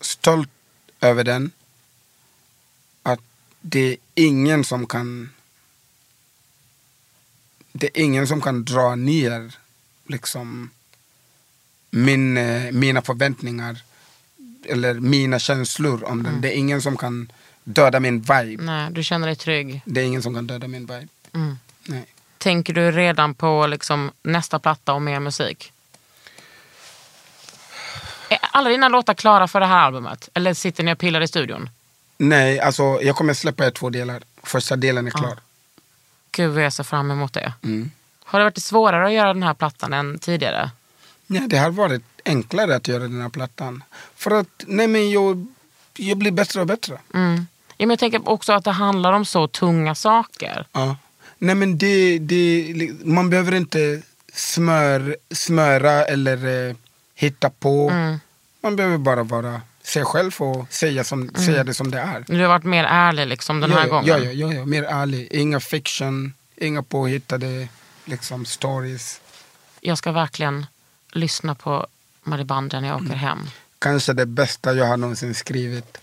Stolt 0.01 0.49
över 1.01 1.23
den. 1.23 1.51
Att 3.03 3.19
det 3.61 3.87
är 3.91 3.97
ingen 4.15 4.63
som 4.63 4.85
kan 4.85 5.29
det 7.71 7.87
är 7.87 8.03
ingen 8.03 8.27
som 8.27 8.41
kan 8.41 8.65
dra 8.65 8.95
ner 8.95 9.55
liksom 10.07 10.69
min, 11.93 12.37
eh, 12.37 12.71
mina 12.71 13.01
förväntningar 13.01 13.77
eller 14.65 14.93
mina 14.93 15.39
känslor 15.39 16.03
om 16.03 16.23
den. 16.23 16.41
Det 16.41 16.53
är 16.53 16.57
ingen 16.57 16.81
som 16.81 16.97
kan 16.97 17.31
döda 17.63 17.99
min 17.99 18.21
vibe. 18.21 18.63
Nej, 18.63 18.91
du 18.91 19.03
känner 19.03 19.27
dig 19.27 19.35
trygg. 19.35 19.81
Det 19.85 20.01
är 20.01 20.05
ingen 20.05 20.21
som 20.21 20.33
kan 20.33 20.47
döda 20.47 20.67
min 20.67 20.81
vibe. 20.81 21.07
Mm. 21.33 21.57
Nej. 21.83 22.05
Tänker 22.37 22.73
du 22.73 22.91
redan 22.91 23.33
på 23.33 23.67
liksom 23.67 24.11
nästa 24.23 24.59
platta 24.59 24.93
och 24.93 25.01
mer 25.01 25.19
musik? 25.19 25.71
Är 28.29 28.39
alla 28.41 28.69
dina 28.69 28.89
låtar 28.89 29.13
klara 29.13 29.47
för 29.47 29.59
det 29.59 29.65
här 29.65 29.79
albumet? 29.79 30.29
Eller 30.33 30.53
sitter 30.53 30.83
ni 30.83 30.93
och 30.93 30.99
pillar 30.99 31.21
i 31.21 31.27
studion? 31.27 31.69
Nej, 32.17 32.59
alltså 32.59 32.83
jag 33.01 33.15
kommer 33.15 33.33
släppa 33.33 33.67
i 33.67 33.71
två 33.71 33.89
delar. 33.89 34.23
Första 34.43 34.75
delen 34.75 35.07
är 35.07 35.11
klar. 35.11 35.39
Gud 36.31 36.51
vad 36.51 36.63
jag 36.63 36.73
ser 36.73 36.83
fram 36.83 37.11
emot 37.11 37.33
det. 37.33 37.53
Mm. 37.63 37.91
Har 38.23 38.39
det 38.39 38.45
varit 38.45 38.63
svårare 38.63 39.05
att 39.05 39.13
göra 39.13 39.33
den 39.33 39.43
här 39.43 39.53
plattan 39.53 39.93
än 39.93 40.19
tidigare? 40.19 40.71
Nej, 41.27 41.47
det 41.47 41.57
har 41.57 41.69
varit 41.69 42.03
enklare 42.25 42.75
att 42.75 42.87
göra 42.87 43.03
den 43.03 43.21
här 43.21 43.29
plattan. 43.29 43.83
För 44.15 44.31
att 44.31 44.63
nej, 44.67 44.87
men 44.87 45.11
jag, 45.11 45.47
jag 45.97 46.17
blir 46.17 46.31
bättre 46.31 46.61
och 46.61 46.67
bättre. 46.67 46.97
Mm. 47.13 47.47
Ja, 47.77 47.85
men 47.85 47.89
jag 47.89 47.99
tänker 47.99 48.29
också 48.29 48.53
att 48.53 48.63
det 48.63 48.71
handlar 48.71 49.13
om 49.13 49.25
så 49.25 49.47
tunga 49.47 49.95
saker. 49.95 50.67
Ja. 50.71 50.97
Nej, 51.37 51.55
men 51.55 51.77
det, 51.77 52.19
det, 52.19 52.75
man 53.03 53.29
behöver 53.29 53.55
inte 53.55 54.01
smör, 54.33 55.17
smöra 55.31 56.05
eller 56.05 56.69
eh, 56.69 56.75
hitta 57.15 57.49
på. 57.49 57.89
Mm. 57.89 58.19
Man 58.61 58.75
behöver 58.75 58.97
bara 58.97 59.23
vara 59.23 59.61
sig 59.83 60.05
själv 60.05 60.31
och 60.37 60.73
säga, 60.73 61.03
som, 61.03 61.29
säga 61.29 61.63
det 61.63 61.73
som 61.73 61.91
det 61.91 61.99
är. 61.99 62.23
Du 62.27 62.41
har 62.41 62.47
varit 62.47 62.63
mer 62.63 62.83
ärlig 62.83 63.27
liksom 63.27 63.59
den 63.59 63.71
ja, 63.71 63.77
här 63.77 63.87
ja, 63.87 63.91
gången. 63.91 64.07
Ja, 64.07 64.17
ja, 64.17 64.31
ja, 64.31 64.53
ja, 64.53 64.65
mer 64.65 64.83
ärlig. 64.83 65.27
Inga 65.31 65.59
fiction, 65.59 66.33
inga 66.55 66.83
påhittade 66.83 67.67
liksom, 68.05 68.45
stories. 68.45 69.21
Jag 69.81 69.97
ska 69.97 70.11
verkligen 70.11 70.65
lyssna 71.13 71.55
på 71.55 71.87
Maribanda 72.23 72.79
när 72.79 72.87
jag 72.87 72.97
åker 73.03 73.15
hem. 73.15 73.39
Kanske 73.79 74.13
det 74.13 74.25
bästa 74.25 74.73
jag 74.73 74.85
har 74.85 74.97
någonsin 74.97 75.33
skrivit. 75.35 75.97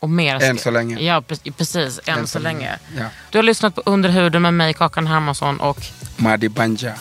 Och 0.00 0.10
mer 0.10 0.42
Än 0.42 0.58
så 0.58 0.70
länge. 0.70 1.00
Ja, 1.00 1.20
pre- 1.28 1.52
precis. 1.52 2.00
Än, 2.04 2.26
så 2.26 2.38
länge. 2.38 2.78
Ja. 2.98 3.04
Du 3.30 3.38
har 3.38 3.42
lyssnat 3.42 3.74
på 3.74 3.82
Under 3.86 4.08
huden 4.08 4.42
med 4.42 4.54
mig, 4.54 4.74
Kakan 4.74 5.06
Hermansson 5.06 5.60
och 5.60 5.78
Madi 6.16 6.48
Banja. 6.48 6.94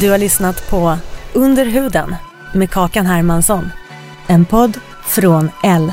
Du 0.00 0.10
har 0.10 0.18
lyssnat 0.18 0.70
på 0.70 0.98
Under 1.32 1.66
huden 1.66 2.16
med 2.54 2.70
Kakan 2.70 3.06
Hermansson. 3.06 3.70
En 4.26 4.44
podd 4.44 4.80
från 5.06 5.50
L. 5.62 5.92